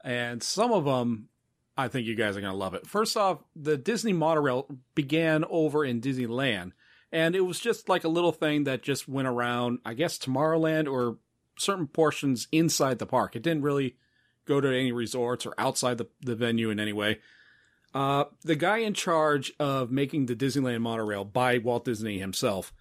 [0.03, 1.29] and some of them,
[1.77, 2.89] I think you guys are going to love it.
[2.89, 4.67] First off, the Disney monorail
[4.97, 6.73] began over in Disneyland,
[7.13, 10.91] and it was just like a little thing that just went around, I guess, Tomorrowland
[10.91, 11.19] or
[11.57, 13.37] certain portions inside the park.
[13.37, 13.95] It didn't really
[14.45, 17.21] go to any resorts or outside the, the venue in any way.
[17.95, 22.73] Uh, the guy in charge of making the Disneyland monorail by Walt Disney himself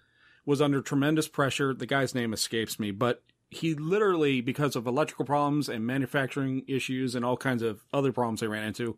[0.46, 1.74] was under tremendous pressure.
[1.74, 7.14] The guy's name escapes me, but he literally, because of electrical problems and manufacturing issues
[7.14, 8.96] and all kinds of other problems they ran into,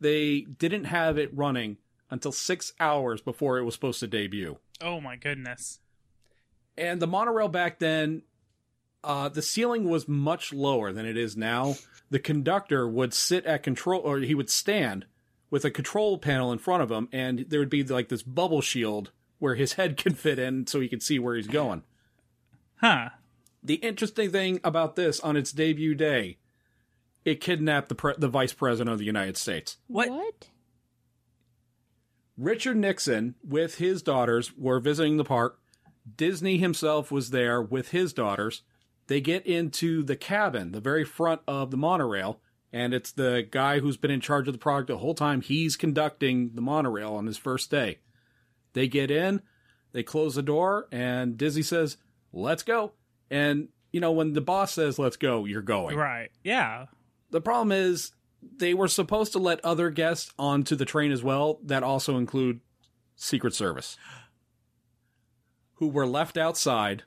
[0.00, 1.78] they didn't have it running
[2.10, 4.58] until six hours before it was supposed to debut.
[4.80, 5.78] Oh my goodness.
[6.76, 8.22] And the monorail back then,
[9.02, 11.76] uh, the ceiling was much lower than it is now.
[12.10, 15.06] The conductor would sit at control, or he would stand
[15.50, 18.60] with a control panel in front of him, and there would be like this bubble
[18.60, 19.10] shield
[19.40, 21.82] where his head can fit in so he can see where he's going.
[22.76, 23.08] Huh.
[23.62, 26.38] The interesting thing about this on its debut day,
[27.24, 29.78] it kidnapped the pre- the vice president of the United States.
[29.88, 30.48] What?
[32.38, 35.58] Richard Nixon, with his daughters, were visiting the park.
[36.16, 38.62] Disney himself was there with his daughters.
[39.08, 42.40] They get into the cabin, the very front of the monorail,
[42.72, 45.42] and it's the guy who's been in charge of the product the whole time.
[45.42, 47.98] He's conducting the monorail on his first day.
[48.72, 49.42] They get in,
[49.92, 51.96] they close the door, and Disney says,
[52.32, 52.92] Let's go.
[53.30, 55.96] And, you know, when the boss says, Let's go, you're going.
[55.96, 56.30] Right.
[56.44, 56.86] Yeah.
[57.30, 58.12] The problem is
[58.56, 62.60] they were supposed to let other guests onto the train as well that also include
[63.16, 63.96] Secret Service
[65.80, 67.04] who were left outside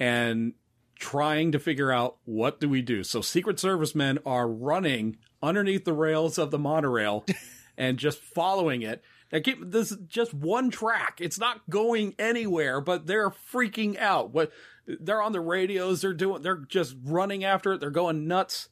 [0.00, 0.52] and
[0.98, 3.04] trying to figure out what do we do.
[3.04, 7.24] So Secret Service men are running underneath the rails of the monorail
[7.78, 9.00] and just following it.
[9.32, 11.18] Now keep this is just one track.
[11.20, 14.30] It's not going anywhere, but they're freaking out.
[14.30, 14.52] What
[14.86, 17.80] they're on the radios, they're doing they're just running after it.
[17.80, 18.68] They're going nuts.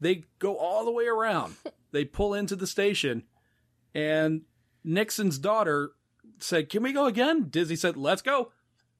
[0.00, 1.56] They go all the way around.
[1.92, 3.24] they pull into the station
[3.94, 4.42] and
[4.84, 5.92] Nixon's daughter
[6.38, 8.52] said, "Can we go again?" Disney said, "Let's go."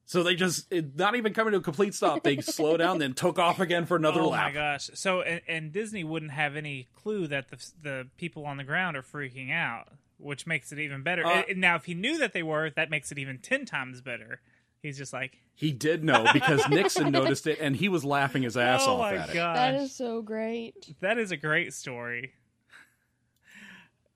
[0.05, 2.23] So they just it, not even coming to a complete stop.
[2.23, 4.47] They slow down, then took off again for another oh lap.
[4.47, 4.89] my gosh.
[4.95, 8.97] So and, and Disney wouldn't have any clue that the the people on the ground
[8.97, 9.89] are freaking out,
[10.19, 11.25] which makes it even better.
[11.25, 14.41] Uh, now if he knew that they were, that makes it even 10 times better.
[14.81, 18.55] He's just like, He did know because Nixon noticed it, and he was laughing his
[18.55, 19.33] ass "Oh off my at it.
[19.33, 20.95] That is so great.
[21.01, 22.33] that is a great story."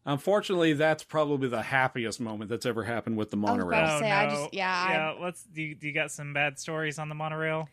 [0.06, 3.80] Unfortunately, that's probably the happiest moment that's ever happened with the was monorail.
[3.80, 6.12] about to Oh say, I just- yeah, I- Yeah, let's do you, do you got
[6.12, 7.70] some bad stories on the monorail?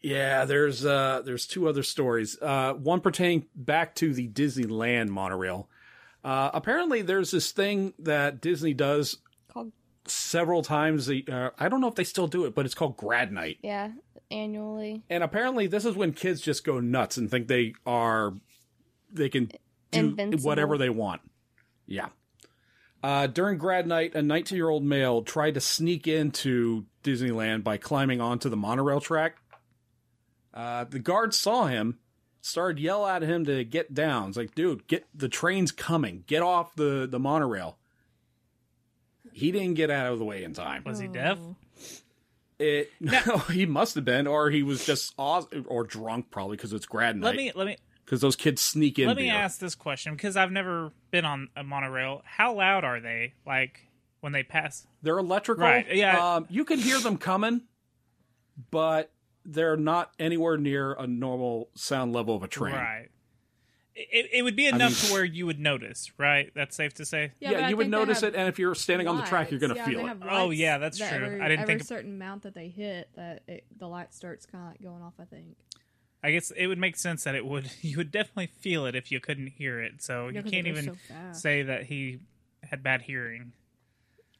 [0.00, 2.38] Yeah, there's uh there's two other stories.
[2.40, 5.68] Uh one pertaining back to the Disneyland monorail.
[6.28, 9.16] Uh apparently there's this thing that Disney does
[9.50, 9.72] Called
[10.06, 12.96] several times a, uh, I don't know if they still do it, but it's called
[12.96, 13.58] grad night.
[13.62, 13.92] yeah,
[14.30, 15.02] annually.
[15.08, 18.34] And apparently this is when kids just go nuts and think they are
[19.10, 19.56] they can do
[20.00, 20.46] Invincible.
[20.46, 21.22] whatever they want.
[21.86, 22.08] Yeah.
[23.02, 27.76] Uh, during grad night, a 19 year old male tried to sneak into Disneyland by
[27.78, 29.36] climbing onto the monorail track.
[30.52, 31.98] Uh, the guards saw him,
[32.48, 34.28] started yell at him to get down.
[34.28, 36.24] It's like, dude, get the train's coming.
[36.26, 37.78] Get off the, the monorail.
[39.32, 40.82] He didn't get out of the way in time.
[40.84, 41.38] Was he deaf?
[41.40, 41.56] Oh.
[42.58, 46.72] It no, he must have been, or he was just aw- or drunk, probably because
[46.72, 47.24] it's grad night.
[47.26, 49.06] Let me let me Because those kids sneak in.
[49.06, 49.34] let me beer.
[49.34, 52.22] ask this question because I've never been on a monorail.
[52.24, 53.34] How loud are they?
[53.46, 53.86] Like
[54.20, 54.86] when they pass?
[55.02, 55.64] They're electrical.
[55.64, 56.36] Right, yeah.
[56.36, 57.62] Um, you can hear them coming,
[58.72, 59.12] but
[59.50, 62.74] they're not anywhere near a normal sound level of a train.
[62.74, 63.08] Right.
[64.00, 66.52] It, it would be enough to where you would notice, right?
[66.54, 67.32] That's safe to say.
[67.40, 69.58] Yeah, but I you would notice it, and if you're standing on the track, you're
[69.58, 70.16] going to Yeah, feel it.
[70.30, 71.26] Oh, yeah, that's that true.
[71.26, 74.14] Every, I didn't every think of- certain amount that they hit, that it, the light
[74.14, 75.14] starts kind of like going off.
[75.18, 75.56] I think.
[76.22, 77.70] I guess it would make sense that it would.
[77.82, 80.00] You would definitely feel it if you couldn't hear it.
[80.00, 82.20] So Yeah, you 'cause it can't even so say that he
[82.62, 83.52] had bad hearing.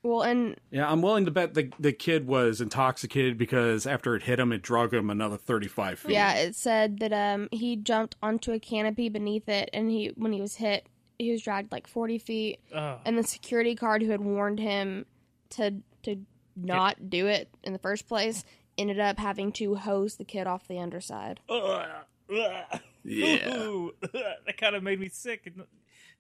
[0.03, 4.23] Well, and Yeah, I'm willing to bet the the kid was intoxicated because after it
[4.23, 6.13] hit him, it drug him another 35 feet.
[6.13, 10.33] yeah, it said that um he jumped onto a canopy beneath it, and he when
[10.33, 10.87] he was hit,
[11.19, 13.01] he was dragged like forty feet, Ugh.
[13.05, 15.05] and the security guard who had warned him
[15.51, 16.17] to to
[16.55, 18.45] not do it in the first place
[18.77, 21.41] ended up having to hose the kid off the underside.
[21.49, 21.87] Ugh.
[22.33, 22.81] Ugh.
[23.05, 23.57] Yeah.
[23.57, 23.93] Ooh.
[24.13, 25.53] that kind of made me sick.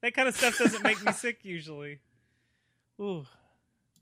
[0.02, 1.98] that kind of stuff doesn't make me sick usually.
[3.00, 3.24] Ooh,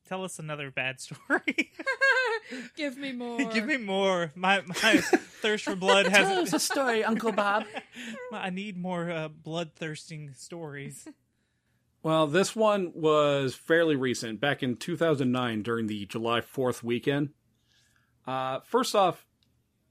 [0.07, 1.73] tell us another bad story.
[2.77, 3.39] Give me more.
[3.53, 4.33] Give me more.
[4.35, 4.75] My my
[5.43, 6.53] thirst for blood has.
[6.53, 7.65] a story, Uncle Bob.
[8.33, 11.09] I need more uh, bloodthirsting stories.
[12.03, 17.31] Well, this one was fairly recent, back in 2009 during the July 4th weekend.
[18.25, 19.27] Uh, first off,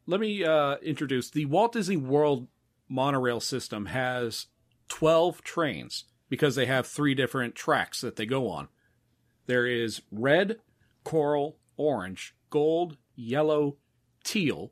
[0.07, 2.47] let me uh, introduce the Walt Disney World
[2.87, 4.47] monorail system has
[4.87, 8.69] 12 trains because they have three different tracks that they go on.
[9.47, 10.57] There is red,
[11.03, 13.77] coral, orange, gold, yellow,
[14.23, 14.71] teal,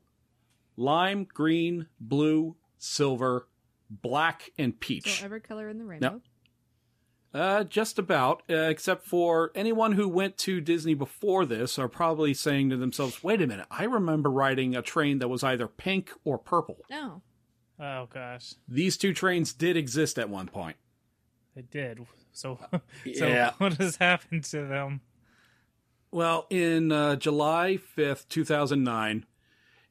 [0.76, 3.48] lime, green, blue, silver,
[3.88, 5.18] black, and peach.
[5.20, 6.20] So every color in the rainbow.
[7.32, 12.32] Uh, just about, uh, except for anyone who went to Disney before this are probably
[12.32, 16.12] saying to themselves, wait a minute, I remember riding a train that was either pink
[16.22, 16.76] or purple.
[16.88, 17.22] No.
[17.80, 20.76] Oh gosh, These two trains did exist at one point.
[21.56, 22.06] it did.
[22.36, 22.58] So,
[23.04, 23.50] Yeah.
[23.50, 25.00] so what has happened to them?
[26.10, 29.24] Well, in uh, July 5th, 2009,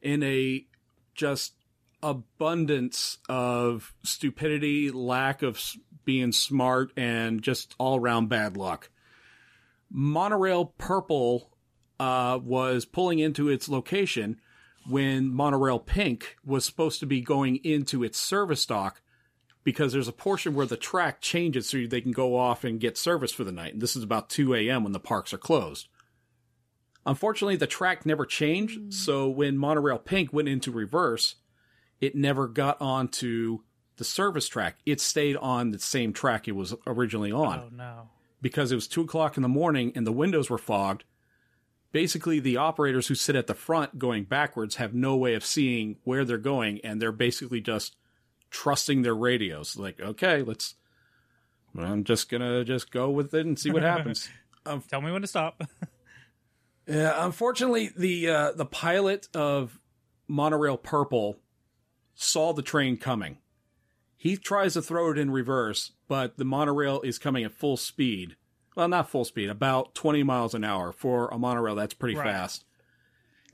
[0.02, 0.66] in a
[1.14, 1.54] just
[2.02, 5.60] abundance of stupidity, lack of
[6.04, 8.90] being smart, and just all around bad luck,
[9.90, 11.50] Monorail Purple
[12.00, 14.40] uh, was pulling into its location
[14.88, 19.00] when Monorail Pink was supposed to be going into its service dock
[19.64, 22.98] because there's a portion where the track changes so they can go off and get
[22.98, 23.72] service for the night.
[23.72, 24.84] And this is about 2 a.m.
[24.84, 25.88] when the parks are closed.
[27.06, 28.92] Unfortunately, the track never changed, mm.
[28.92, 31.36] so when Monorail Pink went into reverse,
[32.00, 33.60] it never got onto
[33.96, 34.78] the service track.
[34.86, 38.08] It stayed on the same track it was originally on Oh no.
[38.40, 41.04] because it was two o'clock in the morning and the windows were fogged.
[41.92, 45.96] Basically, the operators who sit at the front going backwards have no way of seeing
[46.02, 47.94] where they're going, and they're basically just
[48.54, 49.76] trusting their radios.
[49.76, 50.76] Like, okay, let's.
[51.76, 54.28] I'm just gonna just go with it and see what happens.
[54.66, 55.60] um, Tell me when to stop.
[56.86, 59.80] Yeah, unfortunately, the uh, the pilot of
[60.28, 61.38] Monorail Purple
[62.14, 63.38] saw the train coming.
[64.18, 68.36] He tries to throw it in reverse, but the monorail is coming at full speed.
[68.76, 71.74] Well, not full speed, about 20 miles an hour for a monorail.
[71.74, 72.26] That's pretty Right.
[72.26, 72.66] fast.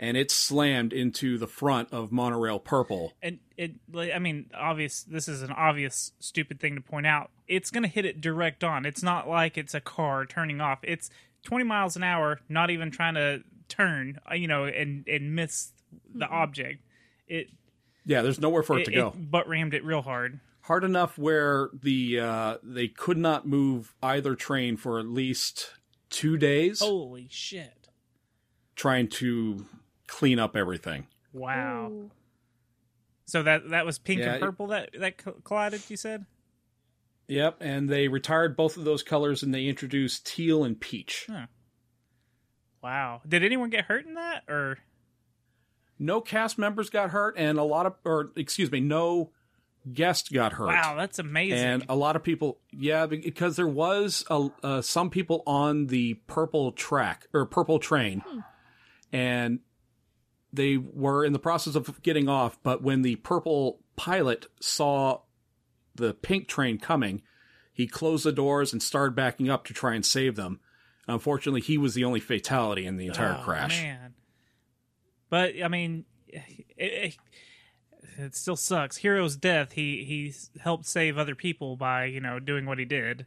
[0.02, 3.12] And it slammed into the front of Monorail Purple.
[3.22, 7.30] and it i mean obvious this is an obvious stupid thing to point out.
[7.46, 8.86] It's going to hit it direct on.
[8.86, 10.78] It's not like it's a car turning off.
[10.82, 11.10] It's
[11.44, 15.72] 20 miles an hour not even trying to turn uh, you know and and miss
[16.14, 16.82] the object.
[17.28, 17.50] It
[18.06, 19.08] Yeah, there's nowhere for it, it, to go.
[19.08, 20.40] it butt rammed it real hard.
[20.62, 25.72] Hard enough where the uh, they could not move either train for at least
[26.08, 27.88] two days, holy shit.
[28.76, 29.66] Trying to
[30.10, 31.06] clean up everything.
[31.32, 32.10] wow Ooh.
[33.24, 35.14] so that that was pink Yeah, and purple that that
[35.44, 36.26] collided you said
[37.28, 41.28] Yep, and they retired both of those colors and they introduced teal and peach.
[42.82, 44.78] wow did anyone get hurt in that or
[45.98, 49.30] No cast members got hurt, and a lot of, or excuse me, no
[49.92, 50.66] guest got hurt.
[50.68, 55.08] wow that's amazing And a lot of people, yeah, because there was a, uh, some
[55.10, 58.22] people on the purple track or purple train,
[59.12, 59.60] and
[60.52, 62.58] they were in the process of getting off.
[62.62, 65.20] But when the purple pilot saw
[65.94, 67.22] the pink train coming,
[67.72, 70.60] he closed the doors and started backing up to try and save them.
[71.06, 73.80] Unfortunately, he was the only fatality in the entire Oh, crash.
[73.80, 74.14] Man.
[75.28, 77.16] But I mean, it, it,
[78.18, 78.98] it still sucks.
[78.98, 79.72] Hero's death.
[79.72, 83.26] He he helped save other people by you know doing what he did.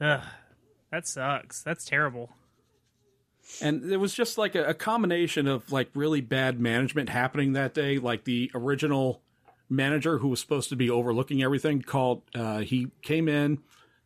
[0.00, 0.22] Ugh,
[0.90, 1.62] that sucks.
[1.62, 2.30] That's terrible.
[3.60, 7.74] And it was just like a, a combination of like really bad management happening that
[7.74, 7.98] day.
[7.98, 9.22] Like the original
[9.68, 13.58] manager who was supposed to be overlooking everything called, uh, he came in,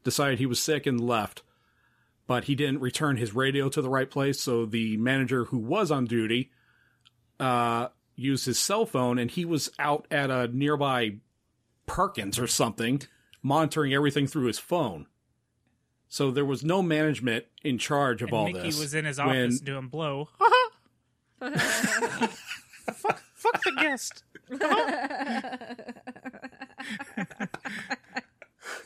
[0.04, 1.42] decided he was sick and left,
[2.26, 4.40] but he didn't return his radio to the right place.
[4.40, 6.50] So the manager who was on duty,
[7.40, 11.16] uh, used his cell phone and he was out at a nearby
[11.86, 13.00] Perkins or something,
[13.42, 15.06] monitoring everything through his phone.
[16.08, 18.64] So there was no management in charge of And all Mickey this.
[18.76, 20.28] Mickey was in his when- office doing blow.
[21.40, 24.24] fuck, fuck the guest.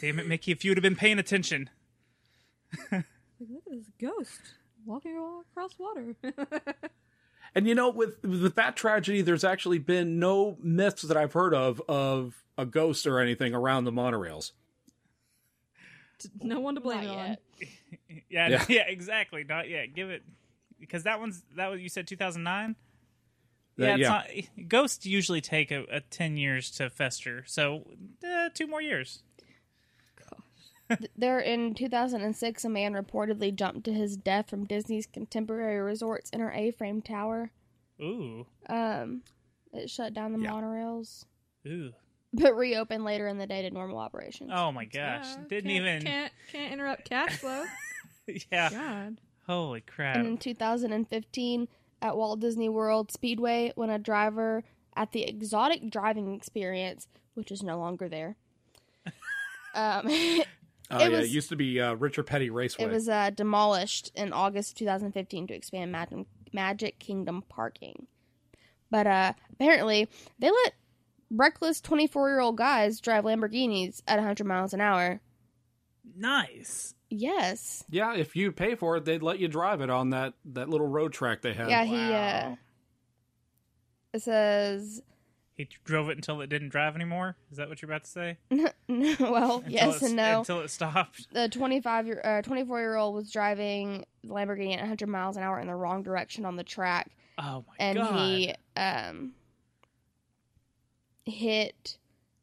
[0.00, 0.50] Damn it, Mickey!
[0.52, 1.70] If you would have been paying attention.
[2.90, 3.04] Look at
[3.70, 4.40] this ghost
[4.84, 6.14] walking all across water.
[7.54, 11.52] And you know, with with that tragedy, there's actually been no myths that I've heard
[11.52, 14.52] of of a ghost or anything around the monorails.
[16.40, 17.28] No one to blame Not it on.
[17.28, 17.38] yet.
[18.28, 18.64] Yeah, Yeah.
[18.68, 19.44] yeah, exactly.
[19.44, 19.94] Not yet.
[19.94, 20.22] Give it
[20.80, 22.76] because that one's that was you said 2009.
[23.76, 24.08] Yeah, it's yeah.
[24.08, 27.86] not, ghosts usually take a, a ten years to fester, so
[28.26, 29.22] uh, two more years.
[31.16, 36.52] There, in 2006, a man reportedly jumped to his death from Disney's Contemporary Resorts inner
[36.52, 37.50] A-frame tower.
[38.00, 39.22] Ooh, Um,
[39.72, 40.50] it shut down the Yeah.
[40.50, 41.24] monorails,
[41.66, 41.92] ooh.
[42.34, 44.50] but reopened later in the day to normal operations.
[44.54, 45.24] Oh my gosh!
[45.26, 46.02] Yeah, Didn't can't- even.
[46.02, 47.64] can't can't interrupt cash flow.
[48.52, 48.70] Yeah.
[48.70, 49.16] God.
[49.48, 50.16] Holy crap!
[50.16, 51.68] And in 2015,
[52.00, 54.62] at Walt Disney World Speedway, when a driver
[54.94, 58.36] at the Exotic Driving Experience, which is no longer there,
[59.74, 60.46] um, it
[60.90, 62.84] Oh yeah, was- it used to be uh, Richard Petty Raceway.
[62.84, 68.06] It was uh, demolished in August 2015 to expand Mag- Magic Kingdom parking.
[68.90, 70.74] But uh, apparently, they let
[71.34, 75.20] reckless 24 year old guys drive Lamborghinis at 100 miles an hour.
[76.16, 76.94] nice.
[77.14, 77.84] Yes.
[77.90, 80.86] yeah, if you pay for it, they'd let you drive it on that that little
[80.86, 81.68] road track they have.
[81.68, 81.96] Yeah, he.
[81.96, 82.56] Uh,
[84.14, 85.02] it says
[85.56, 87.36] He drove it until it didn't drive anymore.
[87.50, 88.38] Is that what you're about to say?
[89.20, 90.38] well, Until yes and no.
[90.38, 91.26] Until it stopped.
[91.34, 95.42] The 25 year, uh, 24 year old was driving the Lamborghini at 100 miles an
[95.42, 98.08] hour in the wrong direction on the track, Oh my and god!
[98.10, 99.32] And he um
[101.24, 101.98] hit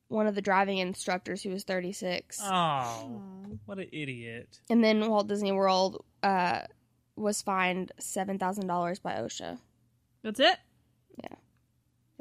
[0.07, 2.39] one of the driving instructors who was 36.
[2.43, 3.21] Oh,
[3.65, 4.59] what an idiot!
[4.69, 6.61] And then Walt Disney World uh
[7.15, 9.59] was fined $7,000 by OSHA.
[10.23, 10.57] That's it.
[11.21, 11.35] Yeah, Yeah,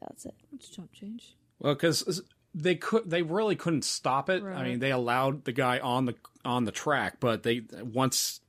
[0.09, 0.35] that's it.
[0.51, 1.36] That's chump change.
[1.60, 2.20] Well, because
[2.52, 4.43] they could, they really couldn't stop it.
[4.43, 6.14] I mean, they allowed the guy on the
[6.44, 8.40] on the track, but they once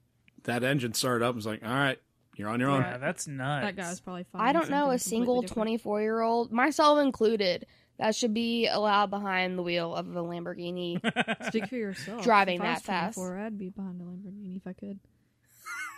[0.44, 2.00] that engine started up, it was like, all right,
[2.36, 2.82] you're on your own.
[2.82, 3.66] Yeah, that's nuts.
[3.66, 4.42] That guy's probably fine.
[4.42, 7.66] I don't know a single 24 year old, myself included,
[8.00, 11.00] that should be allowed behind the wheel of a Lamborghini.
[11.48, 12.24] Speak for yourself.
[12.24, 13.16] Driving If I was that fast.
[13.18, 15.00] 24, I'd be behind a Lamborghini if I could.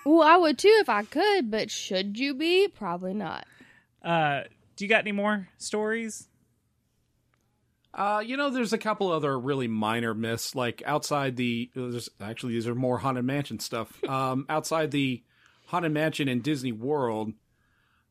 [0.06, 2.68] well, I would too if I could, but should you be?
[2.68, 3.46] Probably not.
[4.04, 4.42] Uh,
[4.76, 6.28] do you got any more stories?
[7.94, 11.70] Uh, you know, there's a couple other really minor myths, like outside the.
[11.76, 13.92] There's, actually, these are more haunted mansion stuff.
[14.10, 15.24] Um, outside the
[15.68, 17.34] haunted mansion in Disney World,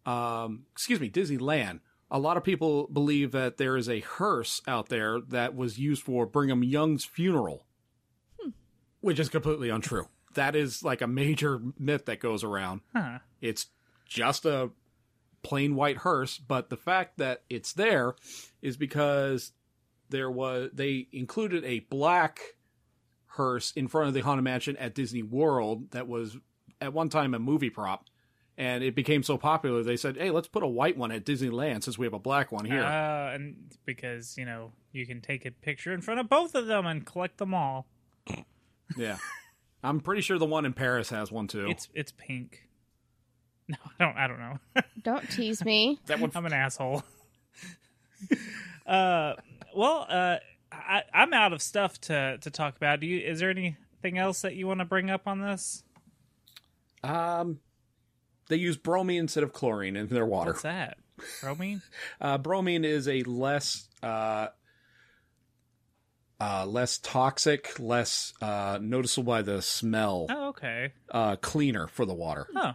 [0.07, 1.81] um, excuse me, Disneyland.
[2.11, 6.03] A lot of people believe that there is a hearse out there that was used
[6.03, 7.67] for Brigham Young's funeral,
[8.41, 8.51] hmm.
[9.01, 10.09] which is completely untrue.
[10.35, 12.81] That is like a major myth that goes around.
[12.95, 13.19] Huh?
[13.41, 13.67] It's
[14.07, 14.71] just a
[15.43, 18.15] plain white hearse, but the fact that it's there
[18.61, 19.53] is because
[20.11, 22.41] there was they included a black
[23.27, 26.37] hearse in front of the Haunted Mansion at Disney World that was
[26.81, 28.07] at one time a movie prop.
[28.61, 31.83] And it became so popular, they said, "Hey, let's put a white one at Disneyland
[31.83, 33.57] since we have a black one here." Uh, and
[33.87, 37.07] because you know you can take a picture in front of both of them and
[37.07, 37.87] collect them all.
[38.99, 39.17] yeah,
[39.83, 41.69] I'm pretty sure the one in Paris has one too.
[41.71, 42.67] It's it's pink.
[43.69, 44.17] No, I don't.
[44.17, 44.59] I don't know.
[45.05, 46.01] Don't tease me.
[46.07, 47.05] that one, I'm an asshole.
[48.87, 49.35] uh,
[49.75, 50.37] well, uh,
[50.73, 52.99] I, I'm out of stuff to to talk about.
[53.01, 53.21] Do you?
[53.21, 55.85] Is there anything else that you want to bring up on this?
[57.05, 57.61] um,
[58.51, 60.51] they use bromine instead of chlorine in their water.
[60.51, 60.99] What's that?
[61.41, 61.81] Bromine?
[62.21, 64.49] Uh, bromine is a less uh,
[66.39, 70.93] uh, less toxic, less uh, noticeable by the smell, Oh, okay.
[71.11, 72.47] uh, cleaner for the water.
[72.57, 72.73] Oh,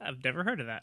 [0.00, 0.82] I've never heard of that.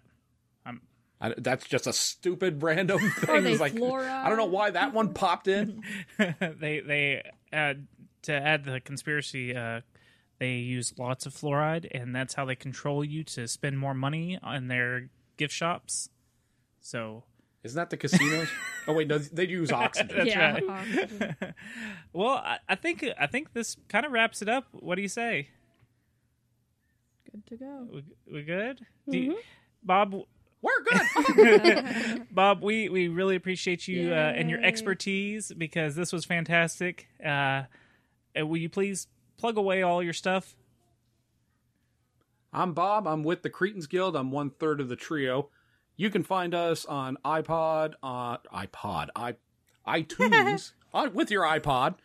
[1.19, 3.29] I, that's just a stupid random thing.
[3.35, 4.07] Are they like, fluoride?
[4.23, 5.81] I don't know why that one popped in.
[6.19, 7.87] they they add
[8.23, 9.55] to add the conspiracy.
[9.55, 9.81] Uh,
[10.39, 14.38] they use lots of fluoride, and that's how they control you to spend more money
[14.41, 16.09] on their gift shops.
[16.80, 17.23] So,
[17.64, 18.49] Isn't that the casinos?
[18.88, 20.15] oh wait, no, they use oxygen.
[20.15, 20.53] That's yeah.
[20.53, 20.64] right.
[20.69, 21.35] oxygen.
[22.14, 24.68] well, I, I think I think this kind of wraps it up.
[24.72, 25.49] What do you say?
[27.31, 27.88] Good to go.
[27.91, 28.85] We, we good?
[29.09, 29.38] Do you-
[29.84, 30.14] Bob,
[30.61, 30.84] We're
[31.35, 32.27] good.
[32.31, 37.07] Bob, we, we really appreciate you uh, and your expertise because this was fantastic.
[37.23, 37.64] Uh,
[38.38, 39.07] uh, will you please
[39.38, 40.55] plug away all your stuff?
[42.51, 43.07] I'm Bob.
[43.07, 44.15] I'm with the Cretans Guild.
[44.15, 45.49] I'm one third of the trio.
[45.95, 49.35] You can find us on iPod, uh, iPod, i
[49.88, 51.95] iTunes, on, with your iPod.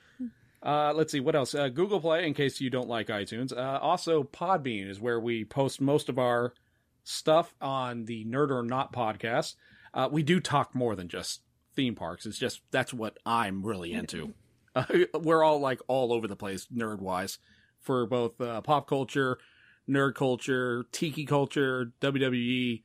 [0.63, 1.55] Uh, let's see what else.
[1.55, 3.57] Uh, Google Play, in case you don't like iTunes.
[3.57, 6.55] Uh, also, Podbean is where we post most of our
[7.03, 9.57] stuff on the Nerd or Not podcast.
[9.93, 11.43] Uh, we do talk more than just
[11.75, 12.27] theme parks.
[12.27, 14.35] It's just that's what I'm really into.
[14.75, 14.85] Uh,
[15.21, 17.39] we're all like all over the place, nerd wise,
[17.81, 19.39] for both uh, pop culture,
[19.89, 22.83] nerd culture, tiki culture, WWE,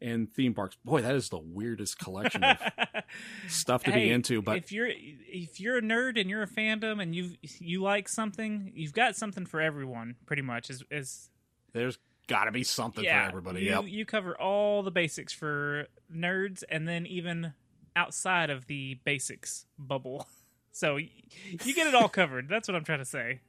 [0.00, 0.76] and theme parks.
[0.84, 2.58] Boy, that is the weirdest collection of
[3.48, 4.42] stuff to be into.
[4.42, 8.08] But if you're if you're a nerd and you're a fandom and you you like
[8.08, 10.16] something, you've got something for everyone.
[10.26, 11.30] Pretty much is is
[11.72, 11.98] there's
[12.28, 13.22] got to be something yeah.
[13.24, 13.62] for everybody.
[13.62, 13.84] You, Yep.
[13.86, 17.54] you cover all the basics for nerds, and then even
[17.96, 20.26] outside of the basics bubble.
[20.78, 22.48] So you get it all covered.
[22.48, 23.40] That's what I'm trying to say.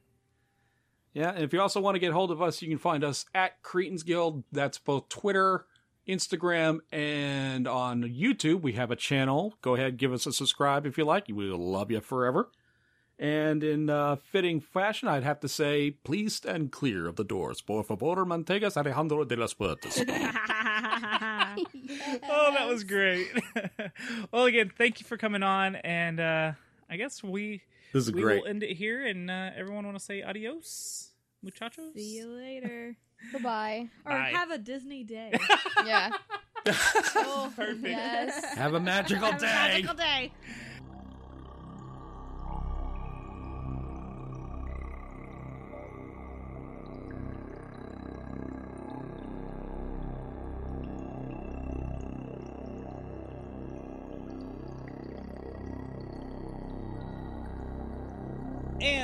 [1.13, 3.25] Yeah, and if you also want to get hold of us, you can find us
[3.35, 4.43] at Cretans Guild.
[4.51, 5.67] That's both Twitter,
[6.07, 8.61] Instagram, and on YouTube.
[8.61, 9.53] We have a channel.
[9.61, 11.27] Go ahead, give us a subscribe if you like.
[11.27, 12.49] We will love you forever.
[13.19, 17.61] And in uh, fitting fashion, I'd have to say, please stand clear of the doors.
[17.61, 19.99] Por favor, mantengas Alejandro de las puertas.
[22.31, 23.27] Oh, that was great.
[24.31, 26.51] well, again, thank you for coming on, and uh,
[26.89, 27.61] I guess we
[27.93, 28.41] This is we great.
[28.41, 29.05] will end it here.
[29.05, 31.09] And uh, everyone want to say adios,
[31.43, 31.93] muchachos.
[31.95, 32.95] See you later.
[33.31, 33.89] Goodbye.
[34.05, 34.31] Or Bye.
[34.33, 35.33] have a Disney day.
[35.85, 36.09] Yeah.
[37.15, 37.87] oh, Perfect.
[37.87, 38.43] yes.
[38.55, 39.45] Have a magical Have a day.
[39.45, 40.31] magical day.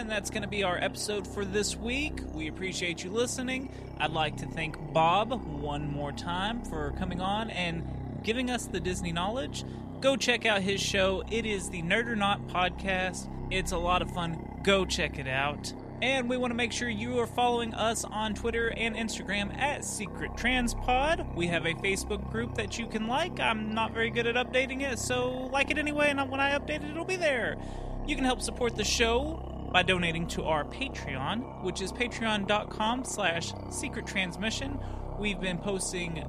[0.05, 2.19] And that's going to be our episode for this week.
[2.31, 3.71] We appreciate you listening.
[3.97, 8.79] I'd like to thank Bob one more time for coming on and giving us the
[8.79, 9.65] Disney knowledge.
[10.01, 11.23] Go check out his show.
[11.31, 13.27] It is the Nerd or Not podcast.
[13.51, 14.59] It's a lot of fun.
[14.61, 15.73] Go check it out.
[16.03, 19.83] And we want to make sure you are following us on Twitter and Instagram at
[19.83, 21.33] Secret Transpod.
[21.33, 23.39] We have a Facebook group that you can like.
[23.39, 26.83] I'm not very good at updating it, so like it anyway, and when I update
[26.83, 27.57] it, it'll be there.
[28.05, 33.51] You can help support the show by donating to our Patreon, which is patreon.com slash
[33.69, 34.79] secret transmission.
[35.19, 36.23] We've been posting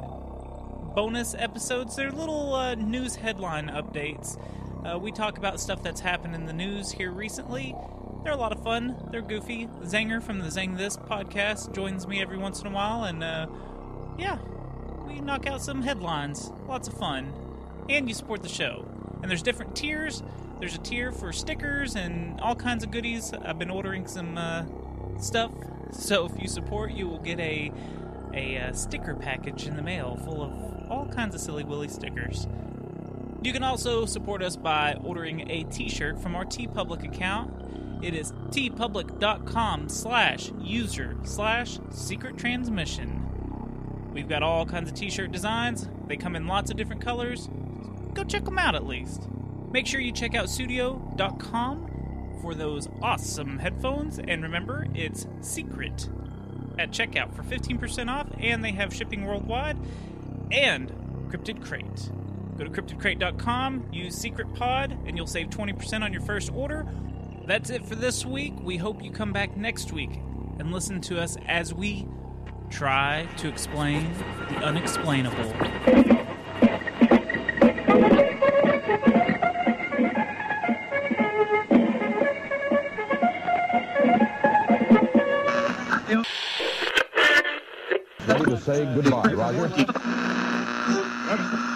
[0.97, 1.95] bonus episodes.
[1.95, 4.37] They're little uh, news headline updates.
[4.85, 7.73] Uh, we talk about stuff that's happened in the news here recently.
[8.25, 8.97] They're a lot of fun.
[9.13, 9.69] They're goofy.
[9.85, 13.47] Zanger from the Zang This podcast joins me every once in a while, and uh,
[14.19, 14.39] yeah,
[15.07, 16.51] we knock out some headlines.
[16.67, 17.33] Lots of fun.
[17.89, 18.85] And you support the show.
[19.23, 20.25] And there's different tiers.
[20.59, 23.33] There's a tier for stickers and all kinds of goodies.
[23.33, 24.65] I've been ordering some uh,
[25.21, 25.53] stuff.
[25.93, 27.73] So if you support, you will get a
[28.35, 32.47] a uh, sticker package in the mail full of all kinds of silly willy stickers.
[33.43, 38.05] You can also support us by ordering a t-shirt from our TeePublic account.
[38.05, 44.11] It is teepublic.com slash user slash secret transmission.
[44.13, 45.89] We've got all kinds of t-shirt designs.
[46.07, 47.49] They come in lots of different colors.
[48.15, 49.29] Go check them out at least.
[49.77, 54.19] Make sure you check out studio.com for those awesome headphones.
[54.19, 56.09] And remember, it's secret
[56.79, 59.77] at checkout for 15% off, and they have shipping worldwide.
[60.51, 60.89] And
[61.29, 62.11] Cryptid Crate.
[62.57, 66.87] Go to cryptidcrate.com, use Secret Pod, and you'll save 20% on your first order.
[67.45, 68.55] That's it for this week.
[68.63, 70.23] We hope you come back next week
[70.59, 72.09] and listen to us as we
[72.71, 74.11] try to explain
[74.49, 76.46] the unexplainable.
[88.67, 89.87] Say goodbye, Roger.